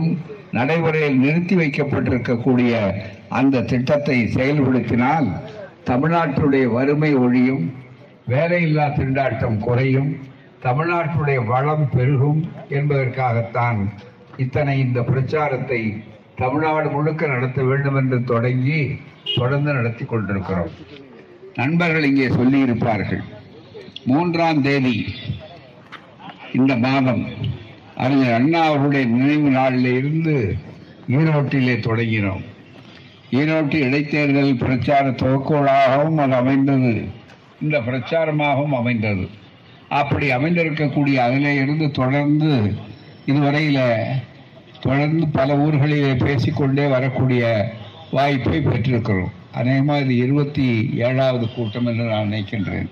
மட்டும் 0.00 0.38
நடைமுறையில் 0.52 1.18
நிறுத்தி 1.18 1.54
வைக்கப்பட்டிருக்கக்கூடிய 1.56 2.72
அந்த 3.30 3.62
திட்டத்தை 3.62 4.16
செயல்படுத்தினால் 4.34 5.28
தமிழ்நாட்டுடைய 5.84 6.64
வறுமை 6.72 7.12
ஒழியும் 7.16 7.64
வேலையில்லா 8.28 8.86
திண்டாட்டம் 8.96 9.58
குறையும் 9.58 10.10
தமிழ்நாட்டுடைய 10.62 11.38
வளம் 11.44 11.88
பெருகும் 11.88 12.40
என்பதற்காகத்தான் 12.68 13.78
இத்தனை 14.36 14.74
இந்த 14.78 15.00
பிரச்சாரத்தை 15.02 15.80
தமிழ்நாடு 16.36 16.90
முழுக்க 16.90 17.26
நடத்த 17.26 17.60
வேண்டும் 17.62 17.96
என்று 17.96 18.24
தொடங்கி 18.24 18.80
தொடர்ந்து 19.34 19.70
நடத்தி 19.72 20.04
கொண்டிருக்கிறோம். 20.04 20.72
நண்பர்கள் 21.54 22.04
இங்கே 22.04 22.28
சொல்லியிருப்பார்கள் 22.28 23.22
மூன்றாம் 24.06 24.62
தேதி 24.62 24.96
இந்த 26.52 26.74
மாதம் 26.76 27.24
அறிஞர் 28.00 28.32
அண்ணா 28.32 28.60
அவர்களுடைய 28.62 29.06
நினைவு 29.06 29.50
நாளில் 29.50 29.96
இருந்து 29.96 30.56
ஈரோட்டிலே 31.08 31.74
தொடங்கினோம். 31.86 32.44
ஈரோட்டு 33.30 33.78
இடைத்தேர்தல் 33.88 34.58
பிரச்சார 34.58 35.10
துவக்கோளாகவும் 35.10 36.16
அது 36.16 36.34
அமைந்தது. 36.34 36.92
இந்த 37.62 37.78
பிரச்சாரமாகவும் 37.78 38.76
அமைந்தது. 38.76 39.28
அப்படி 39.88 40.26
அமைந்திருக்கக்கூடிய 40.30 41.14
அதிலே 41.14 41.54
இருந்து 41.54 41.90
தொடர்ந்து 41.90 42.74
இதுவரையில் 43.26 43.80
தொடர்ந்து 44.80 45.26
பல 45.28 45.56
ஊர்களிலே 45.56 46.24
பேசிக்கொண்டே 46.24 46.86
வரக்கூடிய 46.86 47.72
வாய்ப்பை 48.10 48.58
பெற்றிருக்கிறோம். 48.58 49.32
அநேகமாக 49.52 50.00
இது 50.00 50.16
இருபத்தி 50.16 50.90
ஏழாவது 50.94 51.46
கூட்டம் 51.54 51.86
என்று 51.86 52.04
நான் 52.04 52.30
நினைக்கின்றேன். 52.30 52.88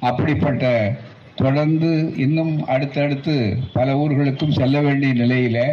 அப்படிப்பட்ட 0.00 0.94
தொடர்ந்து 1.40 1.90
இன்னும் 2.24 2.54
அடுத்தடுத்து 2.74 3.34
பல 3.72 3.96
ஊர்களுக்கும் 4.02 4.56
செல்ல 4.58 4.76
வேண்டிய 4.80 5.12
நிலையில் 5.12 5.64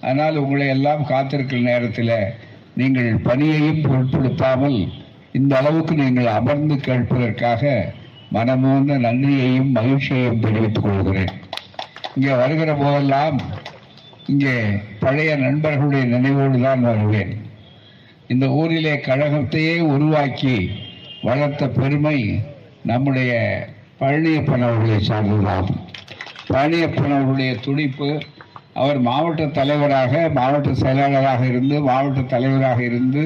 ஆனால் 0.00 0.36
உங்களை 0.36 0.66
எல்லாம் 0.68 1.02
காத்திருக்கிற 1.10 1.60
நேரத்தில் 1.60 2.16
நீங்கள் 2.80 3.10
பணியையும் 3.26 3.82
பொருட்படுத்தாமல் 3.86 4.78
இந்த 5.38 5.52
அளவுக்கு 5.56 5.94
நீங்கள் 5.94 6.30
அமர்ந்து 6.38 6.76
கேட்பதற்காக 6.86 7.72
மனமூர்ந்த 8.36 8.94
நன்றியையும் 9.06 9.70
மகிழ்ச்சியையும் 9.76 10.42
தெரிவித்துக் 10.44 10.86
கொள்கிறேன். 10.86 11.32
இங்கே 12.14 12.32
வருகிற 12.34 12.70
போதெல்லாம் 12.74 13.36
இங்கே 14.26 14.54
பழைய 15.00 15.30
நண்பர்களுடைய 15.36 16.04
நினைவோடு 16.14 16.58
தான் 16.60 16.82
வருவேன். 16.88 17.32
இந்த 18.32 18.46
ஊரிலே 18.60 18.94
கழகத்தையே 19.08 19.76
உருவாக்கி 19.94 20.56
வளர்த்த 21.28 21.68
பெருமை 21.78 22.18
நம்முடைய 22.90 23.32
பழனியப்பன் 24.02 24.64
அவர்களை 24.66 24.98
சார்ந்ததாகும். 25.08 25.80
பழனியப்பன் 26.52 27.12
அவர்களுடைய 27.16 27.52
துடிப்பு 27.66 28.08
அவர் 28.82 28.98
மாவட்ட 29.08 29.42
தலைவராக 29.58 30.22
மாவட்ட 30.38 30.70
செயலாளராக 30.82 31.42
இருந்து 31.46 31.76
மாவட்ட 31.88 32.20
தலைவராக 32.34 32.80
இருந்து 32.84 33.22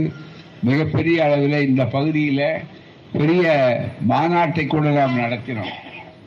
மிகப்பெரிய 0.69 1.16
அளவில் 1.27 1.66
இந்த 1.69 1.82
பகுதியில் 1.94 2.48
பெரிய 3.12 3.44
மாநாட்டை 4.10 4.64
கூட 4.66 4.86
நாம் 4.98 5.20
நடத்தினோம். 5.22 5.72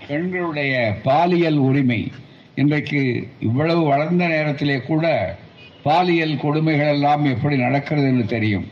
பெண்களுடைய 0.07 0.73
பாலியல் 1.07 1.59
உரிமை 1.67 2.01
இன்றைக்கு 2.61 3.01
இவ்வளவு 3.47 3.81
வளர்ந்த 3.91 4.23
நேரத்திலே 4.27 4.77
கூட 4.81 5.05
பாலியல் 5.83 6.35
கொடுமைகள் 6.43 6.93
எல்லாம் 6.95 7.25
எப்படி 7.33 7.55
நடக்கிறது 7.57 8.07
என்று 8.07 8.25
தெரியும். 8.35 8.67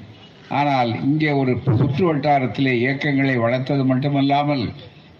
ஆனால் 0.60 0.90
இங்கே 1.08 1.32
ஒரு 1.42 1.54
சுற்று 1.80 2.04
வட்டாரத்திலே 2.08 2.74
இயக்கங்களை 2.84 3.36
வளர்த்தது 3.46 3.84
மட்டுமல்லாமல் 3.92 4.66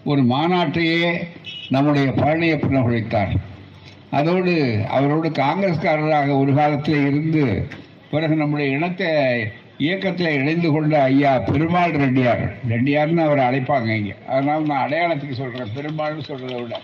ஒரு 0.04 0.22
மாநாட்டையே 0.22 1.28
நம்முடைய 1.68 2.10
பழனியப்பன் 2.10 2.82
உழைத்தார் 2.82 3.32
அதோடு 4.10 4.84
அவரோடு 4.88 5.28
காங்கிரஸ்காரராக 5.28 6.36
ஒரு 6.38 6.54
காலத்தில் 6.54 7.06
இருந்து 7.06 7.68
பிறகு 8.10 8.34
நம்முடைய 8.34 8.76
இனத்தை 8.76 9.08
இயக்கத்தில் 9.76 10.36
இணைந்து 10.38 10.72
கொண்ட 10.72 11.02
ஐயா 11.02 11.38
பெருமாள் 11.38 11.90
ரெட்டியார். 11.90 12.56
ரெட்டியார்னு 12.68 13.22
அவரை 13.22 13.44
அழைப்பாங்க 13.44 13.90
இங்கே. 13.94 14.14
அதனால் 14.28 14.62
நான் 14.62 14.84
அடையாளத்துக்கு 14.86 15.32
சொல்கிறேன் 15.32 15.74
பெருமாள்னு 15.76 16.24
சொல்கிறத 16.28 16.60
விட 16.62 16.76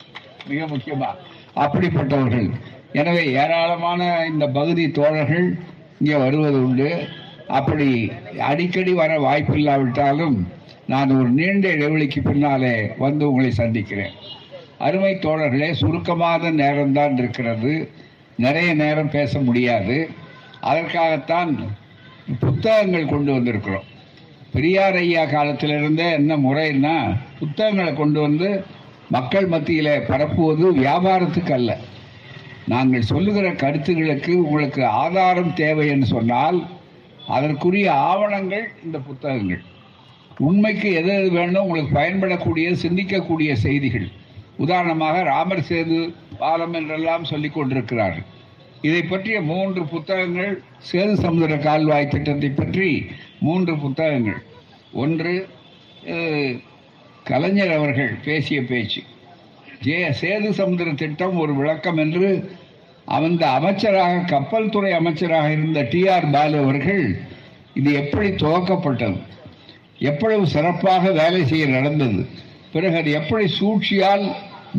மிக 0.48 0.66
முக்கியமாக 0.66 1.14
அப்படிப்பட்டவர்கள். 1.54 2.48
எனவே 2.92 3.32
ஏராளமான 3.32 4.26
இந்த 4.26 4.46
பகுதி 4.48 4.91
தோழர்கள் 4.91 5.58
இங்கே 5.98 6.16
வருவது 6.16 6.64
உண்டு. 6.66 7.06
அப்படி 7.48 8.12
அடிக்கடி 8.38 8.92
வர 8.92 9.19
வாய்ப்பு 9.19 9.54
இல்லாவிட்டாலும் 9.54 10.46
நான் 10.86 11.16
ஒரு 11.16 11.28
நீண்ட 11.28 11.68
இடைவெளிக்கு 11.68 12.20
பின்னாலே 12.22 12.92
வந்து 12.98 13.28
உங்களை 13.30 13.50
சந்திக்கிறேன். 13.50 14.12
அருமை 14.78 15.14
தோழர்களே 15.14 15.72
சுருக்கமான 15.72 16.50
நேரம்தான் 16.50 17.18
இருக்கிறது. 17.18 17.90
நிறைய 18.36 18.74
நேரம் 18.74 19.10
பேச 19.10 19.40
முடியாது. 19.40 20.08
அதற்காகத்தான் 20.60 21.76
புத்தகங்கள் 22.40 23.06
கொண்டு 23.06 23.32
வந்திருக்கிறோம். 23.32 23.88
பெரியார் 24.52 24.94
ஐயா 24.94 25.24
காலத்திலிருந்தே 25.24 26.12
என்ன 26.12 26.36
முறைன்னா 26.36 27.16
புத்தகங்களை 27.38 27.94
கொண்டு 27.94 28.20
வந்து 28.20 28.64
மக்கள் 29.10 29.46
மத்தியில் 29.46 30.02
பரப்புவது 30.08 30.76
வியாபாரத்துக்கு 30.76 31.52
அல்ல. 31.52 31.78
நாங்கள் 32.68 33.02
சொல்லுகிற 33.02 33.52
கருத்துகளுக்கு 33.52 34.34
உங்களுக்கு 34.34 34.86
ஆதாரம் 34.86 35.54
தேவை 35.54 35.88
என்று 35.88 36.06
சொன்னால் 36.06 36.66
அதற்குரிய 37.28 37.92
ஆவணங்கள் 37.92 38.70
இந்த 38.84 38.98
புத்தகங்கள். 38.98 39.62
உண்மைக்கு 40.48 40.88
எது 41.00 41.10
எது 41.18 41.28
வேணும் 41.38 41.64
உங்களுக்கு 41.64 41.98
பயன்படக்கூடிய 41.98 42.68
சிந்திக்கக்கூடிய 42.84 43.50
செய்திகள். 43.64 44.06
உதாரணமாக 44.64 45.16
ராமர் 45.30 45.66
சேது 45.68 45.98
பாலம் 46.40 46.74
என்றெல்லாம் 46.78 47.28
சொல்லிக் 47.30 47.56
கொண்டிருக்கிறார்கள். 47.56 48.26
இதை 48.88 49.02
பற்றிய 49.02 49.38
மூன்று 49.50 49.82
புத்தகங்கள் 49.92 50.52
சேது 50.90 51.14
சமுதிர 51.24 51.56
கால்வாய் 51.66 52.12
திட்டத்தை 52.14 52.50
பற்றி 52.50 52.88
மூன்று 53.46 53.74
புத்தகங்கள். 53.84 54.40
ஒன்று 55.02 55.34
கலைஞர் 57.30 57.74
அவர்கள் 57.78 58.12
பேசிய 58.24 58.58
பேச்சு. 58.70 59.02
ஜே 59.86 59.98
சேது 60.20 60.50
சமுதிர 60.58 60.88
திட்டம் 61.02 61.36
ஒரு 61.44 61.52
விளக்கம் 61.60 62.00
என்று 62.04 62.28
அந்த 63.16 63.42
அமைச்சராக 63.58 64.24
கப்பல் 64.32 64.72
துறை 64.74 64.92
அமைச்சராக 64.98 65.48
இருந்த 65.56 65.80
டி 65.92 66.02
ஆர் 66.14 66.28
பாலு 66.34 66.56
அவர்கள் 66.64 67.04
இது 67.78 67.90
எப்படி 68.02 68.28
துவக்கப்பட்டது? 68.42 69.18
எவ்வளவு 70.10 70.44
சிறப்பாக 70.54 71.10
வேலை 71.20 71.42
செய்ய 71.50 71.65
நடந்தது. 71.76 72.22
பிறகு 72.72 72.97
அது 73.00 73.10
எப்படி 73.20 73.47
சூழ்ச்சியால் 73.59 74.25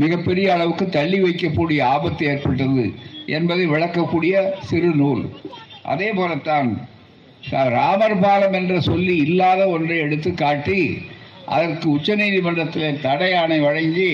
மிகப்பெரிய 0.02 0.47
அளவுக்கு 0.56 0.86
தள்ளி 0.97 1.19
வைக்கக்கூடிய 1.25 1.80
ஆபத்து 1.96 2.24
ஏற்பட்டது 2.31 2.86
என்பதை 3.38 3.66
விளக்கக்கூடிய 3.74 4.35
சிறு 4.69 4.91
நூல். 5.02 5.24
அதே 5.94 6.09
போலத்தான் 6.12 6.69
ராமர் 7.75 8.19
பாலம் 8.19 8.56
என்ற 8.59 8.75
சொல்லி 8.81 9.16
இல்லாத 9.25 9.62
ஒன்றை 9.69 9.97
எடுத்து 10.06 10.30
காட்டி 10.34 10.80
அதற்கு 11.56 11.88
உச்சநீதிமன்றத்தில் 11.90 13.02
தடை 13.02 13.31
ஆணை 13.34 13.58
வழங்கி 13.59 14.12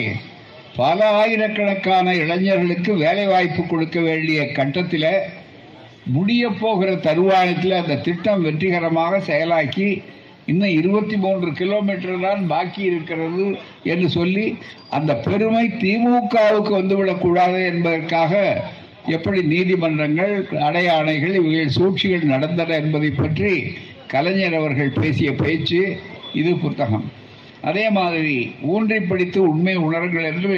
பல 0.75 0.99
ஆயிரக்கணக்கான 1.19 2.07
இளைஞர்களுக்கு 2.23 2.91
வேலை 3.03 3.25
வாய்ப்பு 3.25 3.61
கொடுக்க 3.63 3.97
வேண்டிய 3.99 4.41
கட்டத்தில் 4.51 5.07
முடிய 6.05 6.43
போகிற 6.61 6.91
தருவாயத்தில் 7.07 7.79
அந்த 7.79 7.99
திட்டம் 8.05 8.43
வெற்றிகரமாக 8.43 9.19
செயலாக்கி 9.27 9.89
இன்னும் 10.51 10.75
இருபத்தி 10.79 11.15
மூன்று 11.23 11.49
கிலோமீட்டர் 11.61 12.23
தான் 12.25 12.41
பாக்கி 12.51 12.81
இருக்கிறது 12.89 13.45
என்று 13.93 14.07
சொல்லி 14.17 14.45
அந்த 14.97 15.11
பெருமை 15.27 15.65
திமுகவுக்கு 15.83 16.73
வந்துவிடக்கூடாது 16.79 17.59
என்பதற்காக 17.71 18.33
எப்படி 19.15 19.39
நீதிமன்றங்கள் 19.53 20.33
அடையாணைகள் 20.67 21.37
இவைகள் 21.39 21.75
சூழ்ச்சிகள் 21.77 22.31
நடந்தன 22.33 22.75
என்பதை 22.81 23.09
பற்றி 23.11 23.51
கலைஞர் 24.13 24.57
அவர்கள் 24.59 24.97
பேசிய 24.99 25.29
பேச்சு 25.41 25.81
இது 26.39 26.51
புத்தகம். 26.63 27.05
அதே 27.69 27.85
மாதிரி 27.97 28.35
ஊன்றி 28.73 28.97
படித்து 29.09 29.39
உண்மை 29.51 29.75
உணருங்கள் 29.85 30.27
என்று 30.31 30.57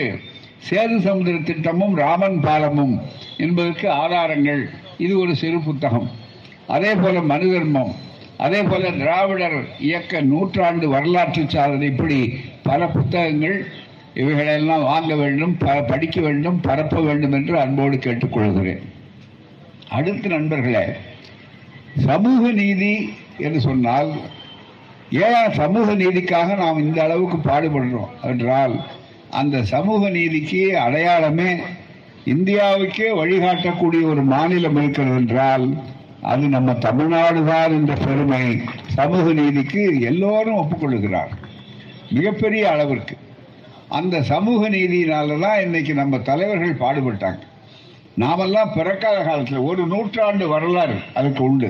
சேது 0.67 0.97
சமுதிர 1.05 1.37
திட்டமும் 1.49 1.95
ராமன் 2.03 2.37
பாலமும் 2.45 2.95
என்பதற்கு 3.45 3.87
ஆதாரங்கள். 4.03 4.61
இது 5.05 5.13
ஒரு 5.23 5.33
சிறு 5.41 5.59
புத்தகம். 5.67 6.07
அதே 6.75 6.91
போல 7.01 7.21
மனு 7.31 7.47
தர்மம் 7.53 7.93
அதே 8.37 8.61
போல 8.61 8.91
திராவிடர் 8.91 9.67
இயக்க 9.79 10.21
நூற்றாண்டு 10.21 10.89
வரலாற்று 10.89 11.49
சாதனை 11.49 11.87
இப்படி 11.87 12.41
பல 12.63 12.87
புத்தகங்கள் 12.87 13.65
இவைகளெல்லாம் 14.13 14.83
வாங்க 14.83 15.15
வேண்டும் 15.15 15.57
ப- 15.57 15.83
படிக்க 15.87 16.21
வேண்டும் 16.21 16.59
பரப்ப 16.59 17.01
வேண்டும் 17.01 17.31
என்று 17.31 17.59
அன்போடு 17.59 17.97
கேட்டுக்கொள்கிறேன். 17.97 18.83
அடுத்த 19.89 20.27
நண்பர்களே 20.27 20.95
சமூக 22.05 22.51
நீதி 22.51 23.13
என்று 23.37 23.61
சொன்னால் 23.61 24.11
ஏன் 25.09 25.51
சமூக 25.51 25.93
நீதிக்காக 25.93 26.55
நாம் 26.55 26.77
இந்த 26.77 27.03
அளவுக்கு 27.03 27.37
பாடுபடுறோம் 27.37 28.23
என்றால் 28.23 28.85
அந்த 29.29 29.63
சமூக 29.63 30.09
நீதிக்கு 30.09 30.77
அடையாளமே 30.77 31.57
இந்தியாவுக்கே 32.25 33.15
வழிகாட்டக்கூடிய 33.15 34.01
ஒரு 34.03 34.21
மாநிலம் 34.23 34.75
இருக்கிறது 34.75 35.15
என்றால் 35.15 35.65
அது 36.31 36.47
நம்ம 36.47 36.73
தமிழ்நாடு 36.73 37.45
தான் 37.45 37.71
என்ற 37.71 37.93
பெருமை 37.93 38.61
சமூக 38.87 39.33
நீதிக்கு 39.33 39.81
எல்லோரும் 40.01 40.59
ஒப்புக்கொள்ளுகிறார். 40.61 41.31
மிகப்பெரிய 42.09 42.71
அளவிற்கு. 42.71 43.15
அந்த 43.87 44.21
சமூக 44.21 44.69
நீதியினால 44.69 45.39
தான் 45.39 45.61
இன்னைக்கு 45.61 45.93
நம்ம 45.93 46.19
தலைவர்கள் 46.19 46.81
பாடுபட்டாங்க. 46.83 47.41
நாமெல்லாம் 48.15 48.73
பிறக்காத 48.73 49.23
காலத்தில் 49.23 49.67
ஒரு 49.69 49.87
நூற்றாண்டு 49.87 50.47
வரலாறு 50.47 50.97
அதுக்கு 51.13 51.43
உண்டு. 51.43 51.69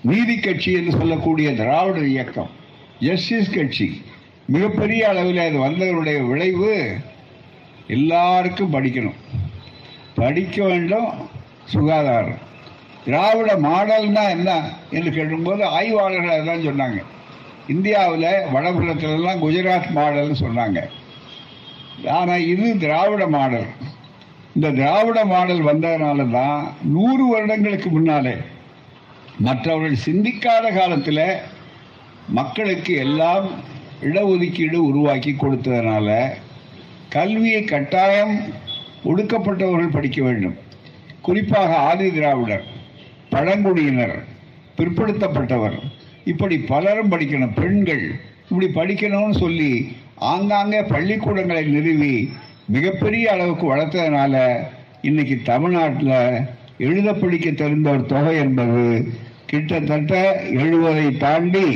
நீதி 0.00 0.36
கட்சி 0.36 0.72
என்று 0.72 0.90
சொல்லக்கூடிய 0.90 1.54
திராவிட 1.54 1.98
இயக்கம் 2.06 2.50
ஜஸ்டிஸ் 2.98 3.54
கட்சி 3.54 4.02
மிகப்பெரிய 4.46 5.08
அளவில் 5.08 5.38
அது 5.38 5.58
வந்ததனுடைய 5.66 6.26
விளைவு 6.26 6.96
எல்லாருக்கும் 7.86 8.72
படிக்கணும். 8.72 9.20
படிக்க 10.14 10.64
வேண்டும் 10.64 11.08
சுகாதாரம். 11.64 12.52
திராவிட 13.06 13.50
மாடல்னா 13.66 14.22
என்ன 14.36 14.50
என்று 14.96 15.10
கேட்கும்போது 15.12 15.62
ஆய்வாளர்கள் 15.78 16.38
அதான் 16.38 16.66
சொன்னாங்க. 16.68 17.00
இந்தியாவில் 17.74 18.30
வடபுறத்துலலாம் 18.54 19.42
குஜராத் 19.44 19.90
மாடல்னு 19.98 20.36
சொன்னாங்க. 20.44 20.80
ஆனால் 22.18 22.46
இது 22.52 22.78
திராவிட 22.78 23.26
மாடல். 23.36 23.68
இந்த 24.54 24.68
திராவிட 24.70 25.24
மாடல் 25.24 25.62
வந்ததுனால 25.62 26.26
தான் 26.30 26.58
நூறு 26.94 27.24
வருடங்களுக்கு 27.28 27.90
முன்னாலே 27.90 28.34
மற்றவர்கள் 29.46 30.04
சிந்திக்காத 30.06 30.66
காலத்தில் 30.78 31.26
மக்களுக்கு 32.38 32.92
எல்லாம் 33.04 33.46
இடஒதுக்கீடு 34.08 34.78
உருவாக்கி 34.90 35.32
கொடுத்ததுனால 35.32 36.08
கல்வியை 37.08 37.64
கட்டாயம் 37.64 38.34
ஒடுக்கப்பட்டவர்கள் 39.10 39.96
படிக்க 39.96 40.22
வேண்டும். 40.22 40.56
குறிப்பாக 41.26 41.76
ஆதி 41.88 42.06
திராவிடர். 42.10 42.64
பழங்குடியினர் 43.34 44.16
பிற்படுத்தப்பட்டவர். 44.78 45.76
இப்படி 46.32 46.56
பலரும் 46.72 47.12
படிக்கணும். 47.12 47.56
பெண்கள் 47.60 48.04
இப்படி 48.50 48.66
படிக்கணும்னு 48.78 49.36
சொல்லி 49.44 49.72
ஆங்காங்கே 50.32 50.80
பள்ளிக்கூடங்களை 50.94 51.62
நிறுவி 51.76 52.14
மிகப்பெரிய 52.74 53.24
அளவுக்கு 53.32 53.64
வளர்த்ததுனால 53.70 54.34
இன்னைக்கு 55.08 55.36
தமிழ்நாட்டில் 55.50 56.14
எழுத 56.86 57.08
படிக்க 57.12 57.48
தெரிந்த 57.50 57.88
ஒரு 57.90 58.04
தொகை 58.12 58.34
என்பது 58.44 58.84
கிட்டத்தட்ட 59.50 60.12
எழுபதை 60.62 61.06
தாண்டி 61.16 61.66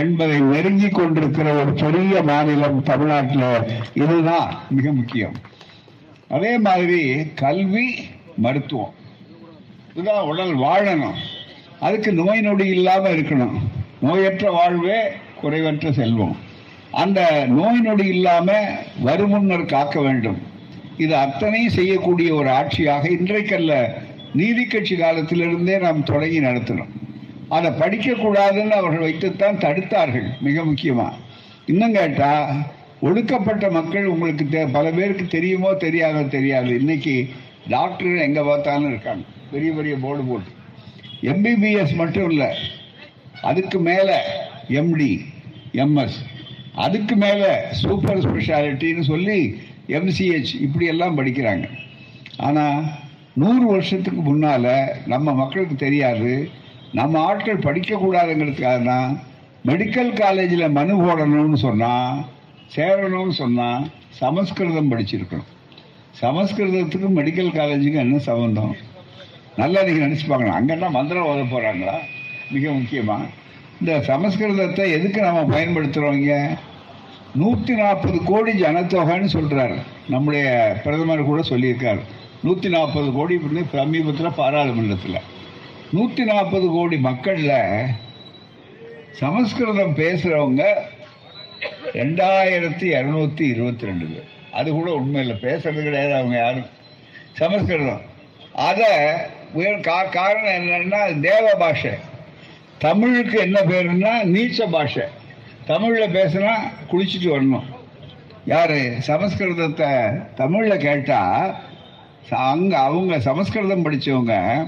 என்பதை 0.00 0.36
நெருங்கி 0.52 0.88
கொண்டிருக்கிற 0.88 1.48
ஒரு 1.60 1.72
பெரிய 1.82 2.22
மாநிலம் 2.30 2.78
தமிழ்நாட்டில் 2.90 3.48
இதுதான் 4.02 4.48
மிக 4.70 4.92
முக்கியம். 4.92 5.36
அதே 6.36 6.52
மாதிரி 6.68 7.02
கல்வி 7.44 7.88
மருத்துவம். 8.36 8.94
இதுதான் 9.98 10.24
உடல் 10.24 10.56
வாழணும். 10.56 11.14
அதுக்கு 11.80 12.12
நோய் 12.12 12.40
நொடி 12.40 12.66
இல்லாமல் 12.66 13.22
இருக்கணும். 13.22 13.58
நோயற்ற 14.02 14.50
வாழ்வே 14.50 15.00
குறைவற்ற 15.42 15.92
செல்வம். 15.92 16.36
அந்த 16.90 17.44
நோய் 17.48 17.80
நொடி 17.80 18.06
இல்லாமல் 18.06 18.64
வருமுன்னர் 19.04 19.66
காக்க 19.66 20.00
வேண்டும். 20.00 20.42
இது 20.96 21.16
அத்தனையும் 21.16 21.72
செய்யக்கூடிய 21.72 22.34
ஒரு 22.34 22.48
ஆட்சியாக 22.48 23.08
இன்றைக்கல்ல 23.08 23.92
நீதி 24.34 24.64
கட்சி 24.64 24.96
காலத்திலிருந்தே 24.96 25.78
நாம் 25.78 26.02
தொடங்கி 26.02 26.40
நடத்தணும் 26.40 26.88
அதை 27.48 27.70
படிக்கக்கூடாதுன்னு 27.70 28.70
அவர்கள் 28.70 29.00
வைத்துத்தான் 29.00 29.56
தடுத்தார்கள் 29.56 30.40
மிக 30.40 30.64
முக்கியமாக 30.64 31.16
இன்னும் 31.66 31.92
கேட்டால் 31.92 32.54
ஒடுக்கப்பட்ட 33.00 33.70
மக்கள் 33.70 34.06
உங்களுக்கு 34.06 34.44
தெ- 34.44 34.72
பல 34.72 34.90
பேருக்கு 34.90 35.26
தெரியுமோ 35.26 35.70
தெரியாதோ 35.70 36.28
தெரியாது. 36.28 36.78
இன்னைக்கு 36.78 37.28
டாக்டர் 37.68 38.16
எங்கே 38.16 38.40
பார்த்தாலும் 38.40 38.88
இருக்காங்க. 38.88 39.22
பெரிய 39.52 39.70
பெரிய 39.72 39.94
போர்டு 40.04 40.22
போட்டு. 40.22 40.50
எம்பிபிஎஸ் 41.32 41.94
மட்டும் 42.00 42.30
இல்லை 42.30 42.48
அதுக்கு 43.50 43.78
மேலே 43.88 44.16
எம்டி 44.80 45.12
எம்எஸ் 45.84 46.18
அதுக்கு 46.84 47.14
மேலே 47.16 47.50
சூப்பர் 47.82 48.22
ஸ்பெஷாலிட்டின்னு 48.24 49.04
சொல்லி 49.12 49.38
எம்சிஹெச் 49.98 50.52
இப்படி 50.60 50.86
எல்லாம் 50.86 51.18
படிக்கிறாங்க. 51.18 51.66
ஆனால் 52.46 52.80
நூறு 53.42 53.64
வருஷத்துக்கு 53.66 54.20
முன்னால் 54.20 54.70
நம்ம 55.06 55.34
மக்களுக்கு 55.34 55.76
தெரியாது 55.84 56.32
நம்ம 56.98 57.20
ஆட்கள் 57.20 57.64
படிக்கக்கூடாதுங்கிறதுக்காக 57.66 58.78
தான் 58.84 59.10
மெடிக்கல் 59.64 60.12
காலேஜில் 60.12 60.74
மனு 60.78 60.94
போடணும்னு 61.04 61.58
சொன்னால் 61.66 62.18
சேரணும்னு 62.76 63.36
சொன்னால் 63.42 63.86
சமஸ்கிருதம் 64.20 64.92
படிச்சிருக்கணும். 64.92 65.50
சமஸ்கிருதத்துக்கும் 66.20 67.18
மெடிக்கல் 67.18 67.50
காலேஜுக்கும் 67.58 68.04
என்ன 68.04 68.18
சம்பந்தம்? 68.18 68.76
நல்லா 69.60 69.80
நீங்கள் 69.86 70.04
நினச்சி 70.06 70.26
பார்க்கணும். 70.28 70.96
மந்திரம் 70.96 71.28
ஓத 71.30 71.44
போகிறாங்களா 71.52 71.94
மிக 72.54 72.64
முக்கியமாக 72.78 73.24
இந்த 73.80 73.92
சமஸ்கிருதத்தை 74.10 74.84
எதுக்கு 74.96 75.20
நம்ம 75.26 75.40
பயன்படுத்துகிறோங்க 75.54 76.34
நூற்றி 77.40 77.72
நாற்பது 77.80 78.18
கோடி 78.28 78.52
ஜனத்தொகைன்னு 78.62 79.28
சொல்கிறாரு 79.36 79.76
நம்முடைய 80.12 80.46
பிரதமர் 80.84 81.28
கூட 81.30 81.40
சொல்லியிருக்காரு. 81.50 82.02
நூற்றி 82.46 82.68
நாற்பது 82.74 83.08
கோடி 83.16 83.34
வந்து 83.44 83.62
சமீபத்தில் 83.72 84.38
பாராளுமன்றத்தில். 84.40 85.18
நூற்றி 85.96 86.22
நாற்பது 86.30 86.66
கோடி 86.76 86.96
மக்களில் 87.08 87.58
சமஸ்கிருதம் 89.20 89.94
பேசுகிறவங்க 90.00 90.64
ரெண்டாயிரத்தி 92.00 92.86
இரநூத்தி 92.98 93.44
இருபத்தி 93.54 93.88
ரெண்டு 93.90 94.06
பேர். 94.10 94.28
அது 94.58 94.68
கூட 94.78 94.88
உண்மை 95.00 95.20
இல்லை 95.24 95.36
பேசுறது 95.46 95.80
கிடையாது 95.86 96.14
அவங்க 96.18 96.36
யாரும். 96.44 96.68
சமஸ்கிருதம். 97.40 98.04
அதை 98.68 98.92
உயர் 99.52 99.80
கா 99.80 100.04
காரணம் 100.04 100.58
என்னன்னா 100.58 101.20
தேவ 101.20 101.54
பாஷை. 101.58 101.90
தமிழுக்கு 102.78 103.38
என்ன 103.38 103.60
பேருன்னா 103.60 104.12
நீச்ச 104.34 104.70
பாஷை. 104.70 105.02
தமிழில் 105.66 106.14
பேசுனா 106.14 106.54
குளிச்சுட்டு 106.90 107.28
வரணும். 107.34 107.64
யார்? 108.44 108.76
சமஸ்கிருதத்தை 109.08 109.90
தமிழில் 110.34 110.84
கேட்டால் 110.86 111.54
அங்கே 112.30 112.76
அவங்க 112.76 113.20
சமஸ்கிருதம் 113.20 113.84
படித்தவங்க 113.84 114.66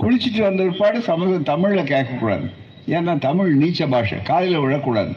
குளிச்சுட்டு 0.00 0.40
வந்த 0.40 0.62
பிற்பாடு 0.62 1.00
சமஸ்கிருதம் 1.00 1.50
தமிழில் 1.52 1.90
கேட்கக்கூடாது. 1.92 2.46
ஏன்னா 2.86 3.18
தமிழ் 3.18 3.62
நீச்ச 3.62 3.88
பாஷை. 3.88 4.22
காலையில் 4.22 4.58
விழக்கூடாது. 4.58 5.12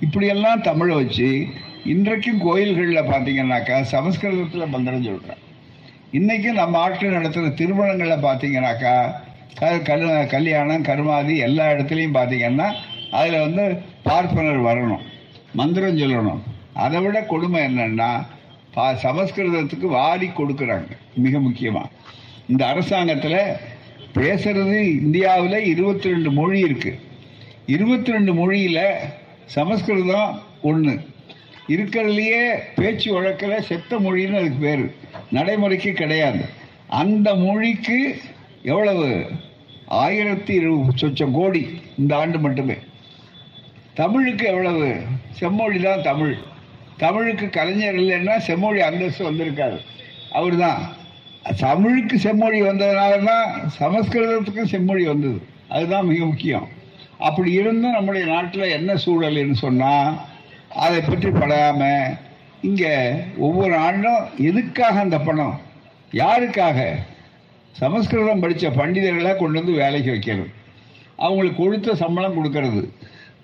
இப்படியெல்லாம் 0.00 0.60
தமிழை 0.60 0.96
வச்சு 0.96 1.46
இன்றைக்கும் 1.84 2.40
கோயில்களில் 2.40 3.10
பார்த்தீங்கன்னாக்கா 3.10 3.80
சமஸ்கிருதத்தில் 3.80 4.66
மந்திரம் 4.66 5.02
சொல்கிறேன் 5.02 5.46
இன்றைக்கும் 6.16 6.58
நம்ம 6.58 6.78
ஆட்கள் 6.78 7.14
நடத்துகிற 7.14 7.48
திருமணங்களை 7.56 8.14
பார்த்தீங்கன்னாக்கா 8.20 8.92
அது 9.66 9.78
கல் 9.88 10.04
கல்யாணம் 10.34 10.86
கருமாதி 10.86 11.34
எல்லா 11.46 11.64
இடத்துலையும் 11.72 12.14
பார்த்தீங்கன்னா 12.18 12.68
அதில் 13.18 13.42
வந்து 13.46 13.64
பார்ப்பனர் 14.06 14.60
வரணும் 14.68 15.02
மந்திரம் 15.60 15.98
சொல்லணும். 15.98 16.40
அதை 16.84 17.00
விட 17.04 17.20
கொடுமை 17.32 17.60
என்னன்னா 17.68 18.08
பா 18.74 18.86
சமஸ்கிருதத்துக்கு 19.04 19.88
வாரி 19.96 20.28
கொடுக்குறாங்க 20.38 20.96
மிக 21.24 21.40
முக்கியமாக 21.46 21.90
இந்த 22.46 22.66
அரசாங்கத்தில் 22.66 23.40
பேசுறது 24.14 24.78
இந்தியாவில் 25.04 25.58
இருபத்தி 25.72 26.14
ரெண்டு 26.14 26.32
மொழி 26.38 26.58
இருக்கு. 26.68 26.92
இருபத்தி 27.74 28.16
ரெண்டு 28.16 28.34
மொழியில் 28.40 28.84
சமஸ்கிருதம் 29.56 30.32
ஒன்று 30.70 30.94
இருக்கிறதுலையே 31.74 32.42
பேச்சு 32.78 33.08
வழக்கில் 33.12 33.66
செத்த 33.70 33.98
மொழின்னு 34.06 34.40
அதுக்கு 34.40 34.60
பேர். 34.66 34.86
நடைமுறைக்கு 35.30 35.92
கிடையாது. 35.92 36.44
அந்த 36.86 37.34
மொழிக்கு 37.34 38.20
எவ்வளவு? 38.62 39.08
ஆயிரத்தி 39.86 40.54
இருபது 40.54 40.92
சொச்சம் 40.96 41.30
கோடி 41.30 41.80
இந்த 41.98 42.16
ஆண்டு 42.16 42.38
மட்டுமே. 42.38 42.76
தமிழுக்கு 43.94 44.46
எவ்வளவு? 44.46 44.88
செம்மொழி 45.30 45.78
தான் 45.80 46.02
தமிழ். 46.02 46.36
தமிழுக்கு 46.96 47.50
கலைஞர் 47.50 47.94
இல்லைன்னா 47.94 48.36
செம்மொழி 48.36 48.80
அந்தஸ்து 48.80 49.30
வந்திருக்காரு 49.30 49.78
அவர் 50.32 50.56
தான் 50.56 50.80
தமிழுக்கு 51.56 52.18
செம்மொழி 52.18 52.62
வந்ததுனால 52.62 53.24
தான் 53.24 53.70
சமஸ்கிருதத்துக்கும் 53.80 54.72
செம்மொழி 54.72 55.06
வந்தது. 55.06 55.38
அதுதான் 55.68 56.06
மிக 56.06 56.24
முக்கியம். 56.24 56.68
அப்படி 57.18 57.52
இருந்தும் 57.52 57.90
நம்முடைய 57.90 58.26
நாட்டில் 58.26 58.74
என்ன 58.78 58.94
சூழல்னு 58.94 59.52
சொன்னால் 59.52 60.14
அதை 60.68 61.00
பற்றி 61.00 61.30
படாமல் 61.30 62.16
இங்கே 62.62 63.10
ஒவ்வொரு 63.36 63.76
ஆண்டும் 63.76 64.22
எதுக்காக 64.36 65.00
அந்த 65.00 65.18
பணம்? 65.18 65.60
யாருக்காக? 66.12 66.88
சமஸ்கிருதம் 67.72 68.40
படித்த 68.40 68.68
பண்டிதர்களை 68.68 69.36
கொண்டு 69.36 69.58
வந்து 69.58 69.72
வேலைக்கு 69.72 70.10
வைக்கிறது 70.10 70.50
அவங்களுக்கு 71.16 71.64
கொடுத்த 71.64 71.94
சம்பளம் 71.94 72.36
கொடுக்கறது. 72.36 72.92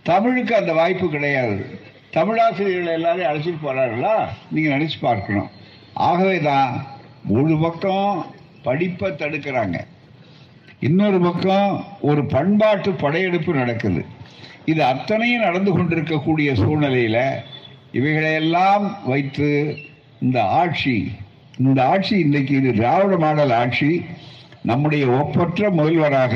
தமிழுக்கு 0.02 0.56
அந்த 0.56 0.72
வாய்ப்பு 0.72 1.08
கிடையாது. 1.08 1.78
தமிழாசிரியர்களை 2.12 2.92
எல்லாரையும் 2.92 3.30
அழைச்சிட்டு 3.30 3.64
போகிறார்களா 3.64 4.26
நீங்கள் 4.50 4.74
நினச்சி 4.74 4.98
பார்க்கணும். 5.00 5.50
ஆகவே 5.94 6.40
தான் 6.40 6.86
ஒரு 7.28 7.56
பக்கம் 7.56 8.26
படிப்பை 8.62 9.10
தடுக்கிறாங்க. 9.10 9.78
இன்னொரு 10.80 11.20
பக்கம் 11.20 11.84
ஒரு 12.00 12.24
பண்பாட்டு 12.26 12.92
படையெடுப்பு 12.92 13.54
நடக்குது. 13.54 14.04
இது 14.64 14.84
அத்தனையும் 14.84 15.42
நடந்து 15.42 15.72
கொண்டிருக்கக்கூடிய 15.72 16.54
சூழ்நிலையில் 16.54 17.22
இவைகளையெல்லாம் 17.96 18.84
வைத்து 19.10 19.50
இந்த 20.20 20.38
ஆட்சி 20.60 20.96
இந்த 21.58 21.80
ஆட்சி 21.84 22.14
இன்றைக்கு 22.18 22.54
இது 22.60 22.70
திராவிட 22.72 23.16
மாடல் 23.16 23.52
ஆட்சி. 23.62 23.90
நம்முடைய 24.62 25.04
ஒப்பற்ற 25.20 25.70
முதல்வராக 25.70 26.34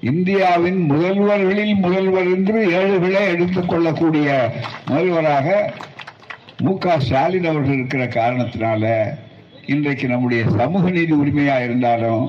இந்தியாவின் 0.00 0.80
முதல்வர்களில் 0.90 1.74
முதல்வர் 1.84 2.28
என்று 2.34 2.58
ஏழுகளை 2.80 3.22
எடுத்துக்கொள்ளக்கூடிய 3.34 4.28
முதல்வராக 4.88 5.46
மு 6.64 6.72
க 6.78 6.98
ஸ்டாலின் 7.00 7.48
அவர்கள் 7.50 7.74
இருக்கிற 7.74 8.04
காரணத்தினால 8.18 8.84
இன்றைக்கு 9.66 10.06
நம்முடைய 10.08 10.42
சமூக 10.58 10.90
நீதி 10.90 11.14
உரிமையாக 11.22 11.64
இருந்தாலும் 11.64 12.24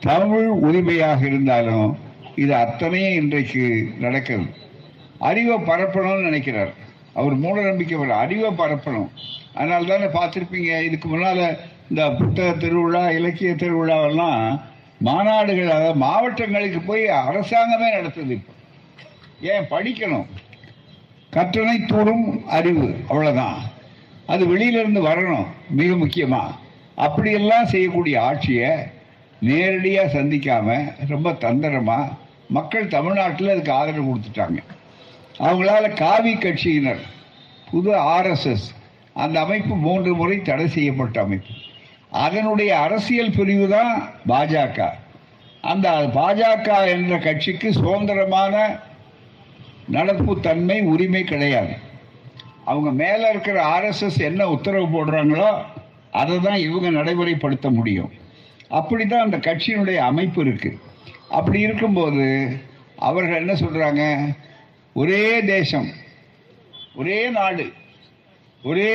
தமிழ் 0.00 0.48
உரிமையாக 0.68 1.20
இருந்தாலும் 1.26 1.88
இது 2.42 2.54
அத்தனையும் 2.54 3.18
இன்றைக்கு 3.22 3.64
நடக்கிறது. 3.98 4.48
அறிவை 5.18 5.56
பரப்பணும்னு 5.70 6.28
நினைக்கிறார். 6.28 6.74
அவர் 7.16 7.34
மூட 7.34 7.56
நம்பிக்கை 7.62 7.98
வர 7.98 8.14
அறிவை 8.16 8.50
பரப்பணும். 8.50 9.10
அதனால 9.54 9.84
தானே 9.84 10.08
பார்த்துருப்பீங்க 10.18 10.70
இதுக்கு 10.86 11.08
முன்னால் 11.08 11.44
இந்த 11.90 12.02
புத்தக 12.10 12.48
திருவிழா 12.52 13.02
இலக்கிய 13.18 13.52
திருவிழாவெல்லாம் 13.54 14.40
மாநாடுகள் 15.04 15.74
அதாவது 15.76 15.98
மாவட்டங்களுக்கு 15.98 16.80
போய் 16.80 17.04
அரசாங்கமே 17.22 17.88
நடத்துது 17.96 18.34
இப்போ. 18.34 18.52
ஏன்? 19.52 19.66
படிக்கணும். 19.70 20.28
கற்றனை 21.32 21.76
தூரும் 21.86 22.28
அறிவு 22.48 22.86
அவ்வளோதான் 23.08 23.58
அது 24.26 24.42
வெளியிலிருந்து 24.46 25.00
வரணும் 25.06 25.48
மிக 25.70 25.96
முக்கியமாக 25.96 26.54
அப்படியெல்லாம் 26.96 27.66
செய்யக்கூடிய 27.66 28.16
ஆட்சியை 28.22 28.70
நேரடியாக 29.40 30.12
சந்திக்காமல் 30.14 30.86
ரொம்ப 31.08 31.32
தந்திரமாக 31.44 32.12
மக்கள் 32.48 32.92
தமிழ்நாட்டில் 32.96 33.52
அதுக்கு 33.52 33.72
ஆதரவு 33.72 34.08
கொடுத்துட்டாங்க. 34.12 34.60
அவங்களால 35.44 35.86
காவி 36.02 36.32
கட்சியினர் 36.44 37.02
புது 37.70 37.92
ஆர்எஸ்எஸ் 38.16 38.66
அந்த 39.22 39.36
அமைப்பு 39.44 39.74
மூன்று 39.86 40.10
முறை 40.14 40.36
தடை 40.48 40.66
செய்யப்பட்ட 40.76 41.16
அமைப்பு. 41.24 41.52
அதனுடைய 42.24 42.70
அரசியல் 42.86 43.34
பிரிவு 43.36 43.66
தான் 43.68 43.92
பாஜக. 44.30 44.78
அந்த 45.72 45.88
பாஜக 46.18 46.68
என்ற 46.94 47.14
கட்சிக்கு 47.26 47.68
சுதந்திரமான 47.78 48.54
நடப்பு 49.96 50.32
தன்மை 50.46 50.78
உரிமை 50.92 51.22
கிடையாது. 51.24 51.74
அவங்க 52.70 52.90
மேலே 53.02 53.26
இருக்கிற 53.32 53.58
ஆர்எஸ்எஸ் 53.74 54.20
என்ன 54.28 54.48
உத்தரவு 54.54 54.86
போடுறாங்களோ 54.94 55.50
அதை 56.20 56.36
தான் 56.46 56.60
இவங்க 56.66 56.88
நடைமுறைப்படுத்த 56.98 57.68
முடியும். 57.70 58.12
அப்படி 58.78 59.04
தான் 59.06 59.24
அந்த 59.26 59.38
கட்சியினுடைய 59.48 59.98
அமைப்பு 60.10 60.38
இருக்குது 60.44 60.80
அப்படி 61.38 61.58
இருக்கும்போது 61.66 62.24
அவர்கள் 63.08 63.40
என்ன 63.42 63.54
சொல்கிறாங்க 63.62 64.02
ஒரே 64.98 65.24
தேசம் 65.44 65.88
ஒரே 66.94 67.28
நாடு 67.28 67.64
ஒரே 68.62 68.92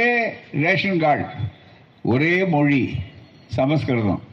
ரேஷன் 0.53 0.99
கார்டு 0.99 1.25
ஒரே 2.03 2.45
மொழி 2.45 2.83
சமஸ்கிருதம் 3.47 4.23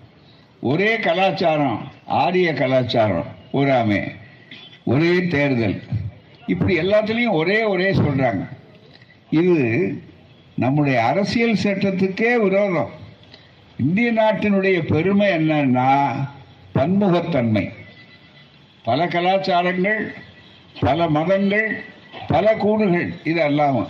ஒரே 0.60 0.98
கலாச்சாரம் 0.98 1.80
ஆரிய 2.06 2.52
கலாச்சாரம் 2.52 3.28
பூராமே 3.52 4.00
ஒரே 4.84 5.26
தேர்தல். 5.26 5.76
இப்படி 6.46 6.78
எல்லாத்துலேயும் 6.78 7.38
ஒரே 7.40 7.62
ஒரே 7.62 7.88
சொல்கிறாங்க 7.92 8.44
இது 9.30 9.58
நம்முடைய 10.56 11.04
அரசியல் 11.04 11.62
சட்டத்துக்கே 11.64 12.30
விரோதம். 12.42 12.90
இந்திய 13.78 14.12
நாட்டினுடைய 14.12 14.78
பெருமை 14.92 15.28
என்னன்னா 15.28 15.90
பன்முகத்தன்மை. 16.74 17.66
பல 18.82 19.06
கலாச்சாரங்கள் 19.06 20.02
பல 20.80 21.08
மதங்கள் 21.08 21.84
பல 22.28 22.54
கூறுகள் 22.54 23.12
இது 23.24 23.42
அல்லாம. 23.48 23.88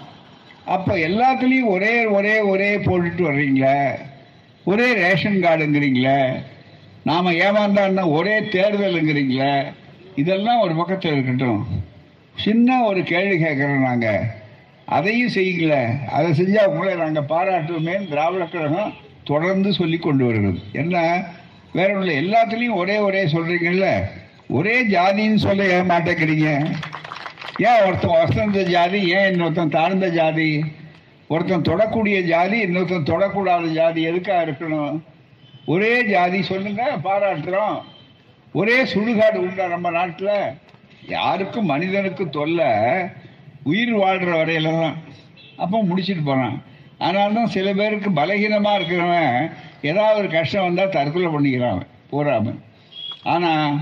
அப்ப 0.64 0.96
எல்லாத்துலேயும் 0.96 1.66
ஒரே 1.66 2.06
ஒரே 2.06 2.40
ஒரே 2.40 2.76
போட்டுட்டு 2.76 3.22
வர்றீங்களே? 3.28 3.90
ஒரே 4.64 4.92
ரேஷன் 4.92 5.42
கார்டுங்கிறீங்களே? 5.42 6.42
நாம 7.04 7.32
ஏமாந்தான்னா 7.32 8.10
ஒரே 8.10 8.40
தேர்தலுங்கிறீங்களே 8.40 9.72
இதெல்லாம் 10.16 10.60
ஒரு 10.60 10.74
பக்கத்தில் 10.74 11.12
இருக்கட்டும். 11.12 11.66
சின்ன 12.36 12.82
ஒரு 12.82 13.02
கேள்வி 13.02 13.44
கேட்குறோம் 13.44 13.82
நாங்கள் 13.82 14.20
அதையும் 14.84 15.32
செய்யல 15.32 16.06
அதை 16.08 16.30
செஞ்சா 16.30 16.64
உங்களை 16.64 16.94
நாங்கள் 16.94 17.28
பாராட்டுவோமே 17.28 18.08
திராவிட 18.08 18.44
கழகம் 18.44 18.92
தொடர்ந்து 19.24 19.72
சொல்லி 19.72 19.96
கொண்டு 19.96 20.24
வருகிறது. 20.24 20.58
என்ன? 20.72 21.24
வேற 21.72 21.98
ஒன்றும் 21.98 22.14
எல்லாத்துலேயும் 22.14 22.74
ஒரே 22.74 22.98
ஒரே 22.98 23.24
சொல்றீங்கல்ல? 23.24 24.10
ஒரே 24.56 24.76
ஜாதின்னு 24.92 25.40
சொல்ல 25.46 25.64
ஏன் 25.76 25.90
மாட்டேங்கிறீங்க? 25.90 26.48
ஏன் 27.68 27.82
ஒருத்தன் 27.86 28.18
வசந்த 28.20 28.60
ஜாதி 28.74 29.00
ஏன் 29.16 29.28
இன்னொருத்தன் 29.30 29.74
தாழ்ந்த 29.76 30.06
ஜாதி? 30.18 30.48
ஒருத்தன் 31.32 31.66
தொடக்கூடிய 31.70 32.18
ஜாதி 32.32 32.58
இன்னொருத்தன் 32.66 33.10
தொடக்கூடாத 33.10 33.66
ஜாதி 33.80 34.02
எதுக்காக 34.10 34.46
இருக்கணும்? 34.46 34.94
ஒரே 35.74 35.92
ஜாதி 36.12 36.38
சொல்லுங்க 36.50 36.82
பாராட்டுறோம். 37.06 37.76
ஒரே 38.54 38.76
சுடுகாடு 38.92 39.38
உண்டா 39.46 39.66
நம்ம 39.74 39.90
நாட்டில்? 39.98 40.36
யாருக்கும் 41.16 41.70
மனிதனுக்கு 41.72 42.24
தொல்லை. 42.38 42.70
உயிர் 43.70 43.94
வாழ்கிற 44.02 44.30
வரையில 44.40 44.72
தான் 44.80 44.96
அப்போ 45.62 45.76
முடிச்சுட்டு 45.90 46.24
போகிறான் 46.24 46.56
அதனால 47.04 47.34
தான் 47.38 47.54
சில 47.56 47.68
பேருக்கு 47.78 48.10
பலகீனமாக 48.18 48.78
இருக்கிறவன் 48.78 49.36
ஏதாவது 49.90 50.18
ஒரு 50.22 50.28
கஷ்டம் 50.36 50.66
வந்தால் 50.66 50.94
தற்கொலை 50.96 51.28
பண்ணிக்கிறான் 51.34 51.82
போறாம 52.12 52.54
ஆனால் 53.34 53.72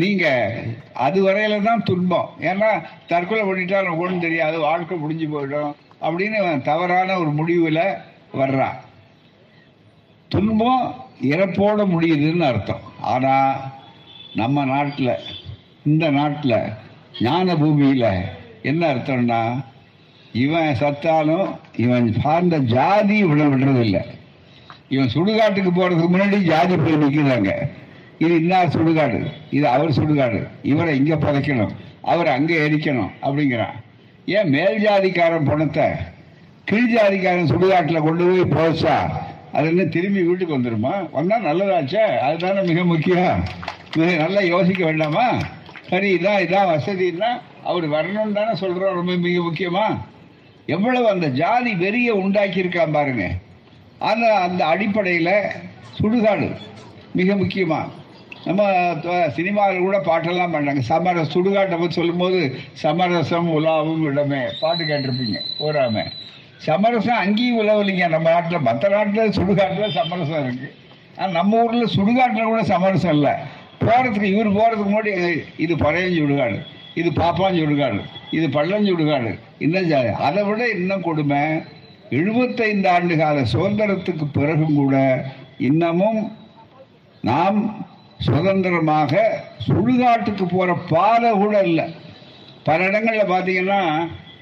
நீங்க 0.00 0.24
அது 1.06 1.18
வரையில 1.26 1.58
தான் 1.68 1.84
துன்பம். 1.88 2.30
ஏன்னா 2.50 2.70
தற்கொலை 3.10 3.42
பண்ணிட்டா 3.48 3.80
எனக்கு 3.82 4.02
ஒன்றும் 4.04 4.24
தெரியாது 4.26 4.56
வாழ்க்கை 4.66 4.96
முடிஞ்சு 5.02 5.26
போயிடும் 5.34 5.72
அப்படின்னு 6.06 6.36
அவன் 6.42 6.66
தவறான 6.70 7.18
ஒரு 7.22 7.30
முடிவில் 7.38 7.84
வர்றான் 8.40 8.78
துன்பம் 10.30 10.84
இறப்போட 11.32 11.80
முடியுதுன்னு 11.92 12.46
அர்த்தம். 12.50 12.84
ஆனால் 13.12 13.60
நம்ம 14.40 14.64
நாட்டில் 14.72 15.12
இந்த 15.90 16.06
நாட்டில் 16.18 16.58
ஞான 17.26 17.56
பூமியில் 17.62 18.10
என்ன 18.70 18.82
அர்த்தம்னா 18.92 19.40
இவன் 20.44 20.70
சத்தாலும் 20.80 21.46
இவன் 21.84 22.06
சார்ந்த 22.22 22.56
ஜாதி 22.74 23.18
விட 23.28 23.42
விடுறதில்லை. 23.52 24.02
இவன் 24.94 25.12
சுடுகாட்டுக்கு 25.14 25.70
போகிறதுக்கு 25.70 26.10
முன்னாடி 26.14 26.38
ஜாதி 26.52 26.74
போய் 26.76 27.02
நிற்கிறாங்க 27.02 27.52
இது 28.24 28.32
இன்னார் 28.42 28.74
சுடுகாடு 28.76 29.18
இது 29.56 29.66
அவர் 29.74 29.96
சுடுகாடு 29.98 30.40
இவரை 30.72 30.92
இங்கே 31.00 31.16
புதைக்கணும் 31.24 31.72
அவரை 32.12 32.30
அங்கே 32.38 32.56
எரிக்கணும் 32.66 33.12
அப்படிங்கிறான். 33.26 33.76
ஏன் 34.36 34.50
மேல் 34.54 34.78
ஜாதிக்காரன் 34.84 35.48
பணத்தை 35.50 35.86
கீழ் 36.68 36.92
ஜாதிக்காரன் 36.94 37.50
சுடுகாட்டில் 37.52 38.06
கொண்டு 38.06 38.24
போய் 38.28 38.52
போச்சா 38.56 38.96
அது 39.56 39.66
என்ன 39.72 39.84
திரும்பி 39.96 40.22
வீட்டுக்கு 40.28 40.56
வந்துடுமா 40.56 40.94
வந்தால் 41.16 41.46
நல்லதாச்சே 41.48 42.04
அதுதானே 42.26 42.62
மிக 42.70 42.80
முக்கியம். 42.92 43.42
நல்லா 44.22 44.40
யோசிக்க 44.54 44.82
வேண்டாமா? 44.88 45.26
சரி 45.90 46.08
இதான் 46.16 46.42
இதான் 46.44 46.70
வசதின்னா 46.72 47.30
அவர் 47.70 47.86
வரணும்னு 47.94 48.36
தானே 48.38 48.54
சொல்கிறோம் 48.62 48.96
ரொம்ப 48.98 49.12
மிக 49.26 49.36
முக்கியமா. 49.48 49.86
எவ்வளவு 50.74 51.06
அந்த 51.14 51.26
ஜாதி 51.40 51.72
வெறியை 51.84 52.14
உண்டாக்கியிருக்கான் 52.22 52.96
பாருங்க. 52.98 53.24
ஆனால் 54.08 54.42
அந்த 54.46 54.62
அடிப்படையில் 54.72 55.34
சுடுகாடு 55.98 56.48
மிக 57.18 57.36
முக்கியமாக 57.42 58.04
நம்ம 58.46 58.62
சினிமாவில் 59.36 59.84
கூட 59.86 59.98
பாட்டெல்லாம் 60.08 60.54
பண்ணாங்க 60.54 60.82
சமர 60.90 61.22
சுடுகாட்டை 61.34 61.76
பற்றி 61.78 61.98
சொல்லும்போது 62.00 62.40
சமரசம் 62.82 63.48
உலாவும் 63.56 64.04
இடமே 64.10 64.40
பாட்டு 64.62 64.82
கேட்டிருப்பீங்க 64.90 65.38
போறாம 65.60 66.04
சமரசம் 66.66 67.20
அங்கேயும் 67.22 67.58
உலவலிங்க 67.62 68.04
நம்ம 68.14 68.28
நாட்டில் 68.34 68.66
மற்ற 68.68 68.88
நாட்டில் 68.94 69.34
சுடுகாட்டில் 69.38 69.96
சமரசம் 69.96 70.42
இருக்கு. 70.44 70.68
ஆனால் 71.16 71.34
நம்ம 71.38 71.58
ஊரில் 71.64 71.92
சுடுகாட்டில் 71.96 72.50
கூட 72.50 72.62
சமரசம் 72.70 73.14
இல்லை. 73.16 73.32
போகிறதுக்கு 73.82 74.28
இவர் 74.34 74.56
போகிறதுக்கு 74.58 74.90
முன்னாடி 74.90 75.12
இது 75.64 75.74
பழைய 75.84 76.06
சுடுகாடு 76.18 76.58
இது 77.00 77.08
பாப்பான் 77.20 77.58
சுடுகாடு 77.60 78.00
இது 78.36 78.46
பள்ளம் 78.56 78.86
சுடுகாடு 78.88 79.32
இன்னும் 79.64 79.90
அதை 80.28 80.42
விட 80.48 80.62
இன்னும் 80.76 81.06
கொடுமை. 81.08 81.42
எழுபத்தைந்து 82.18 82.88
ஆண்டு 82.94 83.14
கால 83.20 83.42
சுதந்திரத்துக்கு 83.52 84.26
பிறகும் 84.38 84.78
கூட 84.80 84.96
இன்னமும் 85.68 86.20
நாம் 87.24 87.60
சுதந்திரமாக 88.24 89.14
சுடுகாட்டுக்கு 89.66 90.44
போகிற 90.52 90.74
பாதை 90.92 91.30
கூட 91.42 91.62
இல்லை. 91.62 91.86
பல 92.68 92.78
இடங்களில் 92.88 93.32
பார்த்தீங்கன்னா 93.32 93.80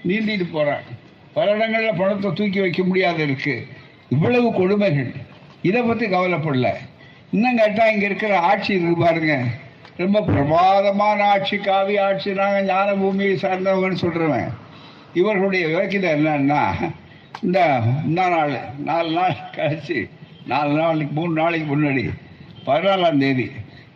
நீந்திட்டு 0.09 0.47
போகிறாங்க 0.52 0.90
பல 1.37 1.47
இடங்களில் 1.54 1.99
பணத்தை 2.00 2.28
தூக்கி 2.33 2.61
வைக்க 2.61 2.83
முடியாத 2.83 3.19
இருக்கு. 3.23 3.54
இவ்வளவு 4.14 4.49
கொடுமைகள். 4.52 5.12
இதை 5.69 5.83
பற்றி 5.83 6.07
கவலைப்படல. 6.07 6.69
இன்னும் 7.35 7.59
கேட்டால் 7.61 7.93
இங்கே 7.93 8.07
இருக்கிற 8.11 8.33
ஆட்சி 8.50 8.71
இருக்கு 8.75 8.97
பாருங்க. 9.04 9.37
ரொம்ப 10.02 10.21
பிரமாதமான 10.23 11.19
ஆட்சி 11.35 11.57
காவி 11.57 11.97
ஆட்சி. 11.99 12.31
நாங்கள் 12.40 12.69
ஞான 12.73 12.95
பூமியை 13.00 13.35
சார்ந்தவங்கன்னு 13.45 14.02
சொல்கிறவன் 14.04 14.52
இவர்களுடைய 15.21 15.64
விளக்கிதம் 15.73 16.14
என்னன்னா 16.16 16.62
இந்த 17.43 17.61
இன்னும் 18.07 18.33
நாள் 18.35 18.54
நாலு 18.88 19.11
நாள் 19.19 19.37
கழிச்சு 19.57 19.99
நாலு 20.52 20.73
நாளைக்கு 20.78 21.14
மூணு 21.19 21.33
நாளைக்கு 21.40 21.69
முன்னாடி 21.75 22.02
பதினாலாம் 22.66 23.21
தேதி 23.23 23.47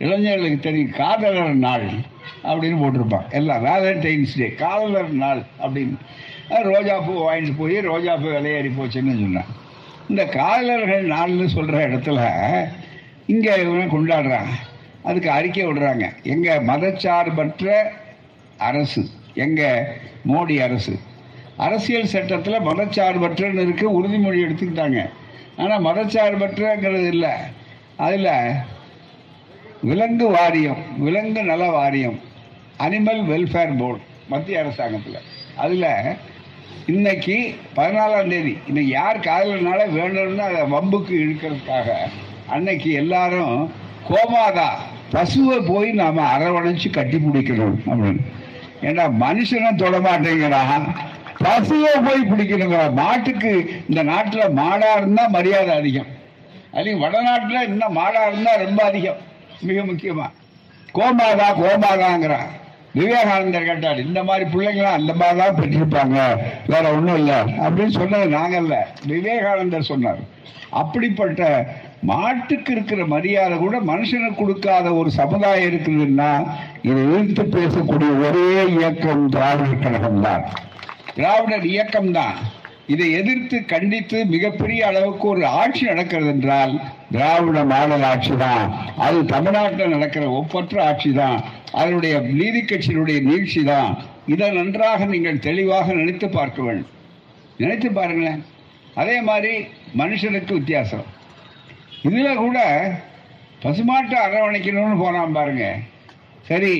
இளைஞர்களுக்கு 0.03 0.59
தெரியும் 0.59 0.95
காதலர் 0.99 1.55
நாள் 1.67 1.87
அப்படின்னு 2.49 2.77
போட்டிருப்பான் 2.81 3.29
எல்லாம் 3.39 3.63
வேலண்டைன்ஸ் 3.69 4.35
டே 4.41 4.47
காதலர் 4.63 5.11
நாள் 5.23 5.41
அப்படின்னு. 5.63 5.97
ரோஜாப்பூ 6.49 6.65
ரோஜா 6.71 6.95
பூ 7.07 7.13
வாங்கிட்டு 7.27 7.55
போய் 7.57 7.77
ரோஜா 7.89 8.13
பூ 8.21 8.27
விலையேறி 8.35 8.69
போச்சுன்னு 8.77 9.15
சொன்னான் 9.23 9.51
இந்த 10.09 10.23
காதலர்கள் 10.37 11.03
நாள்னு 11.13 11.47
சொல்கிற 11.55 11.79
இடத்துல 11.87 12.19
இங்கே 13.33 13.53
இவனை 13.63 13.85
கொண்டாடுறான் 13.95 14.51
அதுக்கு 15.07 15.29
அறிக்கை 15.31 15.65
விடுறாங்க. 15.65 16.05
எங்கள் 16.33 16.65
மதச்சார்பற்ற 16.69 17.75
அரசு 18.69 19.03
எங்கள் 19.45 19.85
மோடி 20.31 20.55
அரசு. 20.67 20.93
அரசியல் 21.65 22.11
சட்டத்தில் 22.13 22.65
மதச்சார்பற்றன்னு 22.69 23.63
இருக்குது 23.65 23.95
உறுதிமொழி 23.97 24.39
எடுத்துக்கிட்டாங்க. 24.45 24.99
ஆனால் 25.61 25.85
மதச்சார்பற்றங்கிறது 25.87 27.07
இல்லை. 27.15 27.33
அதில் 28.05 28.33
விலங்கு 29.87 30.27
வாரியம் 30.29 30.79
விலங்கு 30.97 31.43
நல 31.43 31.63
வாரியம் 31.69 32.17
அனிமல் 32.85 33.21
வெல்ஃபேர் 33.29 33.77
போர்டு 33.77 34.01
மத்திய 34.31 34.59
அரசாங்கத்தில். 34.59 35.19
அதில் 35.55 35.85
இன்னைக்கு 36.85 37.35
பதினாலாம் 37.75 38.31
தேதி 38.33 38.57
இன்னைக்கு 38.67 38.91
யார் 38.91 39.19
காதலனால 39.19 39.79
வேணும்னு 39.95 40.43
அதை 40.47 40.61
வம்புக்கு 40.73 41.13
இழுக்கிறதுக்காக 41.23 41.95
அன்னைக்கு 42.47 42.91
எல்லாரும் 42.91 43.71
கோமாதா 44.09 44.69
பசுவை 45.13 45.57
போய் 45.67 45.89
நாம் 46.01 46.21
அரவணைச்சு 46.33 46.89
கட்டி 46.89 47.17
பிடிக்கணும் 47.17 47.79
அப்படின்னு. 47.89 48.23
ஏன்னா 48.81 49.05
மனுஷனும் 49.23 49.81
தொடமாட்டேங்கிறான் 49.83 50.85
பசுவை 51.45 51.95
போய் 52.07 52.29
பிடிக்கணுங்கிற 52.31 52.83
மாட்டுக்கு 53.01 53.53
இந்த 53.89 54.03
நாட்டில் 54.03 54.55
மாடாக 54.61 54.97
இருந்தால் 54.97 55.33
மரியாதை 55.37 55.73
அதிகம். 55.75 56.11
அதுலேயும் 56.73 57.03
வடநாட்டில் 57.05 57.67
இன்னும் 57.67 57.97
மாடாக 57.97 58.27
இருந்தால் 58.27 58.63
ரொம்ப 58.65 58.83
அதிகம். 58.83 59.19
மிக 59.67 59.79
முக்கியமா. 59.85 60.27
கோமாதா 60.97 61.47
கோமாதாங்கிறான் 61.61 62.49
விவேகானந்தர் 62.93 63.67
கேட்டார் 63.69 63.99
இந்த 63.99 64.19
மாதிரி 64.23 64.45
பிள்ளைங்களாம் 64.53 64.97
அந்த 64.99 65.13
மாதிரி 65.13 65.39
தான் 65.41 65.57
பெற்றிருப்பாங்க. 65.59 66.17
வேற 66.71 66.83
ஒன்றும் 66.97 67.19
இல்லை. 67.21 67.37
அப்படின்னு 67.65 67.93
சொன்னது 67.99 68.27
நாங்கல்ல 68.37 68.77
விவேகானந்தர் 69.05 69.89
சொன்னார். 69.91 70.21
அப்படிப்பட்ட 70.81 71.43
மாட்டுக்கு 72.09 72.71
இருக்கிற 72.71 73.05
மரியாதை 73.05 73.55
கூட 73.57 73.77
மனுஷனுக்கு 73.91 74.41
கொடுக்காத 74.41 74.87
ஒரு 74.93 75.09
சமுதாயம் 75.11 75.67
இருக்குதுன்னா 75.69 76.31
இதை 76.81 76.99
எதிர்த்து 77.07 77.43
பேசக்கூடிய 77.57 78.11
ஒரே 78.25 78.47
இயக்கம் 78.75 79.23
திராவிடர் 79.35 79.83
கழகம் 79.83 80.21
தான் 80.21 80.43
திராவிடர் 81.15 81.65
இயக்கம் 81.73 82.11
தான் 82.11 82.37
இதை 82.93 83.07
எதிர்த்து 83.19 83.57
கண்டித்து 83.71 84.19
மிகப்பெரிய 84.33 84.81
அளவுக்கு 84.89 85.25
ஒரு 85.33 85.43
ஆட்சி 85.61 85.83
நடக்கிறது 85.89 86.29
என்றால் 86.35 86.73
திராவிட 87.11 87.59
மாடல் 87.71 88.05
ஆட்சி 88.11 88.33
தான் 88.45 88.63
அது 89.05 89.19
தமிழ்நாட்டில் 89.33 89.93
நடக்கிற 89.95 90.23
ஒப்பற்ற 90.39 90.75
ஆட்சி 90.89 91.11
தான் 91.21 91.37
அதனுடைய 91.79 92.15
நீதி 92.39 92.61
கட்சியினுடைய 92.61 93.19
நீழ்ச்சி 93.29 93.63
தான் 93.63 93.91
இதை 94.33 94.47
நன்றாக 94.57 95.05
நீங்கள் 95.13 95.43
தெளிவாக 95.47 95.93
நினைத்து 95.99 96.27
பார்க்க 96.29 96.65
வேண்டும். 96.67 96.89
நினைத்து 97.61 97.89
பாருங்களேன். 97.91 98.41
அதே 99.01 99.15
மாதிரி 99.29 99.53
மனுஷனுக்கு 100.01 100.51
வித்தியாசம். 100.59 101.07
இதில் 102.07 102.41
கூட 102.43 102.59
பசுமாட்டை 103.63 104.17
அரவணைக்கணும்னு 104.25 104.97
போனான் 105.03 105.37
பாருங்க. 105.39 105.65
சரி 106.49 106.73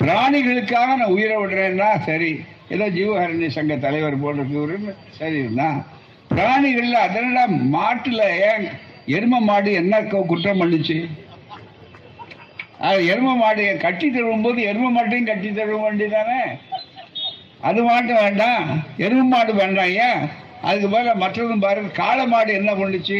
பிராணிகளுக்காக 0.00 0.96
நான் 0.96 1.14
உயிரை 1.16 1.36
விடுறேன்னா 1.36 1.88
சரி. 2.06 2.30
ஏதோ 2.68 2.86
ஜீவஹரணி 2.88 3.48
சங்க 3.50 3.74
தலைவர் 3.76 4.22
போட்டிருக்குன்னு 4.22 4.92
சரிண்ணா 5.18 5.68
பிராணிகள்ல 6.30 6.98
அதனால 7.06 7.40
மாட்டுல 7.74 8.22
ஏன் 8.50 8.64
எரும 9.08 9.40
மாடு 9.40 9.70
என்ன 9.72 9.94
குற்றம் 10.30 10.60
பண்ணுச்சு? 10.60 10.96
அது 12.78 13.00
எரும 13.06 13.34
மாடு 13.36 13.64
கட்டி 13.78 14.06
தருவும் 14.10 14.42
போது 14.42 14.60
எரும 14.70 14.90
மாட்டையும் 14.90 15.28
கட்டி 15.28 15.50
தருவ 15.50 15.78
வேண்டியதானே? 15.82 16.40
அது 17.60 17.82
மாட்டு 17.82 18.12
வேண்டாம். 18.14 18.64
எரும 18.98 19.26
மாடு 19.28 19.52
வேண்டாம் 19.54 19.92
ஏன்? 20.06 20.22
அதுக்கு 20.62 20.88
மேல 20.88 21.14
மற்றதும் 21.14 21.64
பாருங்க 21.66 21.90
காளை 21.92 22.26
மாடு 22.26 22.52
என்ன 22.52 22.72
பண்ணுச்சு? 22.74 23.18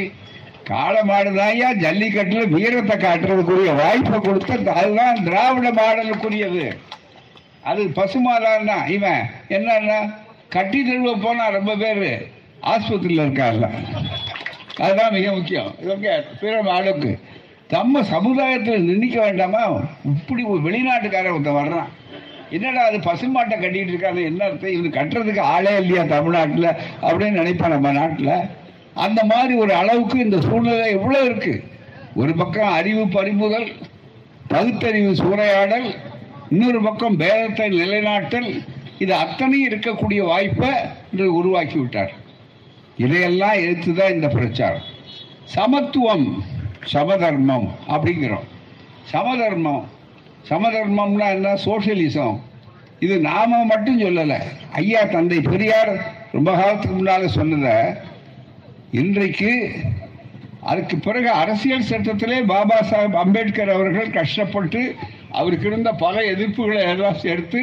காளை 0.65 1.03
மாடு 1.03 1.31
ஜல்லிக்கட்டுல 1.31 2.49
வீரத்தை 2.49 2.97
காட்டுறதுக்குரிய 2.97 3.77
வாய்ப்பை 3.77 4.21
கொடுத்த 4.21 4.73
அதுதான் 4.73 5.25
திராவிட 5.25 5.71
மாடலுக்குரியது. 5.71 6.77
அது 7.63 7.85
பசுமாதான் 7.85 8.65
தான் 8.65 8.89
இவன் 8.89 9.31
என்னன்னா 9.49 10.15
கட்டி 10.49 10.83
தழுவ 10.83 11.23
போனா 11.23 11.49
ரொம்ப 11.49 11.77
பேர் 11.77 12.29
ஆஸ்பத்திரியில் 12.63 13.21
இருக்காங்க. 13.21 13.71
அதுதான் 14.77 15.13
மிக 15.13 15.33
முக்கியம். 15.33 15.75
ஓகே 15.89 16.23
பிற 16.41 16.63
மாடுக்கு. 16.63 17.21
நம்ம 17.69 18.03
சமுதாயத்தில் 18.03 18.85
நிந்திக்க 18.85 19.21
வேண்டாமா? 19.21 19.81
இப்படி 20.05 20.43
ஒரு 20.43 20.61
வெளிநாட்டுக்காரன் 20.63 21.31
ஒருத்தன் 21.31 21.55
வர்றான். 21.55 21.89
என்னடா 22.51 22.85
அது 22.85 22.99
பசுமாட்டை 22.99 23.61
கட்டிட்டு 23.61 23.89
இருக்காங்க 23.89 24.21
என்ன 24.21 24.45
அர்த்தம்? 24.45 24.71
இவனு 24.71 24.97
கட்டுறதுக்கு 24.97 25.41
ஆளே 25.41 25.77
இல்லையா 25.77 26.03
தமிழ்நாட்டில்? 26.03 26.83
அப்படின்னு 27.03 27.31
நினைப்பான் 27.31 27.71
நம்ம 27.71 27.91
நாட்டில். 27.91 28.63
அந்த 28.95 29.25
மாதிரி 29.25 29.55
ஒரு 29.55 29.75
அளவுக்கு 29.75 30.19
இந்த 30.19 30.41
சூழ்நிலை 30.41 30.91
எவ்வளோ 30.91 31.21
இருக்கு? 31.21 31.55
ஒரு 32.15 32.35
பக்கம் 32.35 32.73
அறிவு 32.73 33.05
பறிமுதல் 33.09 33.69
பகுத்தறிவு 34.49 35.13
சூறையாடல் 35.15 35.95
இன்னொரு 36.51 36.81
பக்கம் 36.83 37.19
பேதத்தை 37.19 37.67
நிலைநாட்டல் 37.81 38.49
இது 38.99 39.15
அத்தனையும் 39.15 39.69
இருக்கக்கூடிய 39.71 40.21
வாய்ப்பை 40.27 40.71
இன்று 41.11 41.35
உருவாக்கி 41.35 41.79
விட்டார். 41.79 42.13
இதையெல்லாம் 42.97 43.57
எடுத்து 43.63 43.95
தான் 43.95 44.13
இந்த 44.13 44.29
பிரச்சாரம். 44.29 44.87
சமத்துவம் 45.55 46.45
சமதர்மம் 46.93 47.69
அப்படிங்கிறோம். 47.89 48.49
சமதர்மம் 49.13 49.85
சமதர்மம்னா 50.51 51.29
என்ன? 51.37 51.55
சோஷியலிசம் 51.65 52.37
இது 52.99 53.21
நாம 53.21 53.65
மட்டும் 53.65 54.01
சொல்லலை. 54.01 54.39
ஐயா 54.71 55.03
தந்தை 55.05 55.41
பெரியார் 55.41 55.93
ரொம்ப 56.33 56.51
காலத்துக்கு 56.53 56.97
முன்னால் 56.97 57.29
சொன்னதை 57.29 57.75
இன்றைக்கு 58.95 59.53
அதுக்கு 60.61 60.97
பிறகு 60.97 61.31
அரசியல் 61.31 61.89
சட்டத்திலே 61.89 62.43
பாபா 62.43 62.77
சாஹேப் 62.81 63.17
அம்பேத்கர் 63.17 63.71
அவர்கள் 63.71 64.11
கஷ்டப்பட்டு 64.11 64.95
அவருக்கு 65.31 65.67
இருந்த 65.67 65.93
பல 65.93 66.21
எதிர்ப்புகளை 66.21 66.83
எல்லாம் 66.83 67.19
சேர்த்து 67.19 67.61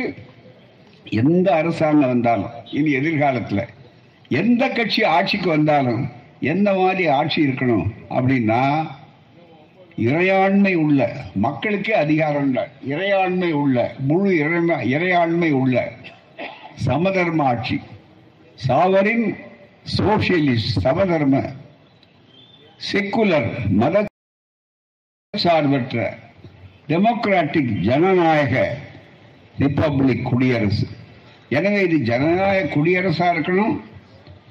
எந்த 1.09 1.47
அரசாங்கம் 1.55 2.09
வந்தாலும் 2.09 2.49
இனி 2.71 2.91
எதிர்காலத்தில் 2.91 3.63
எந்த 4.29 4.69
கட்சி 4.69 5.03
ஆட்சிக்கு 5.03 5.49
வந்தாலும் 5.49 6.03
எந்த 6.39 6.73
மாதிரி 6.73 7.07
ஆட்சி 7.07 7.47
இருக்கணும் 7.47 7.87
அப்படின்னா 8.09 8.61
இறையாண்மை 9.97 10.73
உள்ள 10.75 11.01
மக்களுக்கே 11.35 11.93
அதிகாரம் 11.93 12.43
உள்ள 12.43 12.59
இறையாண்மை 12.87 13.51
உள்ள 13.51 13.77
முழு 13.99 14.31
இறைமை 14.43 14.77
இறையாண்மை 14.93 15.51
உள்ள 15.51 15.77
சமதர்ம 16.85 17.43
ஆட்சி. 17.43 17.77
சாவரின் 18.67 19.25
சோசியலிஸ்ட் 19.85 20.73
சமதர்ம 20.83 21.35
செக்குலர் 22.87 23.51
மத 23.79 24.03
சார்பற்ற 25.33 25.95
டெமோக்ராட்டிக் 26.89 27.71
ஜனநாயக 27.87 28.53
ரிப்பப்ளிக் 29.61 30.27
குடியரசு. 30.29 30.85
எனவே 31.57 31.79
இது 31.87 31.97
ஜனநாயக 32.09 32.69
குடியரசாக 32.75 33.33
இருக்கணும். 33.35 33.75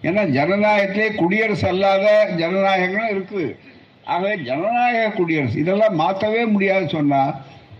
ஏன்னா 0.08 0.22
ஜனநாயகத்திலே 0.38 1.08
குடியரசு 1.20 1.66
அல்லாத 1.72 2.06
ஜனநாயகங்களும் 2.40 3.12
இருக்குது. 3.14 3.46
ஆகவே 4.12 4.34
ஜனநாயக 4.48 5.14
குடியரசு 5.20 5.56
இதெல்லாம் 5.62 5.98
மாற்றவே 6.02 6.42
முடியாது 6.54 6.88
சொன்னால் 6.96 7.32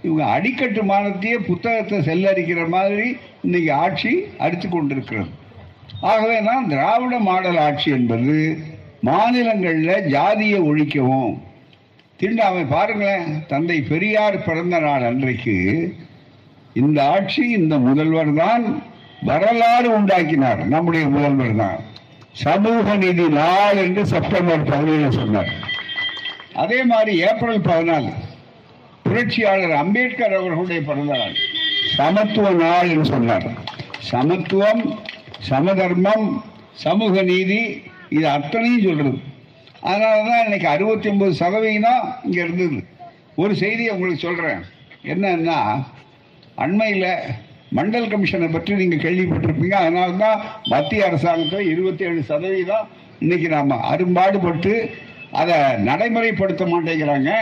இவங்க 0.07 0.25
அடிக்கட்டு 0.37 0.83
மானத்தையே 0.93 1.39
புத்தகத்தை 1.51 1.99
செல்லரிக்கிற 2.11 2.63
மாதிரி 2.77 3.09
இன்னைக்கு 3.47 3.73
ஆட்சி 3.85 4.13
அடித்து 4.45 4.69
கொண்டிருக்கிறது. 4.69 5.31
ஆகவே 6.11 6.39
தான் 6.49 6.69
திராவிட 6.73 7.15
மாடல் 7.29 7.61
ஆட்சி 7.67 7.89
என்பது 7.99 8.37
மாநிலங்களில் 9.09 10.07
ஜாதியை 10.15 10.61
ஒழிக்கவும். 10.71 11.35
திண்டாமை 12.21 12.65
பாருங்களேன் 12.75 13.29
தந்தை 13.51 13.77
பெரியார் 13.91 14.45
பிறந்த 14.47 14.79
நாள் 14.87 15.05
அன்றைக்கு 15.11 15.57
இந்த 16.81 16.99
ஆட்சி 17.15 17.43
இந்த 17.59 17.75
முதல்வர் 17.87 18.33
தான் 18.41 18.65
வரலாறு 19.29 19.89
உண்டாக்கினார். 19.99 20.61
நம்முடைய 20.75 21.05
முதல்வர் 21.15 21.57
தான். 21.63 21.79
சமூக 22.43 22.95
நீதி 23.03 23.27
நாள் 23.39 23.79
என்று 23.85 24.03
செப்டம்பர் 24.13 24.69
பதினேழு 24.73 25.13
சொன்னார். 25.21 25.51
அதே 26.63 26.81
மாதிரி 26.93 27.13
ஏப்ரல் 27.29 27.63
பதினாலு 27.71 28.13
புரட்சியாளர் 29.07 29.75
அம்பேத்கர் 29.83 30.37
அவர்களுடைய 30.39 30.81
பிறந்த 30.89 31.13
நாள் 31.21 31.37
சமத்துவ 31.97 32.51
நாள் 32.65 32.91
என்று 32.95 33.07
சொன்னார். 33.15 33.47
சமத்துவம் 34.11 34.83
சமதர்மம் 35.49 36.27
சமூக 36.85 37.23
நீதி 37.23 37.61
இது 38.17 38.27
அத்தனையும் 38.29 38.87
சொல்றது. 38.87 39.19
அதனால 39.81 40.17
தான் 40.29 40.45
இன்னைக்கு 40.45 40.69
அறுபத்தி 40.69 41.09
ஒன்பது 41.09 41.35
சதவீதம் 41.35 42.03
இங்க 42.25 42.39
இருந்தது. 42.45 42.79
ஒரு 43.43 43.53
செய்தியை 43.63 43.93
உங்களுக்கு 43.95 44.27
சொல்றேன். 44.27 44.61
என்னன்னா 45.13 45.59
அண்மையில் 46.65 47.13
மண்டல் 47.77 48.11
கமிஷனை 48.13 48.49
பற்றி 48.53 48.73
நீங்க 48.75 48.97
கேள்விப்பட்டிருப்பீங்க. 48.97 49.77
அதனால 49.83 50.11
தான் 50.25 50.41
மத்திய 50.73 51.07
அரசாங்கத்தில் 51.09 51.71
இருபத்தி 51.73 52.05
ஏழு 52.05 52.23
சதவீதம் 52.23 52.89
இன்னைக்கு 53.19 53.49
நாம 53.49 53.79
அரும்பாடுபட்டு 53.93 54.75
அதை 55.41 55.57
நடைமுறைப்படுத்த 55.89 56.65
மாட்டேங்கிறாங்க. 56.73 57.33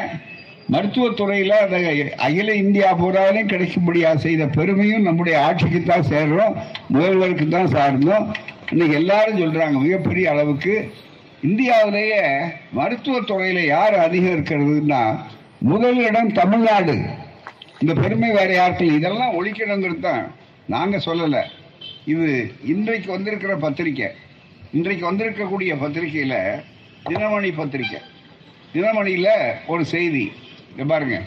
மருத்துவத்துறையில் 0.72 1.54
அதை 1.64 2.12
அகில 2.16 2.54
இந்தியா 2.54 2.88
பூராலேயும் 2.98 3.52
கிடைக்க 3.52 3.80
முடியாத 3.80 4.18
செய்த 4.18 4.46
பெருமையும் 4.46 5.02
நம்முடைய 5.02 5.44
ஆட்சிக்கு 5.44 5.82
தான் 5.82 6.08
சேர்றோம். 6.10 6.56
முதல்வருக்கு 6.94 7.48
தான் 7.48 7.72
சார்ந்தோம். 7.76 8.34
இன்னைக்கு 8.70 8.96
எல்லாரும் 8.96 9.40
சொல்றாங்க 9.42 9.76
மிகப்பெரிய 9.80 10.30
அளவுக்கு. 10.30 10.90
இந்தியாவிலேயே 11.42 12.22
மருத்துவத்துறையில 12.76 13.60
யார் 13.66 13.94
அதிகம் 13.94 14.34
இருக்கிறதுன்னா 14.36 15.18
முதலிடம் 15.58 16.32
தமிழ்நாடு. 16.32 16.96
இந்த 17.78 18.00
பெருமை 18.00 18.30
வேற 18.30 18.52
யாருக்கும் 18.52 18.96
இதெல்லாம் 18.96 19.36
ஒழிக்கணுங்கிறது 19.38 20.00
தான். 20.00 20.34
நாங்கள் 20.66 21.04
சொல்லலை. 21.04 21.42
இது 22.04 22.28
இன்றைக்கு 22.64 23.12
வந்திருக்கிற 23.12 23.56
பத்திரிக்கை. 23.56 24.10
இன்றைக்கு 24.72 25.12
வந்திருக்கக்கூடிய 25.12 25.78
பத்திரிகையில் 25.80 26.38
தினமணி 27.08 27.52
பத்திரிக்கை. 27.56 28.00
தினமணியில் 28.74 29.32
ஒரு 29.66 29.84
செய்தி. 29.84 30.32
பாருங்க. 30.86 31.20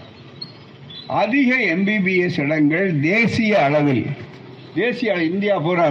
அதிக 1.07 1.55
எம்பிபிஎஸ் 1.75 2.39
இடங்கள் 2.39 2.99
தேசிய 2.99 3.63
அளவில் 3.63 4.05
தேசிய 4.75 5.13
இந்தியா 5.13 5.57
பூரா 5.59 5.87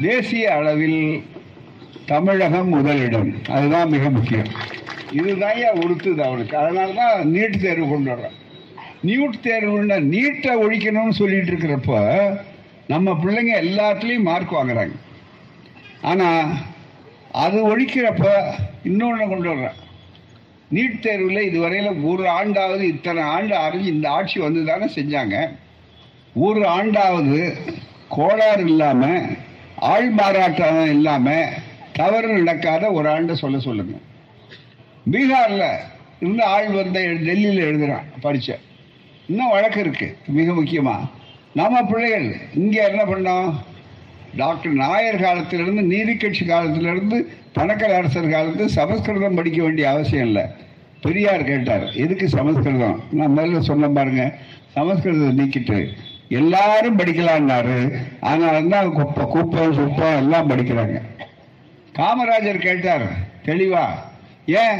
தேசிய 0.00 0.54
அளவில் 0.54 1.22
தமிழகம் 2.06 2.68
முதலிடம். 2.68 3.30
அதுதான் 3.48 3.88
மிக 3.88 4.10
முக்கியம். 4.10 4.50
இதுதான் 5.10 5.56
ஏன் 5.56 5.78
உறுத்துது 5.82 6.20
அவனுக்கு 6.20 6.56
அதனால 6.56 6.92
தான் 6.92 7.32
நீட் 7.34 7.60
தேர்வு 7.60 7.88
கொண்டு 7.88 8.10
வர்றான் 8.12 8.36
நீட் 9.04 9.40
தேர்வுன்னா 9.44 9.96
நீட்டை 10.14 10.52
ஒழிக்கணும்னு 10.64 11.18
சொல்லிட்டு 11.20 11.52
இருக்கிறப்ப 11.52 11.94
நம்ம 12.86 13.12
பிள்ளைங்க 13.12 13.54
எல்லாத்துலேயும் 13.62 14.28
மார்க் 14.30 14.58
வாங்குறாங்க. 14.58 14.96
ஆனால் 16.02 16.52
அது 17.30 17.58
ஒழிக்கிறப்ப 17.70 18.26
இன்னொன்று 18.82 19.28
கொண்டு 19.28 19.48
வர்றான் 19.54 19.78
நீட் 20.74 21.02
தேர்வில் 21.04 21.46
இதுவரையில் 21.48 22.00
ஒரு 22.10 22.24
ஆண்டாவது 22.38 22.84
இத்தனை 22.94 23.22
ஆண்டு 23.34 23.54
அறிஞ்சு 23.64 23.92
இந்த 23.96 24.06
ஆட்சி 24.10 24.38
வந்து 24.44 24.60
தானே 24.64 24.86
செஞ்சாங்க. 24.96 25.36
ஒரு 26.46 26.62
ஆண்டாவது 26.68 27.38
கோளாறு 28.14 28.64
இல்லாமல் 28.70 29.28
ஆள் 29.92 30.10
மாறாட்டம் 30.10 30.80
இல்லாமல் 30.94 31.52
தவறு 31.98 32.28
நடக்காத 32.38 32.90
ஒரு 32.98 33.08
ஆண்டை 33.12 33.34
சொல்ல 33.42 33.58
சொல்லுங்க. 33.58 33.96
பீகாரில் 35.12 35.68
இருந்து 36.20 36.44
ஆள் 36.54 36.68
வந்த 36.80 36.98
டெல்லியில் 37.28 37.66
எழுதுகிறான் 37.68 38.08
படித்தேன் 38.24 38.64
இன்னும் 39.30 39.54
வழக்கு 39.54 39.80
இருக்கு 39.80 40.08
மிக 40.38 40.52
முக்கியமாக 40.58 41.08
நம்ம 41.60 41.76
பிள்ளைகள் 41.90 42.28
இங்கே 42.62 42.82
என்ன 42.90 43.02
பண்ணோம்? 43.12 43.48
டாக்டர் 44.36 44.72
நாயர் 44.72 45.20
காலத்திலிருந்து 45.20 45.96
நீதிக்கட்சி 45.96 46.46
காலத்திலிருந்து 46.46 47.28
பணக்கல் 47.54 47.94
அரசர் 47.94 48.28
காலத்து 48.28 48.68
சமஸ்கிருதம் 48.68 49.34
படிக்க 49.34 49.62
வேண்டிய 49.62 49.90
அவசியம் 49.90 50.26
இல்லை. 50.26 50.42
பெரியார் 51.02 51.44
கேட்டார் 51.44 51.92
எதுக்கு 51.92 52.28
சமஸ்கிருதம்? 52.28 53.02
நான் 53.12 53.38
முதல்ல 53.38 53.60
சொன்ன 53.60 53.88
பாருங்க 53.88 54.34
சமஸ்கிருதம் 54.68 55.38
நீக்கிட்டு 55.38 55.88
எல்லாரும் 56.28 56.98
படிக்கலான்னாரு. 56.98 57.96
அதனால 58.20 58.62
தான் 58.62 58.92
குப்பை 58.92 59.24
குப்பம் 59.24 59.74
சுப்பம் 59.74 60.16
எல்லாம் 60.16 60.50
படிக்கிறாங்க. 60.50 61.02
காமராஜர் 61.94 62.58
கேட்டார் 62.58 63.02
தெளிவா 63.44 63.84
ஏன்? 64.46 64.78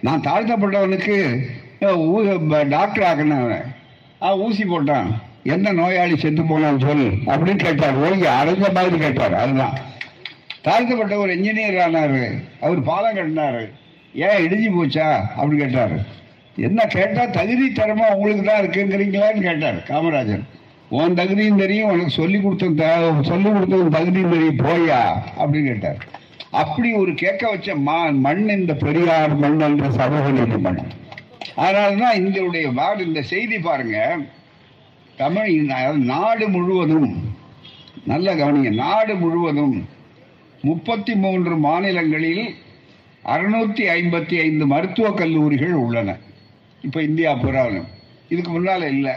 நான் 0.00 0.20
தாழ்த்தப்பட்டவனுக்கு 0.20 1.46
ஊ- 1.80 2.68
டாக்டர் 2.68 3.04
ஆக்கினேன் 3.04 3.62
அவன். 4.20 4.40
ஊசி 4.40 4.64
போட்டான். 4.64 5.06
என்ன 5.42 5.72
நோயாளி 5.72 6.16
செத்து 6.16 6.42
போனான்னு 6.42 6.86
சொல் 6.86 7.10
அப்படின்னு 7.26 7.56
கேட்டார். 7.56 7.96
ஓய்வு 7.96 8.26
அடைஞ்ச 8.26 8.74
மாதிரி 8.74 8.98
கேட்டார். 8.98 9.34
அதுதான். 9.34 9.78
தாழ்த்தப்பட்ட 10.62 11.16
ஒரு 11.16 11.36
இன்ஜினியர் 11.36 11.78
ஆனாரு. 11.86 12.42
அவர் 12.60 12.82
பாலம் 12.82 13.16
கட்டினாரு. 13.16 13.70
ஏன் 14.14 14.48
இடிஞ்சு 14.48 14.70
போச்சா? 14.76 15.20
அப்படின்னு 15.36 15.56
கேட்டார். 15.56 16.16
என்ன 16.56 16.86
கேட்டால் 16.86 17.30
தகுதி 17.30 17.72
தரமாக 17.72 18.14
உங்களுக்கு 18.14 18.44
தான் 18.44 18.62
இருக்குங்கிறீங்களான்னு 18.62 19.40
கேட்டார் 19.40 19.76
காமராஜர். 19.88 20.42
உன் 20.88 21.14
தகுதியும் 21.14 21.56
தெரியும் 21.56 21.90
உனக்கு 21.90 22.10
சொல்லி 22.10 22.40
கொடுத்த 22.40 22.96
சொல்லி 23.22 23.50
கொடுத்த 23.50 23.76
தகுதியும் 23.76 24.30
தெரியும் 24.30 24.58
போயா? 24.58 25.00
அப்படின்னு 25.38 25.66
கேட்டார். 25.66 25.96
அப்படி 26.50 26.92
ஒரு 26.92 27.14
கேட்க 27.14 27.50
வச்ச 27.50 27.74
மா 27.74 28.04
மண் 28.04 28.48
இந்த 28.48 28.74
பெரியார் 28.74 29.36
மண் 29.36 29.60
என்ற 29.60 29.90
சமூக 29.90 30.30
நீதி 30.30 30.56
மண். 30.56 30.78
அதனால 31.54 31.94
தான் 31.94 32.14
எங்களுடைய 32.14 32.70
வார்டு 32.70 33.06
இந்த 33.06 33.22
செய்தி 33.22 33.58
பாருங்கள் 33.58 34.28
தமிழ் 35.18 35.50
நாடு 35.96 36.48
முழுவதும் 36.48 37.34
நல்ல 38.04 38.34
கவனிங்க 38.34 38.74
நாடு 38.74 39.14
முழுவதும் 39.14 39.88
முப்பத்தி 40.62 41.14
மூன்று 41.14 41.56
மாநிலங்களில் 41.56 42.54
அறுநூத்தி 43.24 43.88
ஐம்பத்தி 43.88 44.40
ஐந்து 44.40 44.66
மருத்துவக் 44.66 45.16
கல்லூரிகள் 45.16 45.72
உள்ளன. 45.72 46.16
இப்போ 46.82 47.02
இந்தியா 47.02 47.34
புறாலும். 47.34 47.86
இதுக்கு 48.28 48.60
முன்னால 48.60 48.88
இல்லை. 48.88 49.12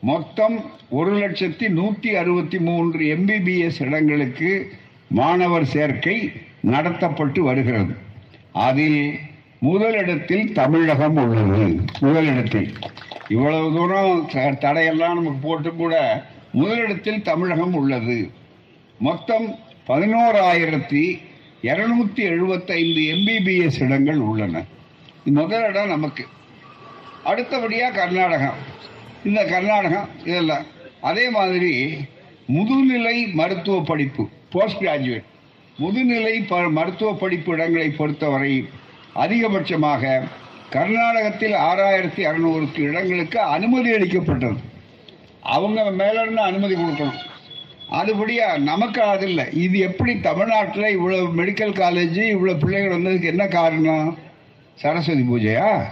மொத்தம் 0.00 0.64
ஒரு 0.88 1.14
லட்சத்தி 1.14 1.68
நூற்றி 1.68 2.14
அறுபத்தி 2.14 2.58
மூன்று 2.58 3.16
எம்பிபிஎஸ் 3.16 3.82
இடங்களுக்கு 3.82 4.72
மாணவர் 5.08 5.64
சேர்க்கை 5.64 6.32
நடத்தப்பட்டு 6.66 7.40
வருகிறது. 7.40 7.94
அதில் 8.52 9.14
முதலிடத்தில் 9.58 10.52
தமிழகம் 10.52 11.16
உள்ளது. 11.16 11.84
முதலிடத்தில். 12.00 12.74
இவ்வளவு 13.28 13.74
தூரம் 13.74 14.30
தடையெல்லாம் 14.32 15.14
நமக்கு 15.14 15.32
போட்டு 15.32 15.74
கூட 15.74 16.24
முதலிடத்தில் 16.52 17.22
தமிழகம் 17.22 17.74
உள்ளது. 17.74 18.30
மொத்தம் 18.98 19.58
பதினோராயிரத்தி 19.86 21.20
இருநூத்தி 21.62 22.16
எழுபத்தைந்து 22.16 23.00
எம்பிபிஎஸ் 23.00 23.82
இடங்கள் 23.82 24.16
உள்ளன. 24.16 24.62
முதலிடம் 25.24 25.88
நமக்கு. 25.88 26.26
அடுத்தபடியாக 27.24 27.98
கர்நாடகம். 27.98 28.54
இந்த 29.24 29.44
கர்நாடகம் 29.44 30.08
இதெல்லாம். 30.24 30.64
அதே 31.00 31.30
மாதிரி 31.30 31.94
முதுநிலை 32.52 33.32
மருத்துவ 33.32 33.82
படிப்பு 33.82 34.28
போஸ்ட் 34.50 34.82
கிராஜுவேட் 34.82 35.24
முதுநிலை 35.78 36.46
ப 36.46 36.70
மருத்துவ 36.70 37.14
படிப்பு 37.14 37.52
இடங்களை 37.52 37.90
பொறுத்தவரை 37.90 38.68
அதிகபட்சமாக 39.14 40.22
கர்நாடகத்தில் 40.70 41.52
ஆறாயிரத்தி 41.52 42.22
அறநூறுக்கு 42.28 42.78
இடங்களுக்கு 42.78 43.40
அனுமதி 43.40 43.92
அளிக்கப்பட்டது. 43.94 44.56
அவங்க 45.40 45.90
மேலிருந்து 45.90 46.40
அனுமதி 46.40 46.74
கொடுக்கணும். 46.74 47.20
அதுபடியா 47.90 48.58
நமக்கு 48.58 49.02
அது 49.02 49.26
இல்லை. 49.28 49.44
இது 49.52 49.78
எப்படி 49.78 50.20
தமிழ்நாட்டில் 50.20 50.98
இவ்வளோ 50.98 51.18
மெடிக்கல் 51.40 51.74
காலேஜ் 51.82 52.20
இவ்வளோ 52.34 52.58
பிள்ளைகள் 52.58 52.96
வந்ததுக்கு 52.96 53.22
என்ன 53.22 53.46
காரணம்? 53.46 54.18
சரஸ்வதி 54.74 55.22
பூஜையா? 55.22 55.84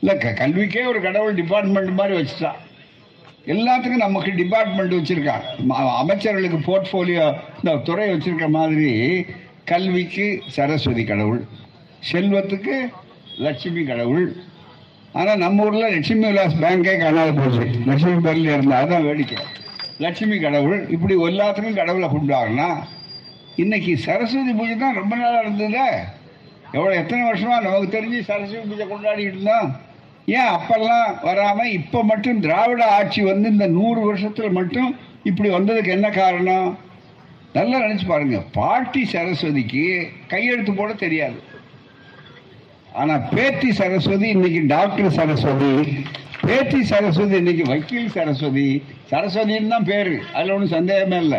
இல்லை 0.00 0.18
க 0.18 0.32
கல்விக்கே 0.40 0.86
ஒரு 0.86 1.00
கடவுள் 1.00 1.34
டிபார்ட்மெண்ட் 1.34 1.90
மாதிரி 1.90 2.16
வச்சுட்டான் 2.18 2.58
எல்லாத்துக்கும் 3.46 4.04
நமக்கு 4.04 4.30
டிபார்ட்மெண்ட் 4.34 4.94
வச்சிருக்கான் 4.94 5.44
அமைச்சர்களுக்கு 6.00 6.58
போர்ட்ஃபோலியோ 6.68 7.34
இந்த 7.56 7.76
துறை 7.84 8.08
வச்சுருக்க 8.10 8.48
மாதிரி 8.48 9.24
கல்விக்கு 9.64 10.42
சரஸ்வதி 10.46 11.04
கடவுள். 11.04 11.46
செல்வத்துக்கு 12.10 12.76
லட்சுமி 13.44 13.82
கடவுள். 13.90 14.28
ஆனால் 15.18 15.42
நம்ம 15.44 15.64
ஊரில் 15.66 15.92
லட்சுமி 15.94 16.24
விலாஸ் 16.28 16.60
பேங்கே 16.62 16.94
காணாத 17.02 17.30
போச்சு. 17.38 17.64
லட்சுமி 17.88 18.16
பேரில் 18.26 18.52
இருந்தால் 18.54 18.80
அதுதான் 18.80 19.06
வேடிக்கை. 19.08 19.38
லட்சுமி 20.04 20.36
கடவுள் 20.44 20.80
இப்படி 20.94 21.14
எல்லாத்துக்கும் 21.28 21.78
கடவுளை 21.80 22.08
கொண்டாடுனா 22.14 22.68
இன்னைக்கு 23.62 23.92
சரஸ்வதி 24.06 24.52
பூஜை 24.58 24.74
தான் 24.82 24.98
ரொம்ப 25.00 25.14
நாளாக 25.20 25.42
இருந்தது. 25.44 25.86
எவ்வளோ 26.76 26.92
எத்தனை 27.02 27.22
வருஷமாக 27.28 27.64
நமக்கு 27.66 27.88
தெரிஞ்சு 27.96 28.18
சரஸ்வதி 28.30 28.64
பூஜை 28.70 28.86
கொண்டாடிட்டு 28.90 29.32
இருந்தோம். 29.32 29.68
ஏன் 30.38 30.50
அப்பெல்லாம் 30.56 31.08
வராமல் 31.28 31.74
இப்போ 31.78 31.98
மட்டும் 32.10 32.42
திராவிட 32.44 32.82
ஆட்சி 32.98 33.20
வந்து 33.30 33.46
இந்த 33.54 33.66
நூறு 33.78 34.00
வருஷத்தில் 34.08 34.56
மட்டும் 34.58 34.90
இப்படி 35.30 35.48
வந்ததுக்கு 35.56 35.94
என்ன 35.96 36.08
காரணம்? 36.20 36.68
நல்லா 37.56 37.76
நினச்சி 37.84 38.06
பாருங்கள் 38.08 38.48
பாட்டி 38.56 39.02
சரஸ்வதிக்கு 39.12 39.84
கையெழுத்து 40.32 40.72
போட 40.80 40.92
தெரியாது. 41.04 41.38
ஆனா 42.98 43.16
பேத்தி 43.16 43.72
சரஸ்வதி 43.72 44.28
இன்னைக்கு 44.28 44.60
டாக்டர் 44.66 45.10
சரஸ்வதி 45.10 45.72
பேத்தி 46.46 46.84
சரஸ்வதி 46.84 47.36
இன்னைக்கு 47.36 47.64
வக்கீல் 47.64 48.10
சரஸ்வதி. 48.10 48.82
சரஸ்வதின்னு 49.10 49.68
தான் 49.68 49.84
பேரு 49.84 50.14
அதுல 50.34 50.52
ஒன்றும் 50.52 50.74
சந்தேகமே 50.76 51.18
இல்லை. 51.24 51.38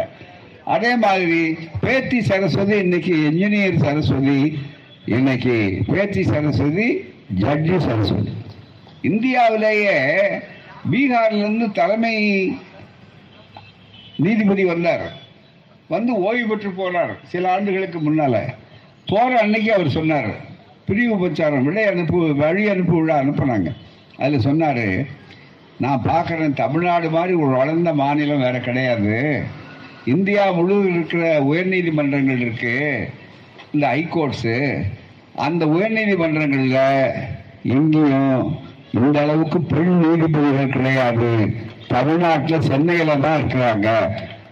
அதே 0.66 0.96
மாதிரி 0.96 1.58
பேத்தி 1.82 2.22
சரஸ்வதி 2.22 2.76
இன்னைக்கு 2.78 3.14
இன்ஜினியர் 3.30 3.78
சரஸ்வதி 3.78 4.60
இன்னைக்கு 5.06 5.56
பேத்தி 5.88 6.24
சரஸ்வதி 6.24 6.88
ஜட்ஜி 7.42 7.78
சரஸ்வதி. 7.78 8.34
இந்தியாவிலேயே 9.02 9.98
பீகார்லேருந்து 10.92 11.72
தலைமை 11.72 12.16
நீதிபதி 14.18 14.66
வந்தார். 14.66 15.08
வந்து 15.88 16.14
ஓய்வு 16.28 16.48
பெற்று 16.48 16.72
போனார் 16.82 17.16
சில 17.24 17.52
ஆண்டுகளுக்கு 17.52 18.00
முன்னால. 18.00 18.38
போற 19.06 19.40
அன்னைக்கு 19.42 19.74
அவர் 19.74 19.98
சொன்னார். 19.98 20.49
பிரிவு 20.90 21.16
பிரச்சாரம் 21.22 21.66
விடை 21.68 21.86
அனுப்பு 21.94 22.20
வழி 22.44 22.64
அனுப்பு 22.74 22.96
விழா 23.00 23.16
அனுப்புனாங்க. 23.24 23.72
அதில் 24.22 24.46
சொன்னார் 24.48 24.86
நான் 25.84 26.06
பார்க்குறேன் 26.12 26.60
தமிழ்நாடு 26.62 27.10
மாதிரி 27.16 27.34
ஒரு 27.44 27.54
வளர்ந்த 27.62 27.90
மாநிலம் 28.02 28.44
வேறு 28.46 28.60
கிடையாது. 28.68 29.16
இந்தியா 30.14 30.44
முழுவதும் 30.58 30.96
இருக்கிற 30.96 31.24
உயர்நீதிமன்றங்கள் 31.50 32.42
இருக்குது 32.46 33.08
இந்த 33.74 33.86
ஹைகோர்ட்ஸு 33.94 34.56
அந்த 35.48 35.64
உயர்நீதிமன்றங்களில் 35.76 36.82
எங்கேயும் 37.76 38.44
இந்த 38.98 39.18
அளவுக்கு 39.24 39.60
பெண் 39.72 39.96
நீதிபதிகள் 40.04 40.76
கிடையாது. 40.76 41.30
தமிழ்நாட்டில் 41.94 42.68
சென்னையில் 42.70 43.22
தான் 43.26 43.38
இருக்கிறாங்க. 43.40 43.90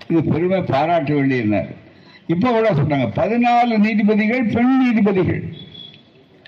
இது 0.09 0.19
பெருமை 0.33 0.59
பாராட்ட 0.71 1.11
வேண்டியிருந்தார். 1.17 1.71
இப்போ 2.33 2.47
கூட 2.55 2.69
சொன்னாங்க 2.79 3.07
பதினாலு 3.21 3.75
நீதிபதிகள் 3.85 4.45
பெண் 4.55 4.75
நீதிபதிகள். 4.83 5.43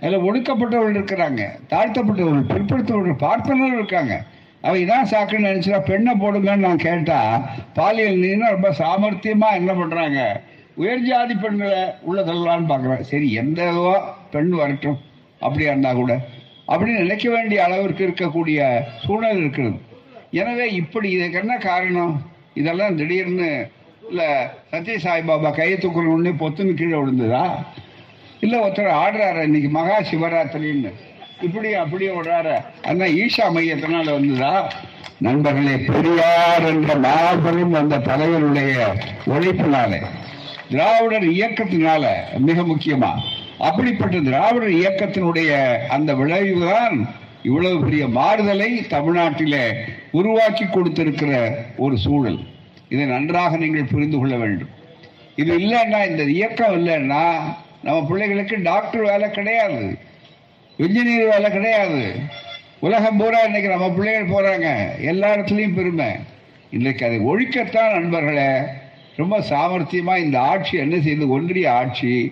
அதில் 0.02 0.26
ஒடுக்கப்பட்டவர்கள் 0.28 0.98
இருக்கிறாங்க 0.98 1.42
தாழ்த்தப்பட்டவர்கள் 1.72 2.50
பிற்படுத்தவர்கள் 2.52 3.24
பார்ப்பனர்கள் 3.26 3.80
இருக்காங்க. 3.80 4.14
அவ 4.66 4.78
இதான் 4.84 5.10
சாக்குன்னு 5.12 5.50
நினச்சா 5.50 5.78
பெண்ணை 5.90 6.14
போடுங்கன்னு 6.22 6.68
நான் 6.68 6.86
கேட்டால் 6.88 7.44
பாலியல் 7.78 8.22
நீனா 8.24 8.48
ரொம்ப 8.56 8.70
சாமர்த்தியமாக 8.80 9.60
என்ன 9.60 9.72
பண்ணுறாங்க 9.82 10.20
உயர் 10.82 11.06
ஜாதி 11.10 11.36
பெண்களை 11.44 11.80
உள்ள 12.08 12.20
தள்ளலான்னு 12.30 12.70
பார்க்குறேன் 12.72 13.08
சரி 13.12 13.28
எந்த 13.42 13.60
இதுவோ 13.72 13.96
பெண் 14.34 14.52
வரட்டும் 14.62 15.00
அப்படியா 15.46 15.72
இருந்தால் 15.72 16.00
கூட. 16.02 16.14
அப்படின்னு 16.72 17.04
நினைக்க 17.04 17.26
வேண்டிய 17.36 17.60
அளவிற்கு 17.66 18.02
இருக்கக்கூடிய 18.08 18.60
சூழல் 19.04 19.40
இருக்கிறது. 19.42 19.78
எனவே 20.42 20.66
இப்படி 20.82 21.08
இதுக்கு 21.18 21.40
என்ன 21.44 21.54
காரணம்? 21.68 22.14
இதெல்லாம் 22.60 22.98
திடீர்னு 23.00 23.50
இல்லை 24.10 24.28
சத்ய 24.72 24.98
சாய்பாபா 25.06 25.52
கையை 25.60 25.78
தூக்கணும்னு 25.78 26.32
பொத்துன்னு 26.42 26.74
கீழே 26.82 26.98
விழுந்ததா? 27.00 27.44
இல்லை 28.40 28.60
ஒருத்தர் 28.60 28.98
ஆடுறாரு 29.04 29.44
இன்னைக்கு 29.44 29.70
மகா 29.70 30.02
சிவராத்திரின்னு. 30.02 30.92
இப்படி 31.42 31.74
அப்படியே 31.74 32.12
விடுறாரு 32.12 32.56
அதான் 32.88 33.14
ஈஷா 33.16 33.46
மையத்தினால 33.56 34.12
வந்ததா? 34.12 34.72
நண்பர்களே 35.18 35.76
பெரியார் 35.78 36.66
என்ற 36.66 36.96
மாபெரும் 36.96 37.74
அந்த 37.74 37.98
தலைவருடைய 37.98 38.74
உழைப்பினாலே 39.26 40.00
திராவிடர் 40.70 41.28
இயக்கத்தினால 41.30 42.04
மிக 42.38 42.62
முக்கியமா? 42.62 43.12
அப்படிப்பட்ட 43.58 44.18
திராவிடர் 44.20 44.70
இயக்கத்தினுடைய 44.70 45.52
அந்த 45.88 46.14
விளைவுதான் 46.14 47.08
இவ்வளவு 47.44 47.84
பெரிய 47.84 48.08
மாறுதலை 48.08 48.70
தமிழ்நாட்டில 48.90 49.56
உருவாக்கி 50.12 50.66
கொடுத்திருக்கிற 50.66 51.32
ஒரு 51.78 51.98
சூழல். 51.98 52.40
இதை 52.90 53.06
நன்றாக 53.06 53.58
நீங்கள் 53.58 53.92
புரிந்து 53.92 54.18
கொள்ள 54.18 54.36
வேண்டும். 54.36 54.70
இது 55.36 55.58
இல்லைன்னா 55.58 56.10
இந்த 56.10 56.24
இயக்கம் 56.24 56.76
இல்லைன்னா 56.80 57.24
நம்ம 57.84 58.06
பிள்ளைகளுக்கு 58.08 58.62
டாக்டர் 58.62 59.02
வேலை 59.02 59.32
கிடையாது. 59.32 59.98
இன்ஜினியர் 60.78 61.30
வேலை 61.30 61.52
கிடையாது. 61.52 62.14
உலகம் 62.80 63.18
பூரா 63.18 63.40
இன்னைக்கு 63.40 63.70
நம்ம 63.70 63.92
பிள்ளைகள் 63.92 64.30
போறாங்க. 64.30 64.68
எல்லா 65.02 65.36
இடத்துலையும் 65.36 65.76
பெருமை. 65.76 66.06
இன்னைக்கு 66.72 67.06
அதை 67.06 67.20
ஒழிக்கத்தான் 67.20 67.92
நண்பர்களே 67.92 68.62
ரொம்ப 69.16 69.40
சாமர்த்தியமா 69.40 70.18
இந்த 70.18 70.40
ஆட்சி 70.40 70.78
என்ன 70.78 70.96
செய்யுது 70.96 71.28
ஒன்றிய 71.28 71.74
ஆட்சி 71.74 72.32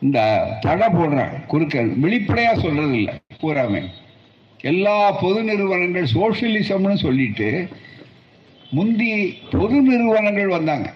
இந்த 0.00 0.48
தடை 0.60 0.88
போடுறாங்க 0.88 1.46
குறுக்க 1.46 1.82
வெளிப்படையா 1.82 2.58
சொல்றது 2.58 2.92
இல்லை 2.92 3.14
பூராமே. 3.42 3.82
எல்லா 4.60 5.10
பொது 5.10 5.42
நிறுவனங்கள் 5.42 6.06
சோசியலிசம்னு 6.14 6.94
சொல்லிட்டு 6.94 7.68
முந்தி 8.70 9.38
பொது 9.50 9.74
நிறுவனங்கள் 9.74 10.48
வந்தாங்க. 10.48 10.92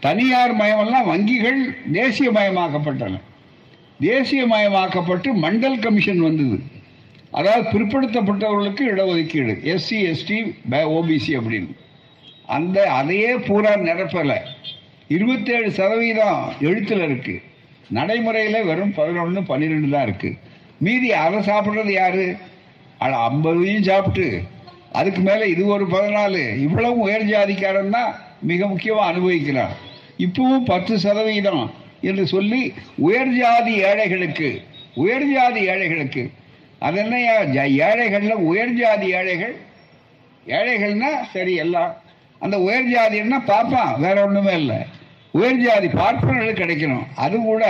தனியார் 0.00 0.52
மயமெல்லாம் 0.56 1.08
வங்கிகள் 1.12 1.60
தேசியமயமாக்கப்பட்டன 1.92 3.20
தேசியமயமாக்கப்பட்டு 4.00 5.28
மண்டல் 5.44 5.78
கமிஷன் 5.78 6.20
வந்தது. 6.20 6.58
அதாவது 7.30 7.64
பிற்படுத்தப்பட்டவர்களுக்கு 7.72 8.84
இடஒதுக்கீடு 8.92 9.54
எஸ்சி 9.72 9.98
எஸ்டி 10.12 10.38
ஓபிசி 10.96 11.32
அப்படின்னு. 11.38 11.72
அந்த 12.46 12.90
அதையே 12.90 13.32
பூரா 13.48 13.72
நிரப்பலை. 13.76 14.38
இருபத்தேழு 15.08 15.72
சதவீதம் 15.72 16.40
எழுத்தில் 16.60 17.02
இருக்கு. 17.02 17.42
நடைமுறையில் 17.88 18.64
வெறும் 18.64 18.94
பதினொன்று 18.94 19.42
பன்னிரெண்டு 19.42 19.88
தான் 19.88 20.02
இருக்கு. 20.02 20.30
மீதி 20.78 21.12
அதை 21.12 21.38
சாப்பிட்றது 21.38 21.92
யாரு? 21.92 22.36
அட 22.98 23.12
ஐம்பதையும் 23.28 23.86
சாப்பிட்டு. 23.90 24.42
அதுக்கு 24.92 25.20
மேலே 25.20 25.48
இது 25.50 25.66
ஒரு 25.66 25.86
பதினாலு. 25.86 26.42
இவ்வளவு 26.58 26.98
உயர் 26.98 27.30
ஜாதிக்காரன் 27.32 27.94
தான் 27.98 28.14
மிக 28.42 28.66
முக்கியமாக 28.66 29.10
அனுபவிக்கிறான். 29.12 29.76
இப்பவும் 30.24 30.64
பத்து 30.64 30.98
சதவீதம் 30.98 31.70
என்று 32.00 32.26
சொல்லி 32.26 32.72
உயர் 32.96 33.32
ஜாதி 33.38 33.74
ஏழைகளுக்கு 33.82 34.50
உயர் 34.94 35.32
ஜாதி 35.32 35.60
ஏழைகளுக்கு. 35.68 36.22
அதென்ன 36.78 37.20
என்னையா? 37.20 37.88
ஏழைகள்ல 37.88 38.30
உயர் 38.30 38.74
ஜாதி 38.74 39.06
ஏழைகள்? 39.12 39.54
ஏழைகள்னா 40.46 41.10
சரி 41.32 41.54
எல்லாம். 41.54 41.92
அந்த 42.38 42.60
உயர் 42.60 42.88
ஜாதின்னா 42.88 43.38
பார்ப்பான் 43.44 44.00
வேற 44.00 44.24
ஒண்ணுமே 44.24 44.52
இல்லை. 44.52 44.76
உயர் 45.30 45.60
ஜாதி 45.60 45.86
பார்ப்பனர்களுக்கு 45.86 46.62
கிடைக்கணும். 46.62 47.06
அது 47.16 47.36
கூட 47.40 47.64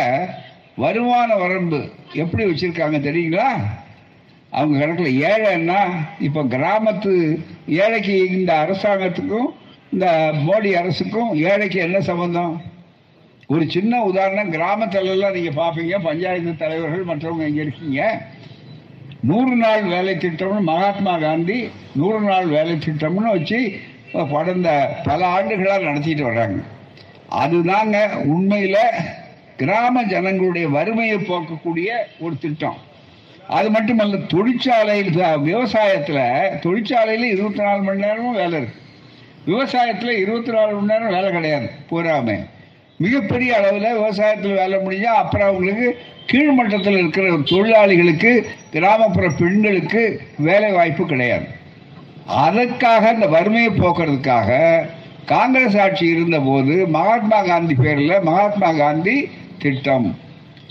வருமான 0.76 1.36
வரம்பு 1.36 1.80
எப்படி 2.12 2.44
வச்சிருக்காங்க 2.44 2.98
தெரியுங்களா? 3.08 3.48
அவங்க 4.50 4.78
கணக்கில் 4.78 5.22
ஏழைன்னா 5.22 5.80
இப்போ 6.18 6.42
கிராமத்து 6.42 7.12
ஏழைக்கு 7.66 8.14
இந்த 8.30 8.52
அரசாங்கத்துக்கும் 8.54 9.50
இந்த 9.94 10.06
மோடி 10.46 10.70
அரசுக்கும் 10.80 11.30
ஏழைக்கு 11.50 11.78
என்ன 11.86 11.98
சம்பந்தம்? 12.08 12.52
ஒரு 13.52 13.64
சின்ன 13.74 14.02
உதாரணம் 14.08 14.52
கிராமத்திலலாம் 14.56 15.14
எல்லாம் 15.14 15.56
பார்ப்பீங்க 15.60 15.96
பஞ்சாயத்து 16.08 16.52
தலைவர்கள் 16.60 17.08
மற்றவங்க 17.08 17.46
இங்கே 17.50 17.62
இருக்கீங்க. 17.66 18.00
நூறு 19.28 19.54
நாள் 19.62 19.82
வேலை 19.94 20.12
திட்டம்னு 20.24 20.60
மகாத்மா 20.68 21.14
காந்தி 21.24 21.56
நூறு 22.00 22.20
நாள் 22.28 22.46
வேலை 22.56 22.74
திட்டம்னு 22.84 23.32
வச்சு 23.36 23.58
கடந்த 24.34 24.68
பல 25.08 25.20
ஆண்டுகளாக 25.36 25.86
நடத்திட்டு 25.88 26.24
வர்றாங்க 26.28 26.60
அதுதாங்க 27.42 27.96
உண்மையில் 28.34 28.84
கிராம 29.62 30.04
ஜனங்களுடைய 30.12 30.66
வறுமையை 30.76 31.18
போக்கக்கூடிய 31.30 31.88
ஒரு 32.24 32.34
திட்டம். 32.44 32.78
அது 33.58 33.68
மட்டுமல்ல 33.76 34.20
தொழிற்சாலையில் 34.34 35.12
விவசாயத்தில் 35.48 36.24
தொழிற்சாலையில் 36.64 37.26
இருபத்தி 37.34 37.62
நாலு 37.62 37.82
மணி 37.88 38.04
நேரமும் 38.06 38.38
வேலை 38.42 38.54
இருக்குது 38.60 38.88
விவசாயத்தில் 39.46 40.20
இருபத்தி 40.22 40.52
நாலு 40.52 40.72
மணி 40.74 40.90
நேரம் 40.92 41.14
வேலை 41.16 41.28
கிடையாது. 41.32 41.68
பூராமே 41.90 42.38
மிகப்பெரிய 42.96 43.50
அளவில் 43.56 43.98
விவசாயத்தில் 43.98 44.58
வேலை 44.60 44.78
முடிஞ்சால் 44.78 45.20
அப்புறம் 45.22 45.48
அவங்களுக்கு 45.48 45.98
கீழ்மட்டத்தில் 46.30 46.98
இருக்கிற 46.98 47.28
தொழிலாளிகளுக்கு 47.52 48.32
கிராமப்புற 48.70 49.28
பெண்களுக்கு 49.38 50.02
வேலை 50.48 50.72
வாய்ப்பு 50.72 51.04
கிடையாது. 51.06 51.46
அதற்காக 52.26 53.12
இந்த 53.12 53.26
வறுமையை 53.26 53.70
போக்குறதுக்காக 53.70 54.58
காங்கிரஸ் 55.26 55.78
ஆட்சி 55.78 56.04
இருந்தபோது 56.06 56.74
மகாத்மா 56.96 57.38
காந்தி 57.42 57.74
பேரில் 57.74 58.14
மகாத்மா 58.20 58.72
காந்தி 58.72 59.16
திட்டம். 59.58 60.06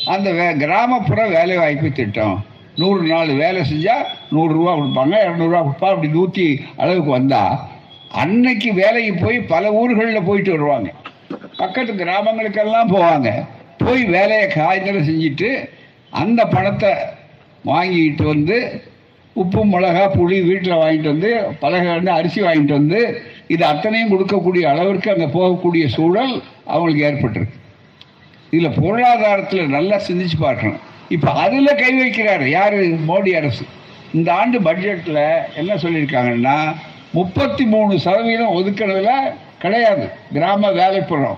அந்த 0.06 0.32
வே 0.32 0.48
கிராமப்புற 0.54 1.28
வேலைவாய்ப்பு 1.28 1.92
திட்டம். 1.92 2.38
நூறு 2.76 3.02
நாள் 3.08 3.32
வேலை 3.36 3.62
செஞ்சால் 3.72 4.06
நூறுரூவா 4.36 4.74
கொடுப்பாங்க 4.80 5.16
இரநூறுவா 5.26 5.60
கொடுப்பா 5.66 5.90
அப்படி 5.94 6.08
நூற்றி 6.08 6.46
அளவுக்கு 6.78 7.12
வந்தால் 7.12 7.56
அன்னைக்கு 8.12 8.74
வேலைக்கு 8.74 9.14
போய் 9.26 9.40
பல 9.54 9.72
ஊர்களில் 9.72 10.28
போயிட்டு 10.30 10.52
வருவாங்க. 10.52 10.90
பக்கத்து 11.58 11.94
கிராமங்களுக்கெல்லாம் 11.94 12.92
போவாங்க. 12.96 13.30
போய் 13.78 14.04
வேலையை 14.04 14.48
காய்ச்சல 14.48 15.02
செஞ்சுட்டு 15.10 15.50
அந்த 16.10 16.46
பணத்தை 16.46 16.92
வாங்கிட்டு 17.66 18.24
வந்து 18.24 18.58
உப்பு 19.36 19.62
மிளகா 19.66 20.06
புளி 20.16 20.38
வீட்டில் 20.42 20.80
வாங்கிட்டு 20.82 21.12
வந்து 21.14 21.32
பலகண்டு 21.62 22.08
அரிசி 22.08 22.42
வாங்கிட்டு 22.42 22.76
வந்து 22.80 23.00
இது 23.48 23.66
அத்தனையும் 23.66 24.12
கொடுக்கக்கூடிய 24.14 24.64
அளவிற்கு 24.72 25.12
அங்கே 25.12 25.28
போகக்கூடிய 25.38 25.86
சூழல் 25.86 26.34
அவங்களுக்கு 26.66 27.06
ஏற்பட்டிருக்கு. 27.10 27.58
இதில் 28.52 28.78
பொருளாதாரத்தில் 28.82 29.68
நல்லா 29.68 29.98
சிந்திச்சு 30.08 30.38
பார்க்கணும். 30.40 30.80
இப்போ 31.10 31.32
அதில் 31.32 31.80
கை 31.82 31.92
வைக்கிறார் 32.02 32.48
யார்? 32.50 32.76
மோடி 33.10 33.32
அரசு. 33.38 33.66
இந்த 34.14 34.34
ஆண்டு 34.34 34.60
பட்ஜெட்டில் 34.60 35.24
என்ன 35.56 35.76
சொல்லியிருக்காங்கன்னா 35.76 36.58
முப்பத்தி 37.12 37.66
மூணு 37.66 38.00
சதவீதம் 38.00 38.56
ஒதுக்கிறதுல 38.56 39.12
கிடையாது. 39.60 40.10
கிராம 40.34 40.72
வேலைப்புறம் 40.72 41.38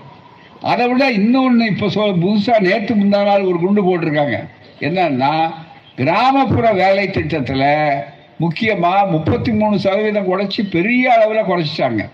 அதை 0.60 0.88
விட 0.88 1.10
இன்னொன்று 1.10 1.66
இப்போ 1.66 1.88
சொல் 1.88 2.18
புதுசாக 2.18 2.60
நேற்று 2.60 2.94
முந்தா 2.94 3.24
நாள் 3.24 3.42
ஒரு 3.42 3.58
குண்டு 3.58 3.82
போட்டிருக்காங்க. 3.82 4.48
என்னன்னா 4.80 5.52
கிராமப்புற 5.96 6.72
வேலை 6.72 7.10
திட்டத்தில் 7.10 8.04
முக்கியமாக 8.38 9.06
முப்பத்தி 9.06 9.52
மூணு 9.52 9.78
சதவீதம் 9.78 10.28
குறைச்சி 10.30 10.70
பெரிய 10.70 11.12
அளவில் 11.12 11.48
குறைச்சிட்டாங்க. 11.50 12.08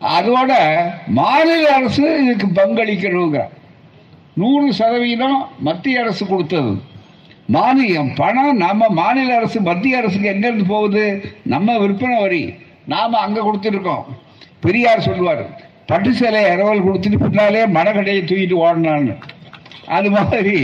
அதோட 0.00 0.52
மாநில 1.06 1.74
அரசு 1.74 2.24
இதுக்கு 2.24 2.62
பங்களிக்கணுங்கிற. 2.62 3.42
நூறு 4.34 4.72
சதவீதம் 4.72 5.48
மத்திய 5.58 6.00
அரசு 6.00 6.26
கொடுத்தது. 6.26 6.80
மானியம் 7.52 8.14
பணம் 8.16 8.56
நம்ம 8.56 8.88
மாநில 8.88 9.36
அரசு 9.36 9.60
மத்திய 9.60 9.96
அரசுக்கு 9.96 10.28
எங்கேருந்து 10.28 10.64
போகுது? 10.66 11.20
நம்ம 11.44 11.78
விற்பனை 11.78 12.20
வரி. 12.20 12.54
நாம 12.92 13.18
அங்க 13.26 13.38
கொடுத்துருக்கோம். 13.40 14.04
பெரியார் 14.64 15.06
சொல்லுவார் 15.08 15.44
பட்டு 15.90 16.10
சேலை 16.20 16.40
இரவல் 16.54 16.86
கொடுத்துட்டு 16.86 17.18
பின்னாலே 17.24 17.62
மனக்கடையை 17.76 18.22
தூக்கிட்டு 18.22 18.56
ஓடினான்னு 18.64 19.14
அது 19.96 20.08
மாதிரி 20.16 20.56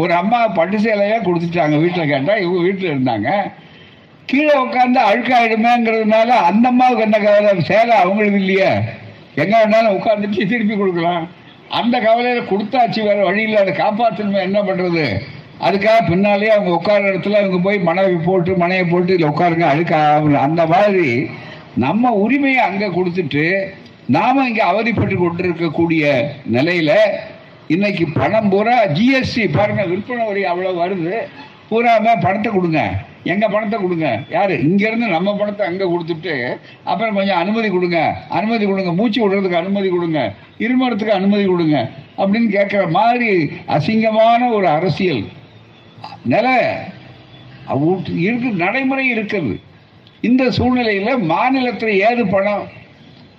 ஒரு 0.00 0.12
அம்மா 0.20 0.40
பட்டு 0.58 0.76
சேலையாக 0.84 1.24
கொடுத்துட்டாங்க 1.28 1.76
வீட்டில் 1.84 2.10
கேட்டால் 2.12 2.42
இவங்க 2.42 2.60
வீட்டில் 2.66 2.92
இருந்தாங்க. 2.92 3.28
கீழே 4.30 4.54
உட்காந்து 4.64 5.00
அழுக்காயிடுமேங்கிறதுனால 5.10 6.30
அந்த 6.48 6.66
அம்மாவுக்கு 6.72 7.06
என்ன 7.06 7.18
கவலை? 7.18 7.52
சேலை 7.70 7.94
அவங்களுக்கு 8.02 8.40
இல்லையே. 8.42 8.70
எங்கே 9.42 9.56
வேணாலும் 9.60 9.96
உட்காந்துட்டு 9.98 10.46
திருப்பி 10.52 10.74
கொடுக்கலாம். 10.76 11.24
அந்த 11.78 11.96
கவலையில் 12.06 12.48
கொடுத்தாச்சு 12.52 13.00
வேற 13.08 13.18
வழி 13.28 13.42
அதை 13.62 13.72
காப்பாற்றணுமே 13.82 14.40
என்ன 14.48 14.58
பண்ணுறது 14.68 15.04
அதுக்காக 15.66 15.98
பின்னாலேயே 16.08 16.52
அவங்க 16.54 16.70
உட்கார 16.78 17.00
இடத்துல 17.10 17.40
அவங்க 17.40 17.58
போய் 17.66 17.78
மனைவி 17.88 18.16
போட்டு 18.28 18.52
மனையை 18.62 18.84
போட்டு 18.84 19.14
இதில் 19.14 19.30
உட்காருங்க 19.32 19.66
அழுக்க 19.72 19.94
அந்த 20.46 20.62
மாதிரி 20.66 21.08
நம்ம 21.76 22.12
உரிமையை 22.12 22.62
அங்க 22.62 22.86
கொடுத்துட்டு 22.86 23.66
நாம 24.06 24.48
இங்க 24.48 24.64
அவதிப்பட்டு 24.64 25.16
கொண்டிருக்கக்கூடிய 25.16 26.32
நிலையில 26.52 26.96
இன்னைக்கு 27.66 28.06
பணம் 28.14 28.48
பூரா 28.48 28.86
ஜிஎஸ்டி 28.86 29.48
பாருங்க 29.52 29.86
விற்பனை 29.86 30.26
வரி 30.26 30.44
அவ்வளவு 30.44 30.86
வருது. 30.86 31.18
பூராம 31.70 32.20
பணத்தை 32.20 32.52
கொடுங்க. 32.52 32.90
எங்க 33.24 33.48
பணத்தை 33.48 33.80
கொடுங்க? 33.80 34.20
யாரு? 34.30 34.60
இங்க 34.60 34.88
இருந்து 34.88 35.06
நம்ம 35.06 35.36
பணத்தை 35.36 35.66
அங்க 35.66 35.84
கொடுத்துட்டு 35.84 36.56
அப்புறம் 36.84 37.14
கொஞ்சம் 37.14 37.36
அனுமதி 37.36 37.68
கொடுங்க. 37.68 38.16
அனுமதி 38.28 38.66
கொடுங்க. 38.66 38.92
மூச்சு 38.92 39.28
விடுறதுக்கு 39.28 39.56
அனுமதி 39.56 39.88
கொடுங்க. 39.88 40.32
இருமரத்துக்கு 40.58 41.08
அனுமதி 41.08 41.44
கொடுங்க. 41.44 41.90
அப்படின்னு 42.16 42.48
கேட்குற 42.56 42.90
மாதிரி 42.90 43.50
அசிங்கமான 43.66 44.52
ஒரு 44.52 44.68
அரசியல். 44.68 45.24
நில 46.24 46.48
இருக்கு 48.10 48.50
நடைமுறை 48.50 49.08
இருக்கிறது. 49.08 49.60
இந்த 50.28 50.50
சூழ்நிலையில் 50.50 51.24
மாநிலத்தில் 51.32 52.00
ஏது 52.08 52.26
பணம்? 52.26 52.64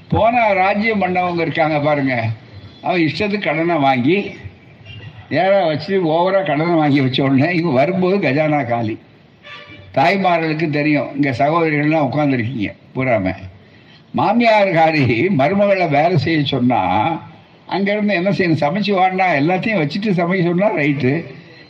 போன 0.09 0.53
ராஜ்யம் 0.53 1.01
பண்ணவங்க 1.03 1.41
இருக்காங்க 1.41 1.79
பாருங்க. 1.79 2.13
அவன் 2.81 3.03
இஷ்டத்துக்கு 3.07 3.47
கடனை 3.47 3.75
வாங்கி 3.75 4.15
நேராக 5.29 5.65
வச்சு 5.65 5.93
ஓவராக 6.13 6.43
கடனை 6.43 6.73
வாங்கி 6.75 7.01
வச்ச 7.01 7.23
உடனே 7.23 7.49
இவங்க 7.53 7.75
வரும்போது 7.79 8.15
கஜானா 8.17 8.67
காலி. 8.67 8.95
தாய்மார்களுக்கு 9.95 10.69
தெரியும் 10.69 11.09
இங்கே 11.15 11.31
சகோதரிகள்லாம் 11.31 12.07
உட்காந்துருக்கீங்க 12.09 12.71
பூராம. 12.95 13.35
மாமியார்காரி 14.17 15.05
மருமகளை 15.39 15.89
வேலை 15.89 16.17
செய்ய 16.17 16.43
சொன்னால் 16.43 17.19
அங்கேருந்து 17.73 18.13
என்ன 18.13 18.29
செய்யணும்? 18.29 18.63
சமைச்சு 18.65 18.91
வாடினா 18.99 19.27
எல்லாத்தையும் 19.41 19.81
வச்சுட்டு 19.81 20.17
சமைக்க 20.19 20.43
சொன்னால் 20.43 20.77
ரைட்டு. 20.81 21.13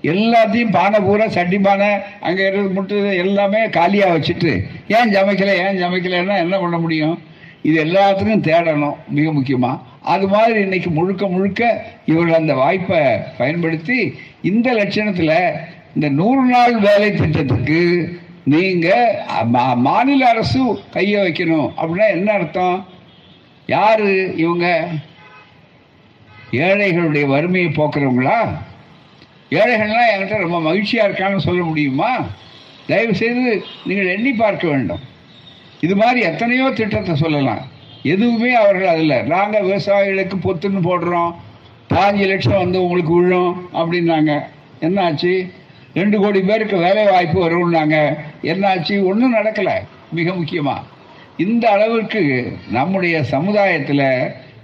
எல்லாத்தையும் 0.03 0.71
பானை 0.71 0.99
பூரா 0.99 1.27
சட்டி 1.29 1.59
பானை 1.59 1.89
அங்கே 2.19 2.43
இருக்கிறது 2.43 2.73
முட்டு 2.73 2.95
எல்லாமே 3.15 3.69
காலியாக 3.69 4.15
வச்சுட்டு 4.15 4.51
ஏன் 4.87 5.13
சமைக்கலை 5.13 5.53
ஏன் 5.59 5.81
சமைக்கலைன்னா 5.83 6.37
என்ன 6.37 6.59
பண்ண 6.59 6.77
முடியும்? 6.77 7.17
இது 7.63 7.85
எல்லாத்துக்கும் 7.85 8.45
தேடணும் 8.45 8.97
மிக 9.09 9.31
முக்கியமாக 9.31 9.79
அது 10.05 10.27
மாதிரி 10.27 10.59
இன்னைக்கு 10.61 10.89
முழுக்க 10.89 11.27
முழுக்க 11.27 11.61
இவர்கள் 12.05 12.35
அந்த 12.35 12.53
வாய்ப்பை 12.53 13.01
பயன்படுத்தி 13.37 13.97
இந்த 14.41 14.73
லட்சணத்தில் 14.73 15.35
இந்த 15.95 16.09
நூறு 16.11 16.41
நாள் 16.51 16.75
வேலை 16.79 17.11
திட்டத்துக்கு 17.11 17.79
நீங்கள் 18.45 19.11
மா- 19.51 19.77
மாநில 19.81 20.29
அரசு 20.29 20.61
கையை 20.91 21.21
வைக்கணும் 21.21 21.69
அப்படின்னா 21.77 22.07
என்ன 22.09 22.31
அர்த்தம்? 22.31 22.77
யாரு 23.69 24.09
இவங்க? 24.35 24.67
ஏழைகளுடைய 26.61 27.25
வறுமையை 27.27 27.69
போக்குறவங்களா? 27.69 28.39
ஏழைகள்லாம் 29.51 30.11
என்கிட்ட 30.13 30.37
ரொம்ப 30.37 30.61
மகிழ்ச்சியாக 30.61 31.07
இருக்கான்னு 31.07 31.37
சொல்ல 31.37 31.63
முடியுமா? 31.63 32.11
தயவு 32.87 33.15
செய்து 33.15 33.63
நீங்கள் 33.85 34.11
எண்ணி 34.15 34.31
பார்க்க 34.33 34.67
வேண்டும். 34.67 34.99
இது 35.79 35.95
மாதிரி 35.95 36.19
எத்தனையோ 36.21 36.69
திட்டத்தை 36.69 37.15
சொல்லலாம். 37.15 37.63
எதுவுமே 38.03 38.53
அவர்கள் 38.53 38.93
அதில் 38.93 39.23
நாங்கள் 39.23 39.63
விவசாயிகளுக்கு 39.63 40.37
பொத்துன்னு 40.43 40.81
போடுறோம். 40.89 41.31
பாஞ்சு 41.89 42.25
லட்சம் 42.27 42.63
வந்து 42.63 42.83
உங்களுக்கு 42.83 43.13
விழும் 43.13 43.69
அப்படின்னாங்க. 43.73 44.33
என்னாச்சு? 44.81 45.33
ரெண்டு 45.93 46.19
கோடி 46.19 46.41
பேருக்கு 46.41 46.77
வேலை 46.77 47.03
வாய்ப்பு 47.05 47.39
வரும்னாங்க. 47.45 47.97
என்னாச்சு? 48.43 49.03
ஒன்றும் 49.05 49.35
நடக்கலை. 49.35 49.75
மிக 50.11 50.33
முக்கியமாக 50.33 50.87
இந்த 51.37 51.69
அளவிற்கு 51.69 52.21
நம்முடைய 52.71 53.23
சமுதாயத்தில் 53.23 54.07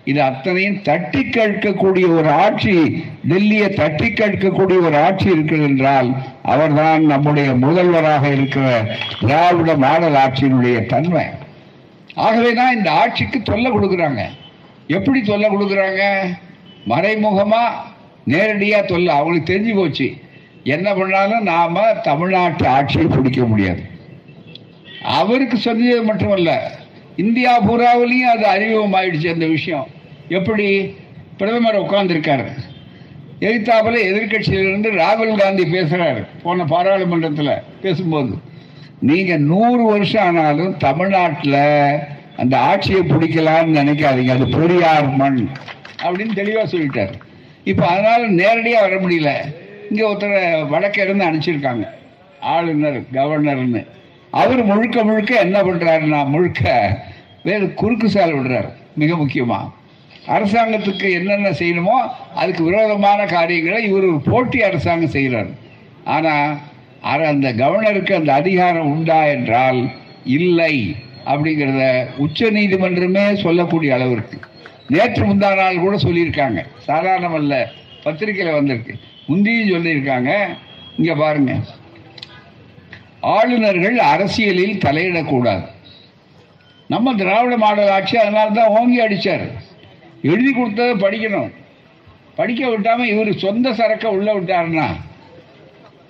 இது 0.10 0.20
அத்தனையும் 0.22 0.82
தட்டி 0.82 1.22
கேட்கக்கூடிய 1.36 2.06
ஒரு 2.18 2.30
ஆட்சி 2.44 2.74
டெல்லியை 3.30 3.68
தட்டி 3.74 4.08
கேட்கக்கூடிய 4.10 4.78
ஒரு 4.88 4.98
ஆட்சி 4.98 5.28
இருக்கிறது 5.30 5.66
என்றால் 5.70 6.10
அவர்தான் 6.44 7.06
நம்முடைய 7.06 7.54
முதல்வராக 7.64 8.30
இருக்கிற 8.30 8.66
திராவிட 9.20 9.76
மாடல் 9.76 10.14
ஆட்சியினுடைய 10.14 10.86
தன்மை. 10.86 11.26
ஆகவே 12.14 12.54
தான் 12.54 12.76
இந்த 12.78 12.92
ஆட்சிக்கு 12.92 13.42
தொல்லை 13.42 13.72
கொடுக்குறாங்க. 13.72 14.22
எப்படி 14.88 15.22
தொல்லை 15.22 15.50
கொடுக்குறாங்க? 15.50 16.04
மறைமுகமா 16.88 17.64
நேரடியாக 18.24 18.88
தொல்லை 18.88 19.12
அவங்களுக்கு 19.16 19.52
தெரிஞ்சு 19.54 19.76
போச்சு. 19.76 20.08
என்ன 20.64 20.88
பண்ணாலும் 20.94 21.44
நாம 21.44 21.84
தமிழ்நாட்டு 22.10 22.68
ஆட்சியை 22.68 23.08
பிடிக்க 23.08 23.44
முடியாது. 23.46 23.84
அவருக்கு 25.04 25.58
சொன்னது 25.58 26.04
மட்டுமல்ல 26.04 26.52
இந்தியா 27.16 27.52
பூராவிலையும் 27.62 28.34
அது 28.34 28.46
அறிமுகமாயிடுச்சு 28.56 29.36
அந்த 29.36 29.46
விஷயம். 29.58 29.88
எப்படி 30.30 30.66
பிரதமர் 31.38 31.84
உட்கார்ந்துருக்காரு? 31.84 32.48
எதிர்த்தாப்பில் 33.40 34.08
எதிர்கட்சியிலிருந்து 34.10 34.90
ராகுல் 35.02 35.40
காந்தி 35.42 35.66
பேசுகிறார் 35.66 36.22
போன 36.44 36.64
பாராளுமன்றத்தில் 36.64 37.52
பேசும்போது. 37.82 38.34
நீங்கள் 39.00 39.46
நூறு 39.52 39.84
வருஷம் 39.84 40.26
ஆனாலும் 40.28 40.78
தமிழ்நாட்டில் 40.78 41.62
அந்த 42.42 42.58
ஆட்சியை 42.58 43.02
பிடிக்கலான்னு 43.04 43.78
நினைக்காதீங்க 43.82 44.34
அது 44.38 44.48
பெரியார் 44.58 45.10
மண் 45.22 45.40
அப்படின்னு 46.06 46.34
தெளிவாக 46.34 46.68
சொல்லிட்டாரு. 46.74 47.16
இப்போ 47.64 47.86
அதனால் 47.86 48.26
நேரடியாக 48.30 48.86
வர 48.86 48.96
முடியல. 49.04 49.32
இங்கே 49.90 50.04
ஒருத்தரை 50.10 50.68
வடக்கே 50.70 51.02
இருந்து 51.04 51.28
அனுப்பிச்சிருக்காங்க. 51.28 51.86
ஆளுநர் 52.40 53.00
கவர்னர்னு. 53.14 53.84
அவர் 54.32 54.64
முழுக்க 54.64 55.04
முழுக்க 55.04 55.34
என்ன 55.40 55.58
பண்ணுறாருன்னா 55.64 56.28
முழுக்க 56.30 56.72
வேறு 57.44 57.74
குறுக்கு 57.74 58.10
சால் 58.10 58.36
விடுறாரு 58.38 58.70
மிக 58.96 59.16
முக்கியமாக 59.16 59.66
அரசாங்கத்துக்கு 60.36 61.08
என்னென்ன 61.18 61.50
செய்யணுமோ 61.60 61.98
அதுக்கு 62.42 62.64
விரோதமான 62.70 63.20
காரியங்களை 63.36 63.80
இவர் 63.90 64.08
ஒரு 64.12 64.22
போட்டி 64.32 64.60
அரசாங்கம் 64.70 65.16
செய்கிறார். 65.16 65.52
ஆனால் 66.16 67.26
அந்த 67.32 67.48
கவர்னருக்கு 67.62 68.14
அந்த 68.20 68.32
அதிகாரம் 68.42 68.92
உண்டா 68.94 69.20
என்றால் 69.36 69.80
இல்லை 70.38 70.74
அப்படிங்கிறத 71.32 71.84
உச்ச 72.24 72.50
நீதிமன்றமே 72.58 73.24
சொல்லக்கூடிய 73.46 73.92
அளவிற்கு. 73.98 74.38
நேற்று 74.94 75.24
முந்தா 75.30 75.50
நாள் 75.60 75.84
கூட 75.86 75.96
சொல்லியிருக்காங்க. 76.06 76.60
சாதாரணமல்ல 76.88 77.56
பத்திரிகையில் 78.06 78.06
பத்திரிக்கையில் 78.06 78.58
வந்திருக்கு. 78.60 78.94
முந்தியும் 79.30 79.74
சொல்லியிருக்காங்க. 79.76 80.32
இங்கே 80.98 81.16
பாருங்க. 81.24 81.54
ஆளுநர்கள் 83.36 83.98
அரசியலில் 84.12 84.82
தலையிடக்கூடாது. 84.86 85.66
நம்ம 86.94 87.14
திராவிட 87.22 87.56
மாடல் 87.64 87.92
ஆட்சி 87.96 88.16
அதனால 88.24 88.54
தான் 88.60 88.74
ஓங்கி 88.78 89.00
அடிச்சார். 89.06 89.48
எழுதி 90.32 90.52
கொடுத்ததை 90.52 90.94
படிக்கணும். 91.06 91.52
படிக்க 92.40 92.62
விட்டாம 92.72 93.06
இவர் 93.12 93.30
சொந்த 93.44 93.68
சரக்கை 93.80 94.10
உள்ள 94.18 94.30
விட்டாருன்னா 94.38 94.88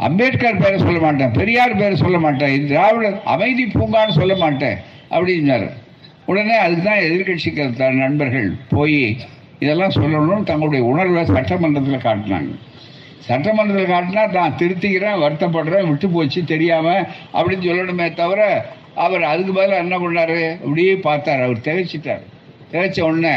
அம்பேத்கர் 0.05 0.61
பேரை 0.61 0.77
சொல்ல 0.85 0.99
மாட்டேன் 1.05 1.31
பெரியார் 1.37 1.79
பேரை 1.79 1.95
சொல்ல 2.03 2.17
மாட்டேன் 2.25 2.51
இது 2.55 2.65
திராவிட 2.71 3.07
அமைதி 3.33 3.63
பூங்கான்னு 3.75 4.17
சொல்ல 4.19 4.33
மாட்டேன் 4.43 4.77
அப்படின்னார். 5.15 5.67
உடனே 6.29 6.55
அதுக்கு 6.63 6.83
தான் 6.87 7.03
எதிர்கட்சிக்கு 7.07 7.89
நண்பர்கள் 8.03 8.49
போய் 8.75 9.01
இதெல்லாம் 9.63 9.95
சொல்லணும்னு 9.97 10.47
தங்களுடைய 10.49 10.81
உணர்வை 10.91 11.21
சட்டமன்றத்தில் 11.35 12.05
காட்டினாங்க. 12.07 12.51
சட்டமன்றத்தில் 13.27 13.93
காட்டினா 13.93 14.23
தான் 14.35 14.57
திருத்திக்கிறேன் 14.59 15.21
வருத்தப்படுறேன் 15.23 15.87
விட்டு 15.91 16.07
போச்சு 16.15 16.39
தெரியாம 16.51 16.87
அப்படின்னு 17.37 17.67
சொல்லணுமே 17.69 18.07
தவிர 18.21 18.41
அவர் 19.05 19.23
அதுக்கு 19.31 19.53
பதிலாக 19.57 19.83
என்ன 19.85 19.95
பண்ணார்? 20.03 20.37
அப்படியே 20.63 20.93
பார்த்தார் 21.07 21.45
அவர் 21.47 21.65
திகைச்சிட்டார். 21.67 22.23
திகைச்ச 22.71 22.99
உடனே 23.09 23.35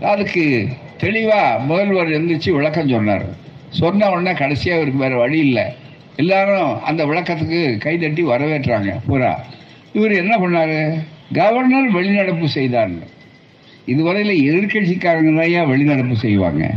அதுக்கு 0.00 0.68
தெளிவாக 0.98 1.58
முதல்வர் 1.58 2.08
எழுந்திரிச்சு 2.08 2.50
விளக்கம் 2.50 2.88
சொன்னார். 2.88 3.24
சொன்ன 3.68 4.10
உடனே 4.10 4.32
கடைசியாக 4.32 4.80
அவருக்கு 4.80 5.08
வேற 5.08 5.16
வழி 5.16 5.38
இல்லை. 5.38 5.64
எல்லாரும் 6.16 6.82
அந்த 6.82 7.06
விளக்கத்துக்கு 7.06 7.78
கைதட்டி 7.78 8.22
வரவேற்றாங்க. 8.24 9.00
பூரா. 9.06 9.44
இவர் 9.92 10.12
என்ன 10.12 10.36
பண்ணாரு? 10.36 10.98
கவர்னர் 11.32 11.94
வெளிநடப்பு 11.94 12.44
செய்தார். 12.44 12.90
இதுவரையில் 13.86 14.52
எதிர்கட்சிக்காரங்க 14.52 15.36
தான் 15.36 15.48
ஏன் 15.48 15.70
வெளிநடப்பு 15.70 16.12
செய்வாங்க. 16.12 16.70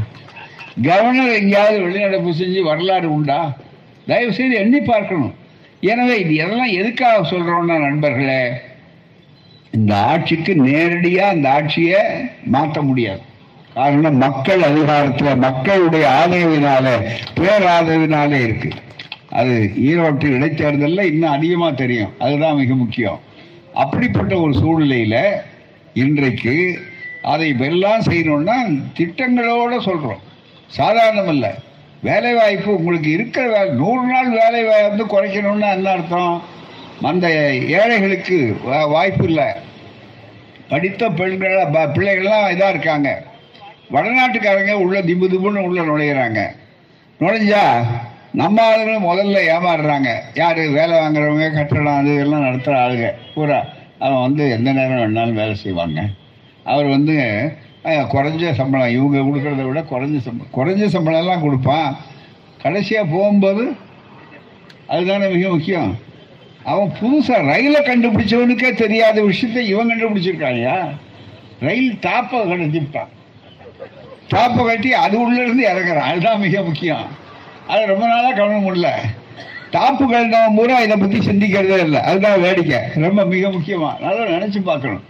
கவர்னர் 0.81 1.33
எங்கேயாவது 1.33 1.79
வெளிநடப்பு 1.79 2.29
செஞ்சு 2.29 2.61
வரலாறு 2.63 3.13
உண்டா? 3.13 3.57
தயவு 4.07 4.33
செய்து 4.33 4.55
எண்ணி 4.55 4.79
பார்க்கணும். 4.79 5.35
எனவே 5.79 6.19
இது 6.19 6.45
எதெல்லாம் 6.45 6.71
எதுக்காக 6.71 7.35
சொல்கிறோன்னா 7.35 7.79
நண்பர்களே 7.79 8.53
இந்த 9.77 9.95
ஆட்சிக்கு 9.95 10.53
நேரடியா 10.53 11.17
அந்த 11.17 11.51
ஆட்சியை 11.51 12.01
மாற்ற 12.45 12.81
முடியாது. 12.81 13.21
காரணம் 13.73 14.15
மக்கள் 14.15 14.59
அதிகாரத்துல 14.59 15.37
மக்களுடைய 15.37 16.05
ஆதரவினால 16.19 16.87
பேராதரவினாலே 17.35 18.43
இருக்கு. 18.43 18.69
அது 19.29 19.71
ஈரோட்டு 19.75 20.23
இடைத்தேர்தலில் 20.23 21.11
இன்னும் 21.11 21.31
அதிகமா 21.31 21.69
தெரியும். 21.71 22.13
அதுதான் 22.19 22.55
மிக 22.55 22.73
முக்கியம். 22.73 23.19
அப்படிப்பட்ட 23.73 24.35
ஒரு 24.35 24.51
சூழ்நிலையில 24.51 25.15
இன்றைக்கு 25.93 26.79
அதை 27.23 27.55
எல்லாம் 27.59 28.01
செய்யணும்னா 28.01 28.55
திட்டங்களோட 28.97 29.79
சொல்றோம். 29.85 30.21
சாதாரணம் 30.67 31.53
வேலைவாய்ப்பு 32.01 32.75
உங்களுக்கு 32.75 33.11
இருக்கிற 33.11 33.47
வேலை 33.47 33.69
நூறு 33.69 34.07
நாள் 34.07 34.29
வேலை 34.29 34.89
வந்து 34.89 35.05
குறைக்கணும்னா 35.05 35.73
என்ன 35.73 35.89
அர்த்தம்? 35.89 36.52
அந்த 37.01 37.55
ஏழைகளுக்கு 37.67 38.57
வாய்ப்பு 38.87 39.23
இல்லை 39.23 39.45
படித்த 40.69 41.09
பெண்கள் 41.09 41.67
ப- 41.71 41.85
பிள்ளைகள்லாம் 41.85 42.51
இதாக 42.51 42.69
இருக்காங்க. 42.69 43.23
வடநாட்டுக்காரங்க 43.91 44.71
உள்ள 44.71 45.01
திபு 45.01 45.27
திபுன்னு 45.29 45.59
உள்ள 45.59 45.81
நுழையிறாங்க. 45.81 46.45
நுழைஞ்சா 47.19 47.85
நம்ம 48.33 48.75
ஆளுங்க 48.75 48.99
முதல்ல 48.99 49.37
ஏமாறுறாங்க. 49.55 50.15
யார்? 50.33 50.55
வேலை 50.55 50.99
வாங்குறவங்க 50.99 51.53
கட்டடம் 51.53 51.97
அது 51.97 52.15
எல்லாம் 52.15 52.41
நடத்துகிற 52.41 52.87
ஆளுங்க. 52.87 53.11
பூரா 53.35 53.65
அவன் 53.99 54.21
வந்து 54.21 54.49
எந்த 54.49 54.71
நேரம் 54.71 54.91
வேணாலும் 54.91 55.33
வேலை 55.33 55.55
செய்வாங்க. 55.55 56.05
அவர் 56.63 56.85
வந்து 56.85 57.13
குறைஞ்ச 57.83 58.53
சம்பளம். 58.53 58.89
இவங்க 58.89 59.17
கொடுக்குறத 59.17 59.61
விட 59.61 59.79
குறைஞ்ச 59.79 60.19
சம்பளம். 60.19 60.51
குறைஞ்ச 60.55 60.85
சம்பளம்லாம் 60.85 61.41
கொடுப்பான். 61.41 61.97
கடைசியாக 62.61 63.07
போகும்போது 63.11 63.71
அதுதானே 64.87 65.27
மிக 65.27 65.49
முக்கியம். 65.49 65.97
அவன் 66.63 66.91
புதுசா 67.01 67.45
ரயிலை 67.45 67.81
கண்டுபிடிச்சவனுக்கே 67.81 68.73
தெரியாத 68.73 69.21
விஷயத்தை 69.21 69.67
இவன் 69.67 69.89
கண்டுபிடிச்சிருக்காயா 69.89 70.89
ரயில் 71.59 71.93
டாப்பை 71.93 72.35
கண்டுபிடிப்பான் 72.35 73.11
டாப்பை 74.29 74.65
கட்டி 74.65 74.93
அது 74.93 75.21
உள்ள 75.21 75.43
இருந்து 75.43 75.67
இறங்குறான். 75.67 75.99
அதுதான் 75.99 76.39
மிக 76.39 76.61
முக்கியம். 76.61 77.07
அது 77.67 77.85
ரொம்ப 77.85 78.07
நாளா 78.07 78.31
கவனம் 78.31 78.73
முடியல. 78.73 78.87
டாப்பு 79.71 80.09
கண்டவன் 80.09 80.55
பூரா 80.55 80.79
இதை 80.79 80.97
பத்தி 80.97 81.17
சிந்திக்கிறதே 81.17 81.77
இல்லை. 81.77 81.99
அதுதான் 81.99 82.41
வேடிக்கை. 82.41 82.79
ரொம்ப 82.95 83.25
மிக 83.25 83.47
முக்கியமா. 83.47 83.99
நல்லா 83.99 84.23
நினைச்சு 84.23 84.59
பார்க்கணும். 84.59 85.03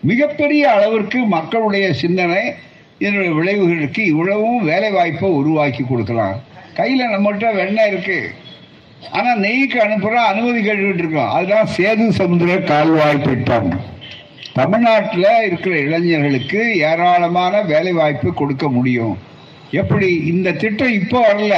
மிகப்பெரிய 0.00 0.70
அளவிற்கு 0.70 1.18
மக்களுடைய 1.18 1.92
சிந்தனை 1.92 2.52
இதனுடைய 2.98 3.32
விளைவுகளுக்கு 3.32 3.98
இவ்வளவும் 3.98 4.64
வேலை 4.64 4.90
வாய்ப்பை 4.90 5.30
உருவாக்கி 5.30 5.84
கொடுக்கலாம். 5.88 6.40
கையில 6.74 7.02
நம்மகிட்ட 7.12 7.54
வெண்ணெய் 7.54 7.88
இருக்கு. 7.88 8.30
ஆனா 9.08 9.36
நெய்க்கு 9.36 9.76
அனுப்புற 9.76 10.14
அனுமதி 10.14 10.70
கேட்டுக்கிட்டு 10.70 10.98
இருக்கோம் 10.98 11.30
அதுதான் 11.30 11.68
சேது 11.76 12.08
சமுதிர 12.08 12.64
கால்வாய் 12.64 13.20
திட்டம். 13.20 13.80
தமிழ்நாட்டில் 14.52 15.26
இருக்கிற 15.46 15.78
இளைஞர்களுக்கு 15.78 16.78
ஏராளமான 16.78 17.62
வேலை 17.62 17.92
வாய்ப்பு 17.92 18.34
கொடுக்க 18.34 18.68
முடியும். 18.68 19.18
எப்படி? 19.70 20.24
இந்த 20.26 20.52
திட்டம் 20.52 20.92
இப்போ 20.92 21.32
வரல. 21.32 21.54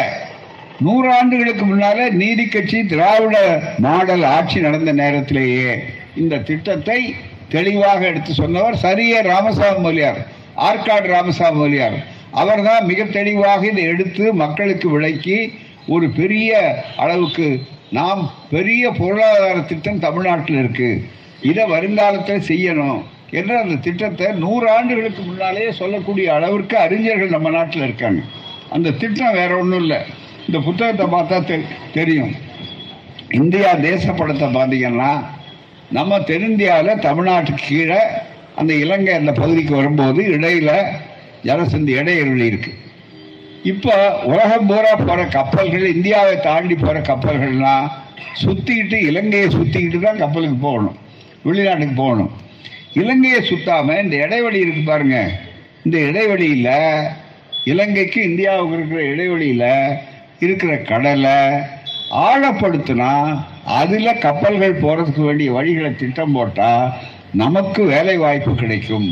நூறாண்டுகளுக்கு 0.85 1.65
முன்னால 1.65 1.67
முன்னாலே 1.67 2.11
நீதி 2.11 2.47
கட்சி 2.47 2.87
திராவிட 2.87 3.63
மாடல் 3.79 4.23
ஆட்சி 4.23 4.61
நடந்த 4.61 4.93
நேரத்திலேயே 4.93 5.83
இந்த 6.17 6.39
திட்டத்தை 6.39 7.15
தெளிவாக 7.49 8.07
எடுத்து 8.07 8.33
சொன்னவர் 8.33 8.75
சரியே 8.75 9.23
ராமசாமி 9.23 9.79
மொழியார் 9.79 10.27
ஆற்காடு 10.57 11.07
ராமசாமி 11.07 11.59
மொழியார். 11.59 12.05
அவர்தான் 12.31 12.85
மிக 12.85 13.05
தெளிவாக 13.05 13.67
இதை 13.67 13.85
எடுத்து 13.85 14.33
மக்களுக்கு 14.33 14.91
விளக்கி 14.91 15.53
ஒரு 15.87 16.09
பெரிய 16.09 16.83
அளவுக்கு 16.97 17.63
நாம் 17.91 18.33
பெரிய 18.51 18.91
பொருளாதார 18.91 19.59
திட்டம் 19.59 19.99
தமிழ்நாட்டில் 19.99 20.59
இருக்கு. 20.59 21.05
இதை 21.43 21.67
வருங்காலத்தில் 21.67 22.41
செய்யணும் 22.41 23.03
என்ற 23.31 23.61
அந்த 23.61 23.75
திட்டத்தை 23.75 24.27
நூறு 24.27 24.71
ஆண்டுகளுக்கு 24.71 25.23
முன்னாலேயே 25.23 25.73
சொல்லக்கூடிய 25.73 26.35
அளவிற்கு 26.35 26.79
அறிஞர்கள் 26.79 27.29
நம்ம 27.29 27.51
நாட்டில் 27.51 27.83
இருக்காங்க. 27.83 28.23
அந்த 28.71 28.91
திட்டம் 28.91 29.33
வேற 29.33 29.57
ஒன்றும் 29.57 29.81
இல்லை. 29.81 29.97
இந்த 30.47 30.59
புத்தகத்தை 30.59 31.07
பார்த்தா 31.07 31.43
தெ- 31.43 31.65
தெரியும். 31.93 32.35
இந்தியா 33.31 33.73
தேச 33.73 34.13
படத்தை 34.13 34.55
பார்த்தீங்கன்னா 34.55 35.25
நம்ம 35.91 36.21
தென்னிந்தியாவில் 36.21 36.99
தமிழ்நாட்டுக்கு 36.99 37.59
கீழே 37.67 37.99
அந்த 38.57 38.75
இலங்கை 38.75 39.15
அந்த 39.15 39.33
பகுதிக்கு 39.33 39.75
வரும்போது 39.75 40.23
இடையில 40.23 40.83
ஜலசந்தி 41.43 41.95
இடையிறுதி 41.95 42.49
இருக்குது 42.49 42.82
இப்போ 43.71 43.97
உலகம் 44.31 44.69
பூரா 44.69 44.93
போகிற 45.01 45.25
கப்பல்கள் 45.35 45.85
இந்தியாவை 45.95 46.33
தாண்டி 46.47 46.75
போகிற 46.75 47.01
கப்பல்கள்லாம் 47.09 47.87
சுற்றிக்கிட்டு 48.41 48.97
இலங்கையை 49.11 49.49
சுற்றிக்கிட்டு 49.49 49.99
தான் 50.01 50.21
கப்பலுக்கு 50.23 50.59
போகணும் 50.67 50.97
வெளிநாட்டுக்கு 51.45 51.95
போகணும். 51.95 52.33
இலங்கையை 53.01 53.41
சுத்தாம 53.51 53.97
இந்த 54.03 54.17
இடைவெளி 54.17 54.59
இருக்கு 54.65 54.83
பாருங்க. 54.91 55.19
இந்த 55.85 55.99
இடைவெளியில 56.09 56.71
இலங்கைக்கு 57.65 58.21
இந்தியாவுக்கு 58.31 58.77
இருக்கிற 58.79 59.01
இடைவெளியில 59.13 59.65
இருக்கிற 60.45 60.73
கடலை 60.91 61.39
ஆழப்படுத்தினா 62.27 63.13
அதில் 63.81 64.21
கப்பல்கள் 64.27 64.81
போகிறதுக்கு 64.85 65.23
வேண்டிய 65.29 65.51
வழிகளை 65.53 65.97
திட்டம் 65.97 66.33
போட்டால் 66.33 66.93
நமக்கு 67.43 67.83
வேலை 67.85 68.17
வாய்ப்பு 68.17 68.55
கிடைக்கும். 68.55 69.09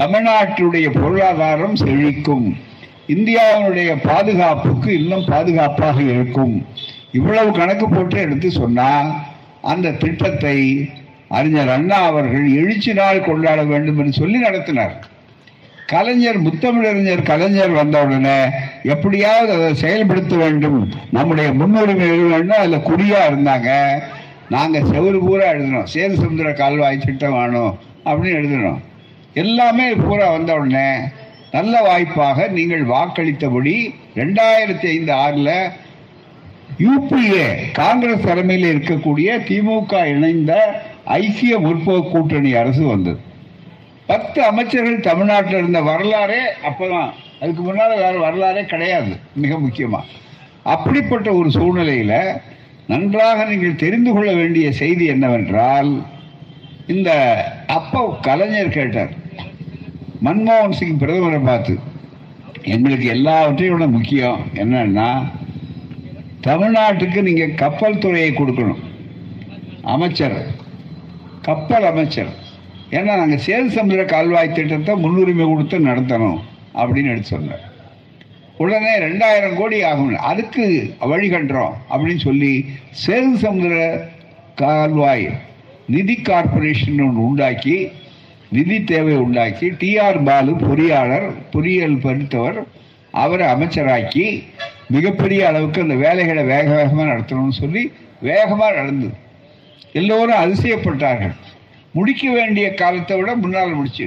தமிழ்நாட்டுடைய 0.00 0.88
பொருளாதாரம் 1.00 1.76
செழிக்கும். 1.76 2.46
இந்தியாவினுடைய 3.08 3.90
பாதுகாப்புக்கு 4.08 4.90
இன்னும் 5.00 5.24
பாதுகாப்பாக 5.24 6.02
இருக்கும். 6.02 6.66
இவ்வளவு 7.12 7.50
கணக்கு 7.52 7.88
போட்டு 7.88 8.18
எடுத்து 8.20 8.50
சொன்னால் 8.50 9.08
அந்த 9.60 9.90
திட்டத்தை 9.90 10.58
அறிஞர் 11.28 11.68
அண்ணா 11.68 11.96
அவர்கள் 11.96 12.46
எழுச்சி 12.60 12.92
நாள் 12.92 13.26
கொண்டாட 13.28 13.62
வேண்டும் 13.62 13.98
என்று 13.98 14.12
சொல்லி 14.12 14.38
நடத்தினார். 14.38 14.94
கலைஞர் 15.86 16.38
முத்தமிழறிஞர் 16.40 17.22
கலைஞர் 17.22 17.70
வந்தவுடனே 17.70 18.38
எப்படியாவது 18.82 19.52
அதை 19.52 19.74
செயல்படுத்த 19.74 20.36
வேண்டும். 20.36 20.92
நம்முடைய 21.10 21.52
முன்னுரிமை 21.52 22.08
எழுத 22.08 22.28
வேண்டும் 22.34 22.58
அதில் 22.58 22.86
குறியாக 22.90 23.30
இருந்தாங்க. 23.30 23.70
நாங்கள் 24.48 24.82
செவரு 24.82 25.18
பூரா 25.26 25.50
எழுதினோம் 25.52 25.90
சேது 25.94 26.14
சுந்தர 26.14 26.52
கால்வாய் 26.52 26.98
திட்டம் 26.98 27.32
வேணும் 27.32 27.78
அப்படின்னு 28.04 28.38
எழுதினோம் 28.40 28.80
எல்லாமே 29.34 29.92
பூரா 29.94 30.30
வந்த 30.30 30.54
உடனே 30.54 30.88
நல்ல 31.52 31.74
வாய்ப்பாக 31.82 32.48
நீங்கள் 32.48 32.84
வாக்களித்தபடி 32.84 33.74
ரெண்டாயிரத்தி 34.16 34.86
ஐந்து 34.86 35.12
ஆறுல 35.24 35.50
யூபிஏ 36.78 37.46
காங்கிரஸ் 37.72 38.26
தலைமையில் 38.26 38.68
இருக்கக்கூடிய 38.72 39.28
திமுக 39.48 39.92
இணைந்த 40.06 40.52
ஐக்கிய 41.18 41.58
முற்போக்கு 41.58 42.10
கூட்டணி 42.10 42.50
அரசு 42.52 42.84
வந்தது. 42.86 43.20
பத்து 44.06 44.38
அமைச்சர்கள் 44.42 45.00
தமிழ்நாட்டில் 45.00 45.58
இருந்த 45.58 45.80
வரலாறே 45.82 46.42
அப்பதான். 46.68 47.12
அதுக்கு 47.40 47.62
முன்னால் 47.62 47.94
வேற 47.96 48.14
வரலாறே 48.18 48.62
கிடையாது 48.64 49.12
மிக 49.34 49.58
முக்கியமாக 49.58 50.08
அப்படிப்பட்ட 50.62 51.28
ஒரு 51.32 51.50
சூழ்நிலையில் 51.50 52.18
நன்றாக 52.86 53.44
நீங்கள் 53.44 53.80
தெரிந்து 53.84 54.10
கொள்ள 54.12 54.30
வேண்டிய 54.32 54.66
செய்தி 54.72 55.04
என்னவென்றால் 55.06 55.90
இந்த 56.86 57.10
அப்போ 57.66 58.00
கலைஞர் 58.20 58.68
கேட்டார் 58.68 59.12
மன்மோகன் 60.24 60.76
சிங் 60.78 61.00
பிரதமரை 61.02 61.40
பார்த்து 61.44 61.74
எங்களுக்கு 62.74 63.06
எல்லாவற்றையும் 63.16 63.74
விட 63.74 63.86
முக்கியம் 63.94 64.40
என்னன்னா 64.62 65.08
தமிழ்நாட்டுக்கு 66.46 67.20
நீங்கள் 67.28 67.58
கப்பல் 67.62 68.00
துறையை 68.04 68.30
கொடுக்கணும். 68.34 68.82
அமைச்சர் 69.94 70.38
கப்பல் 71.46 71.86
அமைச்சர். 71.90 72.32
ஏன்னா 72.96 73.12
நாங்கள் 73.20 73.44
சேது 73.46 73.68
சமுதிர 73.76 74.02
கால்வாய் 74.12 74.56
திட்டத்தை 74.56 74.94
முன்னுரிமை 75.04 75.44
கொடுத்து 75.46 75.76
நடத்தணும் 75.88 76.40
அப்படின்னு 76.80 77.12
எடுத்து 77.12 77.34
சொன்னார். 77.34 77.64
உடனே 78.62 78.92
ரெண்டாயிரம் 79.06 79.56
கோடி 79.60 79.78
ஆகும் 79.90 80.12
அதுக்கு 80.30 80.64
வழி 81.12 81.28
கண்டுறோம் 81.34 81.74
அப்படின்னு 81.92 82.22
சொல்லி 82.28 82.52
சேது 83.04 83.32
சமுதிர 83.44 83.74
கால்வாய் 84.62 85.26
நிதி 85.94 86.16
கார்பரேஷன் 86.28 87.02
ஒன்று 87.06 87.26
உண்டாக்கி 87.28 87.76
நிதி 88.54 88.78
தேவை 88.84 89.14
உண்டாக்கி 89.16 89.66
டிஆர் 89.80 90.18
பாலு 90.24 90.52
பொறியாளர் 90.62 91.26
பொறியியல் 91.52 92.02
படித்தவர் 92.04 92.58
அவரை 93.22 93.46
அமைச்சராக்கி 93.46 94.26
மிகப்பெரிய 94.94 95.40
அளவுக்கு 95.48 95.80
அந்த 95.80 95.94
வேலைகளை 95.94 96.42
வேக 96.44 96.66
வேகமாக 96.74 97.08
நடத்தணும்னு 97.12 97.56
சொல்லி 97.62 97.82
வேகமாக 98.20 98.76
நடந்தது 98.80 99.16
எல்லோரும் 100.00 100.42
அதிசயப்பட்டார்கள். 100.44 101.34
முடிக்க 101.92 102.30
வேண்டிய 102.30 102.66
காலத்தை 102.74 103.16
விட 103.16 103.30
முன்னால் 103.34 103.74
முடிச்சு. 103.78 104.06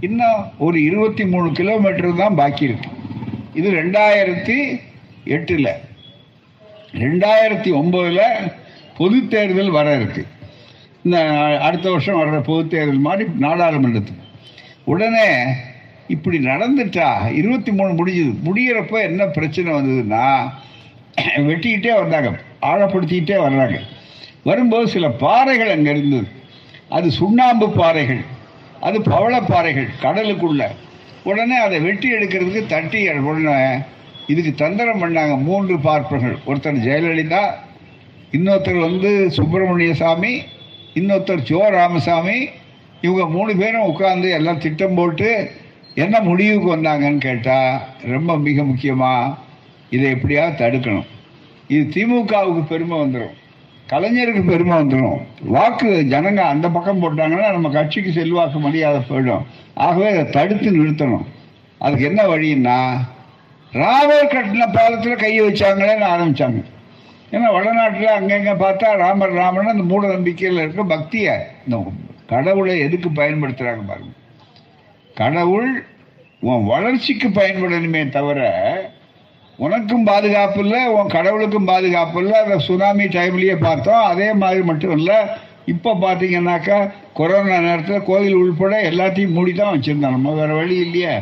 இன்னும் 0.00 0.40
ஒரு 0.58 0.78
இருபத்தி 0.82 1.24
மூணு 1.24 1.48
கிலோமீட்டர் 1.52 2.20
தான் 2.22 2.38
பாக்கி 2.40 2.64
இருக்கு. 2.64 2.90
இது 3.54 3.68
ரெண்டாயிரத்தி 3.70 4.58
எட்டில். 5.36 5.72
ரெண்டாயிரத்தி 7.04 7.70
ஒம்பதில் 7.80 8.50
பொது 8.98 9.18
தேர்தல் 9.28 9.70
வர 9.70 9.88
இருக்குது 9.98 10.28
இந்த 11.06 11.24
அடுத்த 11.60 11.90
வருஷம் 11.90 12.20
வர்ற 12.20 12.40
பொது 12.40 12.68
தேர்தல் 12.68 12.98
மாதிரி 12.98 13.30
நாடாளுமன்றத்துக்கு. 13.40 14.22
உடனே 14.84 15.46
இப்படி 16.08 16.38
நடந்துட்டா 16.38 17.32
இருபத்தி 17.32 17.72
மூணு 17.72 17.92
முடிஞ்சது. 17.92 18.34
முடிகிறப்ப 18.44 19.02
என்ன 19.02 19.26
பிரச்சனை 19.26 19.72
வந்ததுன்னா 19.72 20.50
வெட்டிக்கிட்டே 21.36 21.94
வந்தாங்க. 21.94 22.40
ஆழப்படுத்திக்கிட்டே 22.62 23.36
வர்றாங்க. 23.36 23.80
வரும்போது 24.44 24.88
சில 24.88 25.08
பாறைகள் 25.08 25.70
அங்கே 25.70 25.90
இருந்தது. 25.90 26.26
அது 26.88 27.10
சுண்ணாம்பு 27.10 27.70
பாறைகள். 27.70 28.24
அது 28.80 28.98
பவளப்பாறைகள் 28.98 29.88
கடலுக்குள்ள. 30.02 30.66
உடனே 31.24 31.56
அதை 31.56 31.80
வெட்டி 31.80 32.12
எடுக்கிறதுக்கு 32.12 32.66
தட்டி 32.66 33.10
உடனே 33.10 33.76
இதுக்கு 34.26 34.54
தந்திரம் 34.54 35.02
பண்ணாங்க. 35.02 35.42
மூன்று 35.42 35.78
பார்ப்பர்கள். 35.78 36.36
ஒருத்தர் 36.46 36.76
ஜெயலலிதா 36.76 37.44
இன்னொருத்தர் 38.32 38.80
வந்து 38.80 39.30
சுப்பிரமணிய 39.30 39.94
சாமி 39.94 40.42
இன்னொருத்தர் 40.98 41.48
சிவ 41.48 41.62
ராமசாமி 41.70 42.36
இவங்க 43.04 43.24
மூணு 43.34 43.52
பேரும் 43.56 43.88
உட்காந்து 43.90 44.28
எல்லாம் 44.36 44.60
திட்டம் 44.64 44.94
போட்டு 44.94 45.30
என்ன 45.94 46.20
முடிவுக்கு 46.20 46.68
வந்தாங்கன்னு 46.74 47.20
கேட்டால் 47.24 47.74
ரொம்ப 48.12 48.36
மிக 48.46 48.64
முக்கியமாக 48.70 49.34
இதை 49.94 50.06
எப்படியாவது 50.10 50.60
தடுக்கணும். 50.62 51.08
இது 51.72 51.82
திமுகவுக்கு 51.94 52.62
பெருமை 52.70 52.96
வந்துடும் 53.02 53.34
கலைஞருக்கு 53.90 54.42
பெருமை 54.50 54.74
வந்துடும் 54.78 55.18
வாக்கு 55.56 55.90
ஜனங்க 56.12 56.42
அந்த 56.52 56.66
பக்கம் 56.76 57.02
போட்டாங்கன்னா 57.02 57.50
நம்ம 57.56 57.70
கட்சிக்கு 57.76 58.12
செல்வாக்கு 58.12 58.58
மரியாதை 58.58 59.02
போயிடும். 59.10 59.44
ஆகவே 59.86 60.08
அதை 60.12 60.24
தடுத்து 60.38 60.70
நிறுத்தணும். 60.78 61.26
அதுக்கு 61.78 62.08
என்ன 62.10 62.22
வழின்னா 62.32 62.78
ராமர் 63.72 64.32
கட்டின 64.34 64.66
பாலத்தில் 64.78 65.22
கையை 65.24 65.42
வச்சாங்களேன்னு 65.46 66.08
ஆரம்பித்தாங்க 66.14 66.62
ஏன்னா 67.34 67.48
வடநாட்டில் 67.54 68.16
அங்கங்கே 68.16 68.54
பார்த்தா 68.64 68.88
ராமர் 69.02 69.38
ராமன் 69.40 69.72
அந்த 69.72 69.84
மூட 69.92 70.06
நம்பிக்கையில் 70.14 70.62
இருக்க 70.64 70.82
பக்தியை 70.94 71.34
இந்த 71.64 71.78
கடவுளை 72.32 72.74
எதுக்கு 72.86 73.08
பயன்படுத்துகிறாங்க 73.20 73.82
பாருங்க. 73.90 74.12
கடவுள் 75.20 75.70
உன் 76.48 76.68
வளர்ச்சிக்கு 76.72 77.28
பயன்படணுமே 77.40 78.02
தவிர 78.16 78.40
உனக்கும் 79.58 80.06
பாதுகாப்பு 80.10 80.60
இல்லை 80.64 80.80
உன் 80.94 81.12
கடவுளுக்கும் 81.16 81.68
பாதுகாப்பு 81.72 82.18
இல்லை 82.22 82.36
அந்த 82.44 82.56
சுனாமி 82.66 83.04
டைம்லேயே 83.16 83.56
பார்த்தோம் 83.66 84.02
அதே 84.12 84.28
மாதிரி 84.42 84.62
மட்டும் 84.70 84.94
இல்லை. 84.98 85.18
இப்போ 85.72 85.92
பார்த்தீங்கன்னாக்கா 86.02 86.78
கொரோனா 87.18 87.56
நேரத்தில் 87.68 88.06
கோயில் 88.08 88.40
உள்பட 88.40 88.74
எல்லாத்தையும் 88.90 89.36
மூடி 89.36 89.52
தான் 89.52 89.72
வச்சுருந்தோம் 89.74 90.16
நம்ம 90.16 90.34
வேறு 90.40 90.54
வழி 90.60 90.76
இல்லையே. 90.86 91.14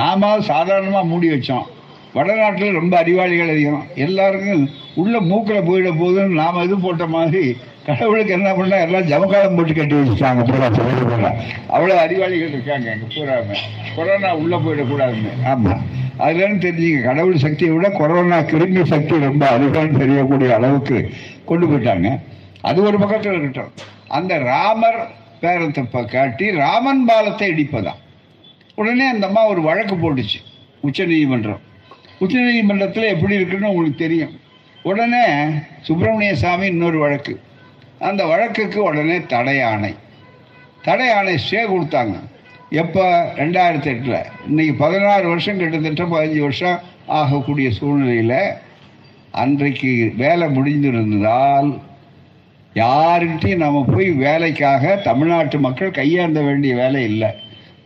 நாம 0.00 0.30
சாதாரணமாக 0.52 1.10
மூடி 1.12 1.28
வச்சோம். 1.34 1.66
வடநாட்டில் 2.14 2.78
ரொம்ப 2.78 2.94
அறிவாளிகள் 3.02 3.52
அதிகம். 3.54 3.82
எல்லாருக்கும் 4.04 4.62
உள்ள 5.00 5.14
மூக்கில் 5.30 5.66
போயிட 5.68 5.90
போகுதுன்னு 6.00 6.40
நாம் 6.42 6.64
இது 6.66 6.76
போட்ட 6.84 7.04
மாதிரி 7.16 7.42
கடவுளுக்கு 7.86 8.32
என்ன 8.36 8.48
பண்ணா 8.56 8.78
எல்லாம் 8.86 9.06
ஜமக்காலம் 9.10 9.56
போட்டு 9.58 9.74
கட்டி 9.76 9.94
வச்சுட்டாங்க. 9.98 10.42
பூரா 10.48 10.66
பூரா 10.76 11.30
அவ்வளோ 11.74 11.94
அறிவாளிகள் 12.04 12.52
இருக்காங்க 12.56 12.88
அங்கே 12.94 13.06
பூராமே. 13.14 13.56
கொரோனா 13.96 14.30
உள்ளே 14.42 14.58
போயிடக்கூடாதுன்னு. 14.64 15.32
ஆமாம் 15.52 15.84
அதுலன்னு 16.24 16.60
தெரிஞ்சுங்க 16.66 17.00
கடவுள் 17.08 17.44
சக்தியை 17.44 17.70
விட 17.74 17.88
கொரோனா 18.00 18.38
கிருமி 18.50 18.82
சக்தி 18.92 19.22
ரொம்ப 19.28 19.44
அதிகம்னு 19.54 20.00
தெரியக்கூடிய 20.02 20.50
அளவுக்கு 20.58 20.98
கொண்டு 21.50 21.66
போயிட்டாங்க. 21.70 22.10
அது 22.68 22.78
ஒரு 22.88 22.96
பக்கத்தில் 23.02 23.32
இருக்கட்டும். 23.32 23.72
அந்த 24.18 24.32
ராமர் 24.50 25.00
பேரத்தை 25.42 25.82
இப்போ 25.86 26.00
காட்டி 26.14 26.46
ராமன் 26.64 27.02
பாலத்தை 27.08 27.46
இடிப்பதான் 27.52 28.00
உடனே 28.80 29.06
அந்த 29.14 29.26
அம்மா 29.30 29.42
ஒரு 29.52 29.60
வழக்கு 29.70 29.94
போட்டுச்சு. 30.02 30.38
உச்சநீதிமன்றம் 30.88 31.64
உச்சநீதிமன்றத்தில் 32.20 33.08
எப்படி 33.08 33.34
இருக்குன்னு 33.34 33.68
உங்களுக்கு 33.68 33.98
தெரியும். 33.98 34.40
உடனே 34.82 35.24
சுப்பிரமணிய 35.80 36.34
சாமி 36.34 36.66
இன்னொரு 36.66 36.98
வழக்கு. 36.98 37.40
அந்த 37.98 38.24
வழக்குக்கு 38.24 38.82
உடனே 38.82 39.20
தடை 39.20 39.62
ஆணை 39.62 39.94
தடை 40.82 41.10
ஆணை 41.10 41.34
ஸ்டே 41.34 41.66
கொடுத்தாங்க. 41.66 42.18
எப்போ? 42.70 43.32
ரெண்டாயிரத்தி 43.36 43.84
எட்டில் 43.84 44.24
இன்னைக்கு 44.46 44.74
பதினாறு 44.74 45.28
வருஷம் 45.28 45.58
கிட்டத்தட்ட 45.58 46.04
பதினஞ்சு 46.04 46.38
வருஷம் 46.38 46.80
ஆகக்கூடிய 47.06 47.70
சூழ்நிலையில் 47.70 48.52
அன்றைக்கு 49.30 50.12
வேலை 50.16 50.48
முடிஞ்சிருந்தால் 50.48 51.80
யாருக்கிட்டையும் 52.74 53.56
நம்ம 53.56 53.84
போய் 53.92 54.10
வேலைக்காக 54.10 54.96
தமிழ்நாட்டு 54.96 55.58
மக்கள் 55.58 55.90
கையாண்ட 55.90 56.40
வேண்டிய 56.40 56.74
வேலை 56.74 57.02
இல்லை. 57.04 57.28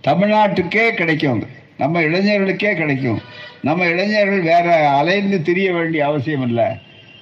தமிழ்நாட்டுக்கே 0.06 0.90
கிடைக்கும் 0.90 1.36
அது. 1.36 1.46
நம்ம 1.76 2.00
இளைஞர்களுக்கே 2.00 2.72
கிடைக்கும். 2.74 3.20
நம்ம 3.62 3.86
இளைஞர்கள் 3.86 4.42
வேற 4.52 4.88
அலைந்து 4.88 5.42
திரிய 5.42 5.72
வேண்டிய 5.72 6.06
அவசியம் 6.06 6.46
இல்லை 6.48 6.66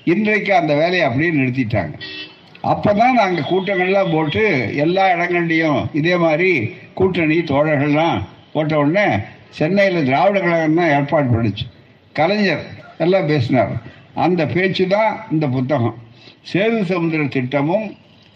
இன்றைக்கு 0.04 0.54
அந்த 0.54 0.74
வேலையை 0.74 1.04
அப்படியே 1.06 1.30
நிறுத்திட்டாங்க. 1.30 1.94
அப்பதான் 2.72 3.18
நாங்கள் 3.20 3.48
கூட்டங்கள்லாம் 3.50 4.12
போட்டு 4.12 4.42
எல்லா 4.76 5.04
இடங்கள்லையும் 5.14 5.80
இதே 5.92 6.16
மாதிரி 6.16 6.74
கூட்டணி 6.94 7.38
தோழர்கள்லாம் 7.38 8.18
போட்ட 8.52 8.78
உடனே 8.78 9.06
சென்னையில் 9.58 10.04
திராவிட 10.04 10.40
கழகம் 10.40 10.74
தான் 10.74 10.92
ஏற்பாடு 10.96 11.28
பண்ணுச்சு. 11.32 11.66
கலைஞர் 12.12 12.64
எல்லாம் 12.98 13.26
பேசினார். 13.26 13.72
அந்த 14.14 14.46
பேச்சு 14.46 14.86
தான் 14.86 15.12
இந்த 15.30 15.46
புத்தகம். 15.46 15.96
சேது 16.52 16.78
சமுதிர 16.90 17.28
திட்டமும் 17.28 17.86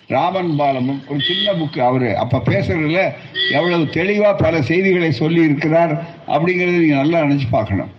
ராமன் 0.09 0.57
பாலமும் 0.57 1.03
ஒரு 1.09 1.21
சின்ன 1.21 1.53
புக்கு 1.53 1.81
அவர். 1.81 2.17
அப்போ 2.17 2.43
பேசுறதுல 2.45 3.15
எவ்வளவு 3.51 3.89
தெளிவாக 3.89 4.35
பல 4.35 4.63
செய்திகளை 4.63 5.13
சொல்லி 5.13 5.45
இருக்கிறார் 5.45 6.03
அப்படிங்கிறத 6.29 6.79
நீங்கள் 6.79 6.97
நல்லா 6.97 7.21
நினச்சி 7.21 7.47
பார்க்கணும். 7.51 7.91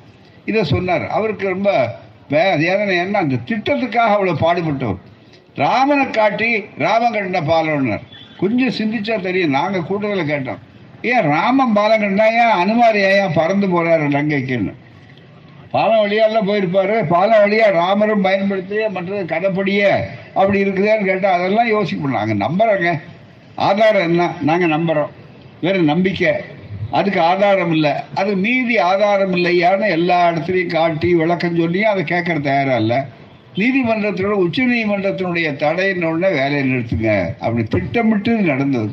இதை 0.46 0.64
சொன்னார். 0.64 1.08
அவருக்கு 1.08 1.50
ரொம்ப 1.50 1.96
வே- 2.30 2.58
வேதனை 2.58 2.98
என்ன 2.98 3.18
அந்த 3.18 3.36
திட்டத்துக்காக 3.36 4.10
அவ்வளோ 4.10 4.36
பாடுபட்டவர். 4.42 4.98
ராமனை 5.56 6.10
காட்டி 6.10 6.64
ராமன் 6.78 7.14
கட்டின 7.14 7.38
பாலம்னார். 7.38 8.02
கொஞ்சம் 8.38 8.70
சிந்திச்சா 8.70 9.22
தெரியும். 9.22 9.50
நாங்கள் 9.50 9.84
கூட்டத்தில் 9.84 10.36
கேட்டோம். 10.36 10.58
ஏன் 11.02 11.22
ராமன் 11.22 11.76
பாலகண்டா 11.76 12.32
ஏன் 12.32 12.40
அனுமார் 12.40 12.98
ஏன் 12.98 13.34
பறந்து 13.34 13.68
போறாரு 13.68 14.10
லங்கைக்குன்னு? 14.10 14.74
பாலம் 15.72 16.06
வழியாலாம் 16.06 16.50
போயிருப்பாரு. 16.50 17.08
பாலம் 17.08 17.40
வழியா 17.40 17.72
ராமரும் 17.72 18.22
பயன்படுத்தி 18.22 18.76
மற்றது 18.90 19.26
கதைப்படியே 19.26 19.92
அப்படி 20.34 20.64
இருக்குதான்னு 20.64 21.06
கேட்டால் 21.06 21.34
அதெல்லாம் 21.34 21.68
யோசிப்போம் 21.68 22.12
நாங்கள் 22.12 22.48
நம்புறோங்க. 22.48 23.02
ஆதாரம் 23.56 24.02
என்ன? 24.02 24.32
நாங்கள் 24.42 24.70
நம்புகிறோம் 24.70 25.10
வேற 25.62 25.78
நம்பிக்கை. 25.78 26.32
அதுக்கு 26.92 27.22
ஆதாரம் 27.22 27.72
இல்லை. 27.72 27.92
அது 28.14 28.36
மீதி 28.36 28.78
ஆதாரம் 28.78 29.36
இல்லையான்னு 29.36 29.90
எல்லா 29.90 30.30
இடத்துலையும் 30.30 30.74
காட்டி 30.74 31.16
விளக்கம் 31.16 31.56
சொல்லியும் 31.56 31.90
அதை 31.90 32.04
கேட்கற 32.04 32.42
தயாராக 32.42 32.78
இல்லை. 32.78 32.98
நீதிமன்றத்தோட 33.56 34.26
உச்ச 34.26 34.64
நீதிமன்றத்தினுடைய 34.64 35.50
தடையினோடனே 35.64 36.30
வேலையை 36.30 36.64
நிறுத்துங்க. 36.64 37.26
அப்படி 37.40 37.64
திட்டமிட்டு 37.64 38.32
நடந்தது. 38.32 38.92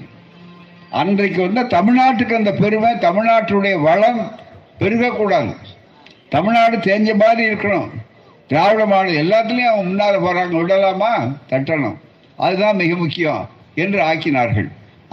அன்றைக்கு 0.90 1.50
வந்து 1.50 1.76
தமிழ்நாட்டுக்கு 1.76 2.32
அந்த 2.32 2.52
பெருமை 2.52 2.92
தமிழ்நாட்டுடைய 2.92 3.82
வளம் 3.82 4.30
பெருகக்கூடாது. 4.78 5.54
தமிழ்நாடு 6.34 6.76
தேஞ்ச 6.76 7.08
மாதிரி 7.22 7.42
இருக்கணும். 7.48 7.88
திராவிட 8.50 8.82
மாடல் 8.86 9.20
எல்லாத்துலேயும் 9.24 9.72
அவங்க 9.72 9.88
முன்னால் 9.88 10.22
போகிறாங்க 10.24 10.54
விடலாமா? 10.60 11.10
தட்டணும். 11.50 11.98
அதுதான் 12.44 12.80
மிக 12.82 12.94
முக்கியம் 13.02 13.42
என்று 13.82 13.98
ஆக்கினார்கள். 14.10 14.68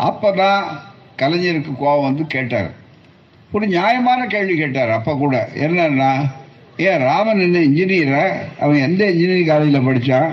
அப்போ 0.08 0.30
தான் 0.32 0.62
கலைஞருக்கு 1.22 1.72
கோபம் 1.80 2.08
வந்து 2.08 2.24
கேட்டார். 2.36 2.70
ஒரு 3.52 3.66
நியாயமான 3.68 4.22
கேள்வி 4.34 4.56
கேட்டார். 4.58 4.92
அப்போ 4.98 5.14
கூட 5.16 5.36
என்னன்னா 5.66 6.12
ஏன் 6.88 7.04
ராமன் 7.08 7.44
என்ன 7.46 7.60
இன்ஜினியரை 7.60 8.26
அவன் 8.60 8.86
எந்த 8.88 9.02
இன்ஜினியரிங் 9.12 9.50
காலேஜில் 9.52 9.88
படித்தான் 9.88 10.30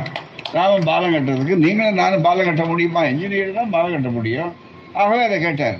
ராமன் 0.52 0.86
பாலம் 0.90 1.14
கட்டுறதுக்கு 1.14 1.56
நீங்களும் 1.64 2.00
நானும் 2.02 2.24
பாலம் 2.26 2.48
கட்ட 2.48 2.64
முடியுமா? 2.64 3.00
இன்ஜினியர் 3.04 3.58
தான் 3.60 3.72
பாலம் 3.74 3.94
கட்ட 3.96 4.08
முடியும். 4.08 4.52
ஆகவே 4.92 5.22
அதை 5.24 5.38
கேட்டார். 5.40 5.78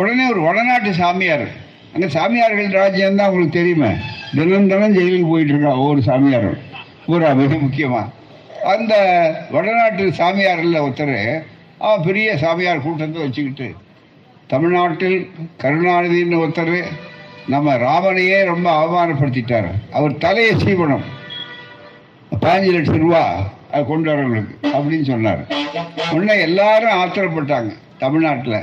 உடனே 0.00 0.24
ஒரு 0.30 0.40
வடநாட்டு 0.40 0.92
சாமியார் 0.94 1.46
அங்கே 1.94 2.08
சாமியார்கள் 2.16 2.76
ராஜ்யம் 2.80 3.18
தான் 3.18 3.28
உங்களுக்கு 3.30 3.58
தெரியுமே. 3.58 3.90
தினம் 4.36 4.68
தினம் 4.70 4.94
ஜெயிலுக்கு 4.98 5.28
போயிட்டு 5.32 5.52
இருக்கா 5.54 5.72
ஒவ்வொரு 5.80 6.00
சாமியாரும். 6.08 6.60
பூரா 7.06 7.28
மிக 7.40 7.58
முக்கியமாக 7.64 8.10
அந்த 8.72 8.94
வடநாட்டு 9.54 10.04
சாமியாரில் 10.20 10.82
ஒருத்தர் 10.84 11.18
அவன் 11.84 12.04
பெரிய 12.06 12.28
சாமியார் 12.44 12.84
கூட்டத்தை 12.86 13.20
வச்சுக்கிட்டு 13.24 13.68
தமிழ்நாட்டில் 14.52 15.18
கருணாநிதினு 15.62 16.40
ஒருத்தர் 16.44 16.76
நம்ம 17.54 17.76
ராமனையே 17.86 18.38
ரொம்ப 18.52 18.66
அவமானப்படுத்திட்டார். 18.80 19.70
அவர் 19.96 20.20
தலையை 20.24 20.52
சீவனம் 20.64 21.06
பதினஞ்சு 22.42 22.70
லட்சம் 22.76 23.02
ரூபா 23.04 23.24
அது 23.72 23.82
கொண்டு 23.90 24.08
வரவங்களுக்கு 24.10 24.54
அப்படின்னு 24.76 25.06
சொன்னார். 25.12 25.42
உடனே 26.14 26.34
எல்லாரும் 26.48 26.98
ஆத்திரப்பட்டாங்க 27.00 27.72
தமிழ்நாட்டில். 28.04 28.60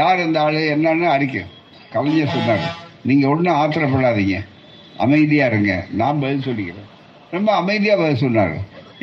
யார் 0.00 0.24
இந்த 0.26 0.38
ஆள் 0.46 0.58
என்னன்னு 0.74 1.08
அறிக்கை 1.16 1.42
கலைஞர் 1.94 2.34
சொன்னார் 2.36 2.66
நீங்கள் 3.08 3.30
ஒன்றும் 3.32 3.58
ஆத்திரப்படாதீங்க. 3.60 4.36
அமைதியாக 5.04 5.50
இருங்க. 5.50 5.72
நான் 6.00 6.20
பதில் 6.22 6.46
சொல்லிக்கிறேன். 6.48 6.88
ரொம்ப 7.34 7.48
அமைதியாக 7.60 7.98
பதில் 8.02 8.22
சொன்னார். 8.24 8.54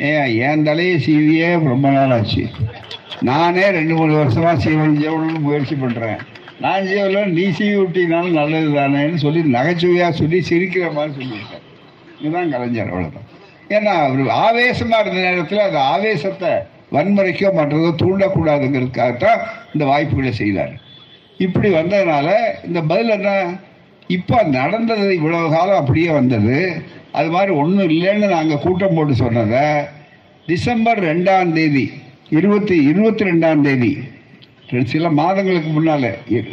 ஏன் 0.08 0.28
என் 0.48 0.66
தலையை 0.68 0.96
சீவியே 1.06 1.48
ரொம்ப 1.72 1.86
நாள் 1.90 2.12
ஆச்சு 2.16 2.44
நானே 3.28 3.64
ரெண்டு 3.76 3.94
மூணு 3.98 4.12
வருஷமா 4.18 4.52
சீவன் 4.64 5.00
ஜெவலன்னு 5.00 5.40
முயற்சி 5.46 5.74
பண்ணுறேன் 5.74 6.20
நான் 6.64 6.86
ஜீவன 6.90 7.24
நீ 7.38 7.44
சீவி 7.58 7.74
விட்டீங்கனாலும் 7.80 8.38
நல்லது 8.38 8.70
தானேன்னு 8.76 9.18
சொல்லி 9.24 9.40
நகைச்சுவையாக 9.56 10.12
சொல்லி 10.20 10.38
சிரிக்கிற 10.50 10.86
மாதிரி 10.96 11.12
சொல்லியிருக்கேன் 11.18 11.66
இதுதான் 12.20 12.52
கலைஞர் 12.54 12.92
அவ்வளோதான் 12.92 13.28
ஏன்னா 13.76 13.92
அவர் 14.06 14.30
ஆவேசமாக 14.46 15.02
இருந்த 15.04 15.20
நேரத்தில் 15.28 15.66
அந்த 15.66 15.80
ஆவேசத்தை 15.94 16.52
வன்முறைக்கோ 16.96 17.50
மற்றதோ 17.58 17.90
தூண்டக்கூடாதுங்கிறதுக்காகத்தான் 18.02 19.42
இந்த 19.72 19.84
வாய்ப்புகளை 19.84 20.32
செய்தார். 20.32 20.72
இப்படி 21.44 21.68
வந்ததுனால 21.74 22.28
இந்த 22.68 22.80
பதில் 22.90 23.12
என்ன? 23.16 23.30
இப்போ 24.16 24.38
நடந்தது 24.58 25.06
இவ்வளவு 25.18 25.50
காலம் 25.54 25.80
அப்படியே 25.80 26.10
வந்தது. 26.18 26.56
அது 27.18 27.28
மாதிரி 27.34 27.52
ஒன்றும் 27.60 27.90
இல்லைன்னு 27.94 28.26
நாங்கள் 28.36 28.62
கூட்டம் 28.64 28.96
போட்டு 28.96 29.14
சொன்னதை 29.20 29.66
டிசம்பர் 30.46 31.00
ரெண்டாம் 31.10 31.52
தேதி 31.58 31.84
இருபத்தி 32.38 32.76
இருபத்தி 32.90 33.24
ரெண்டாம் 33.30 33.60
தேதி 33.68 33.92
சில 34.92 35.06
மாதங்களுக்கு 35.20 35.70
முன்னால் 35.76 36.08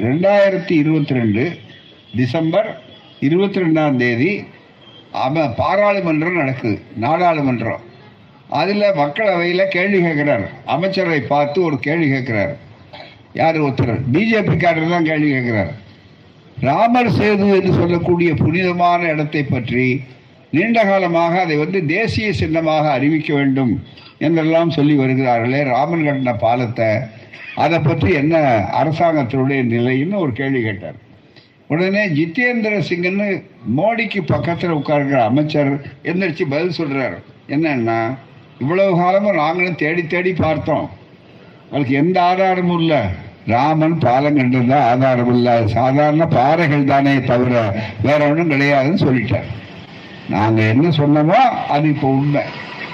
ரெண்டாயிரத்தி 0.05 0.75
இருபத்தி 0.83 1.13
ரெண்டு 1.19 1.43
டிசம்பர் 2.19 2.69
இருபத்தி 3.27 3.59
ரெண்டாம் 3.63 3.97
தேதி 4.03 4.31
அவன் 5.25 5.53
பாராளுமன்றம் 5.57 6.39
நடக்குது 6.41 6.77
நாடாளுமன்றம். 7.01 7.83
அதில் 8.61 8.95
மக்களவையில் 9.01 9.71
கேள்வி 9.75 9.99
கேட்குறாரு. 10.05 10.47
அமைச்சரை 10.75 11.19
பார்த்து 11.33 11.57
ஒரு 11.67 11.77
கேள்வி 11.87 12.07
கேட்குறாரு. 12.11 12.55
யார் 13.39 13.57
ஒருத்தர்? 13.65 13.95
பிஜேபி 14.13 14.55
காரர் 14.63 14.93
தான் 14.93 15.07
கேள்வி 15.09 15.29
கேட்குறாரு. 15.33 15.73
ராமர் 16.67 17.09
சேது 17.17 17.47
என்று 17.57 17.71
சொல்லக்கூடிய 17.79 18.29
புனிதமான 18.43 19.01
இடத்தை 19.13 19.43
பற்றி 19.45 19.87
நீண்ட 20.55 20.77
காலமாக 20.89 21.33
அதை 21.45 21.55
வந்து 21.61 21.79
தேசிய 21.95 22.27
சின்னமாக 22.41 22.85
அறிவிக்க 22.97 23.29
வேண்டும் 23.39 23.73
என்றெல்லாம் 24.25 24.75
சொல்லி 24.77 24.95
வருகிறார்களே. 25.01 25.59
ராமன் 25.73 26.05
கட்டின 26.07 26.33
பாலத்தை 26.45 26.89
அதை 27.63 27.77
பற்றி 27.79 28.09
என்ன 28.21 28.37
அரசாங்கத்தினுடைய 28.79 29.61
நிலைன்னு 29.73 30.17
ஒரு 30.23 30.31
கேள்வி 30.39 30.61
கேட்டார். 30.63 30.97
உடனே 31.73 32.03
ஜிதேந்திர 32.17 32.73
சிங்னு 32.89 33.27
மோடிக்கு 33.77 34.19
பக்கத்தில் 34.33 34.75
உட்கார்கிற 34.79 35.19
அமைச்சர் 35.29 35.71
எந்திரிச்சு 36.09 36.45
பதில் 36.53 36.77
சொல்கிறார் 36.79 37.17
என்னன்னா 37.55 37.99
இவ்வளவு 38.63 38.91
காலமும் 39.01 39.41
நாங்களும் 39.43 39.81
தேடி 39.83 40.03
தேடி 40.13 40.31
பார்த்தோம். 40.45 40.87
அதுக்கு 41.71 41.93
எந்த 42.01 42.17
ஆதாரமும் 42.29 42.79
இல்லை. 42.81 43.01
ராமன் 43.47 43.97
பாலம் 43.97 44.37
என்றதான் 44.37 44.87
ஆதாரம் 44.91 45.33
இல்லை. 45.35 45.67
சாதாரண 45.67 46.25
பாறைகள் 46.27 46.83
தானே 46.83 47.23
தவிர 47.23 47.83
வேற 48.01 48.29
ஒன்றும் 48.29 48.51
கிடையாதுன்னு 48.51 49.03
சொல்லிட்டார். 49.07 49.47
நாங்க 50.29 50.61
என்ன 50.61 50.87
சொன்னோமோ 50.87 51.41
அது 51.75 51.87
இப்போ 51.87 52.07
உண்மை. 52.07 52.41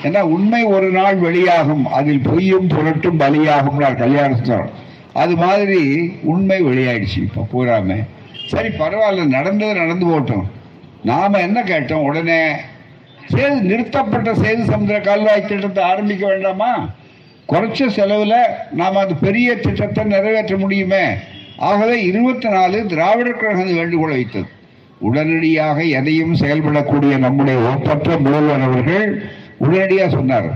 ஏன்னா 0.03 0.21
உண்மை 0.35 0.63
ஒரு 0.63 0.89
நாள் 0.89 1.15
வெளியாகும். 1.15 1.85
அதில் 1.85 2.25
பொய்யும் 2.29 2.67
புரட்டும் 2.67 3.19
பலியாகும் 3.19 3.95
கல்யாணம் 3.97 4.71
அது 5.13 5.35
மாதிரி 5.35 5.81
உண்மை 6.23 6.63
வெளியாயிடுச்சு 6.63 7.17
இப்போ 7.17 7.47
பூராம. 7.53 7.97
சரி 8.47 8.67
பரவாயில்ல 8.67 9.25
நடந்தது 9.27 9.73
நடந்து 9.73 10.05
போட்டோம். 10.05 10.45
நாம 11.03 11.39
என்ன 11.39 11.61
கேட்டோம்? 11.61 12.05
உடனே 12.09 12.41
சேது 13.31 13.59
நிறுத்தப்பட்ட 13.61 14.31
சேது 14.33 14.63
சமுதிர 14.71 15.01
கால்வாய் 15.01 15.45
திட்டத்தை 15.45 15.83
ஆரம்பிக்க 15.83 16.27
வேண்டாமா? 16.27 16.71
குறைச்ச 17.51 17.87
செலவில் 17.87 18.39
நாம் 18.79 18.99
அது 19.03 19.13
பெரிய 19.15 19.55
திட்டத்தை 19.55 20.03
நிறைவேற்ற 20.03 20.57
முடியுமே? 20.57 21.05
ஆகவே 21.69 21.95
இருபத்தி 22.03 22.49
நாலு 22.49 22.77
திராவிடர் 22.85 23.39
கழகம் 23.41 23.77
வேண்டுகோளை 23.79 24.15
வைத்தது. 24.15 24.47
உடனடியாக 24.99 25.83
எதையும் 25.99 26.35
செயல்படக்கூடிய 26.35 27.17
நம்முடைய 27.17 27.57
ஒப்பற்ற 27.71 28.17
முதல்வர் 28.17 28.65
அவர்கள் 28.67 29.07
உடனடியாக 29.57 30.09
சொன்னார். 30.09 30.47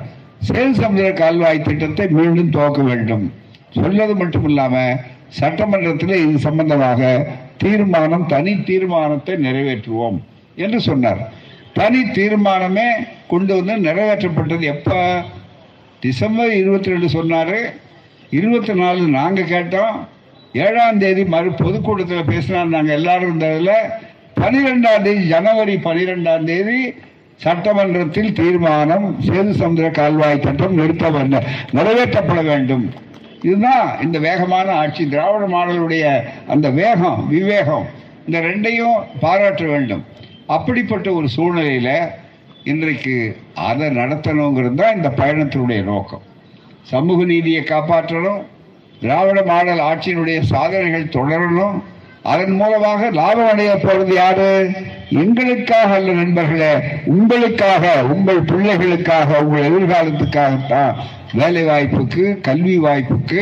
சேல் 0.47 0.77
சமுதிர 0.81 1.07
கால்வாய் 1.13 1.61
திட்டத்தை 1.61 2.07
மீண்டும் 2.07 2.49
துவக்க 2.49 2.81
வேண்டும். 2.81 3.25
சொன்னது 3.69 4.15
மட்டும் 4.15 4.47
இல்லாமல் 4.49 4.99
சட்டமன்றத்தில் 5.39 6.21
இது 6.25 6.37
சம்பந்தமாக 6.39 7.01
தீர்மானம் 7.57 8.25
தனி 8.25 8.53
தீர்மானத்தை 8.69 9.35
நிறைவேற்றுவோம் 9.45 10.17
என்று 10.55 10.79
சொன்னார். 10.81 11.21
தனி 11.73 12.01
தீர்மானமே 12.17 12.87
கொண்டு 13.27 13.51
வந்து 13.55 13.75
நிறைவேற்றப்பட்டது 13.87 14.65
எப்போ? 14.75 14.99
டிசம்பர் 15.99 16.53
இருபத்தி 16.53 16.89
ரெண்டு 16.89 17.07
சொன்னாரு. 17.07 17.59
இருபத்தி 18.29 18.73
நாலு 18.73 19.01
நாங்கள் 19.01 19.49
கேட்டோம். 19.49 19.95
ஏழாம் 20.53 20.99
தேதி 20.99 21.25
மறு 21.25 21.51
பொதுக்கூட்டத்தில் 21.51 22.23
பேசினார் 22.23 22.67
நாங்கள் 22.67 22.95
எல்லாரும் 22.95 23.29
இருந்ததில் 23.29 23.75
பனிரெண்டாம் 24.35 25.01
தேதி 25.01 25.27
ஜனவரி 25.27 25.75
பனிரெண்டாம் 25.75 26.43
தேதி 26.43 26.93
சட்டமன்றத்தில் 27.35 28.33
தீர்மானம் 28.33 29.07
சேது 29.27 29.51
சமுதிர 29.61 29.91
கால்வாய் 29.91 30.41
சட்டம் 30.43 30.73
நிறுத்த 30.73 31.09
நிறைவேற்றப்பட 31.73 32.43
வேண்டும். 32.43 32.93
இதுதான் 33.41 34.01
இந்த 34.01 34.19
வேகமான 34.19 34.71
ஆட்சி. 34.71 35.09
திராவிட 35.09 35.57
மாடலுடைய 35.57 36.05
அந்த 36.47 36.69
வேகம் 36.69 37.27
விவேகம் 37.29 37.85
இந்த 38.25 38.39
ரெண்டையும் 38.47 38.97
பாராட்ட 39.19 39.63
வேண்டும். 39.65 40.05
அப்படிப்பட்ட 40.47 41.11
ஒரு 41.11 41.29
சூழ்நிலையில் 41.29 42.09
இன்றைக்கு 42.71 43.15
அதை 43.69 43.87
நடத்தணுங்கிறது 43.97 44.77
தான் 44.81 44.95
இந்த 44.97 45.09
பயணத்தினுடைய 45.19 45.81
நோக்கம். 45.91 46.23
சமூக 46.91 47.19
நீதியை 47.31 47.61
காப்பாற்றணும் 47.63 48.41
திராவிட 49.01 49.39
மாடல் 49.51 49.81
ஆட்சியினுடைய 49.89 50.39
சாதனைகள் 50.51 51.13
தொடரணும். 51.15 51.77
அதன் 52.31 52.55
மூலமாக 52.59 53.09
லாபம் 53.17 53.49
அடைய 53.51 53.73
போறது 53.83 54.13
யாரு? 54.21 54.49
எங்களுக்காக 55.21 55.89
அல்ல 55.97 56.15
நண்பர்களே 56.19 56.71
உங்களுக்காக 57.13 57.85
உங்கள் 58.13 58.41
பிள்ளைகளுக்காக 58.49 59.29
உங்கள் 59.43 59.67
எதிர்காலத்துக்காகத்தான் 59.69 60.91
வேலை 61.39 61.63
வாய்ப்புக்கு 61.69 62.25
கல்வி 62.47 62.77
வாய்ப்புக்கு 62.85 63.41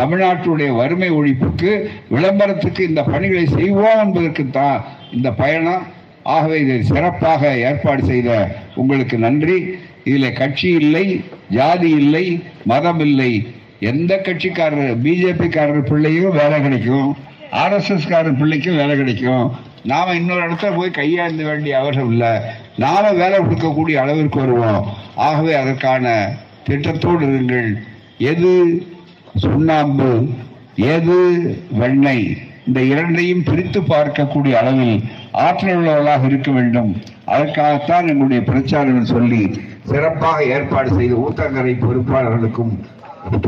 தமிழ்நாட்டுடைய 0.00 0.70
வறுமை 0.80 1.10
ஒழிப்புக்கு 1.18 1.72
விளம்பரத்துக்கு 2.14 2.82
இந்த 2.90 3.02
பணிகளை 3.12 3.46
செய்வோம் 3.58 4.02
என்பதற்கு 4.04 4.46
தான் 4.58 4.78
இந்த 5.16 5.30
பயணம். 5.42 5.84
ஆகவே 6.34 6.56
இதை 6.62 6.76
சிறப்பாக 6.92 7.42
ஏற்பாடு 7.68 8.02
செய்த 8.12 8.30
உங்களுக்கு 8.76 9.18
நன்றி. 9.18 9.78
இதில் 10.04 10.32
கட்சி 10.32 10.68
இல்லை 10.68 11.24
ஜாதி 11.50 11.90
இல்லை 11.90 12.42
மதம் 12.64 13.00
இல்லை. 13.00 13.46
எந்த 13.80 14.20
கட்சிக்காரர் 14.24 15.02
பிஜேபிக்காரர் 15.02 15.86
பிள்ளையும் 15.86 16.36
வேலை 16.36 16.62
கிடைக்கும். 16.62 17.16
ஆர்எஸ்எஸ்காரர் 17.52 18.38
பிள்ளைக்கும் 18.38 18.76
வேலை 18.76 18.96
கிடைக்கும். 18.96 19.52
நாம 19.84 20.14
இன்னொரு 20.14 20.52
இடத்துல 20.52 20.76
போய் 20.76 20.90
கையாந்த 20.90 21.44
வேண்டிய 21.44 21.78
அவசியம் 21.78 22.10
இல்லை. 22.10 22.38
நாம 22.76 23.12
வேலை 23.12 23.38
கொடுக்கக்கூடிய 23.38 23.94
அளவிற்கு 23.94 24.38
வருவோம். 24.38 24.86
ஆகவே 25.14 25.54
அதற்கான 25.54 26.34
திட்டத்தோடு 26.68 27.24
இருங்கள். 27.26 27.78
எது 28.18 28.82
சுண்ணாம்பு 29.36 30.28
எது 30.76 31.18
வெண்ணெய் 31.70 32.36
இந்த 32.66 32.82
இரண்டையும் 32.82 33.42
பிரித்து 33.42 33.80
பார்க்கக்கூடிய 33.80 34.52
அளவில் 34.52 35.02
ஆற்றல் 35.36 35.76
உள்ளவர்களாக 35.76 36.24
இருக்க 36.24 36.50
வேண்டும். 36.50 36.96
அதற்காகத்தான் 37.24 38.08
எங்களுடைய 38.08 38.42
பிரச்சாரங்கள் 38.42 39.02
சொல்லி 39.02 39.60
சிறப்பாக 39.84 40.44
ஏற்பாடு 40.44 40.92
செய்த 40.92 41.14
ஊத்தங்கரை 41.14 41.76
பொறுப்பாளர்களுக்கும் 41.80 42.80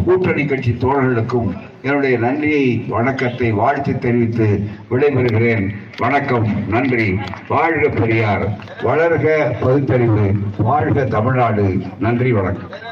கூட்டணி 0.05 0.45
கட்சி 0.45 0.71
தோழர்களுக்கும் 0.71 1.53
என்னுடைய 1.83 2.19
நன்றியை 2.19 2.85
வணக்கத்தை 2.89 3.53
வாழ்த்து 3.53 3.99
தெரிவித்து 3.99 4.69
விடைபெறுகிறேன். 4.91 5.69
வணக்கம் 5.99 6.47
நன்றி. 6.69 7.19
வாழ்க 7.49 7.89
பெரியார். 7.89 8.49
வளர்க 8.83 9.53
பகுத்தறிவு. 9.61 10.33
வாழ்க 10.59 11.05
தமிழ்நாடு. 11.05 11.83
நன்றி 11.99 12.33
வணக்கம். 12.33 12.88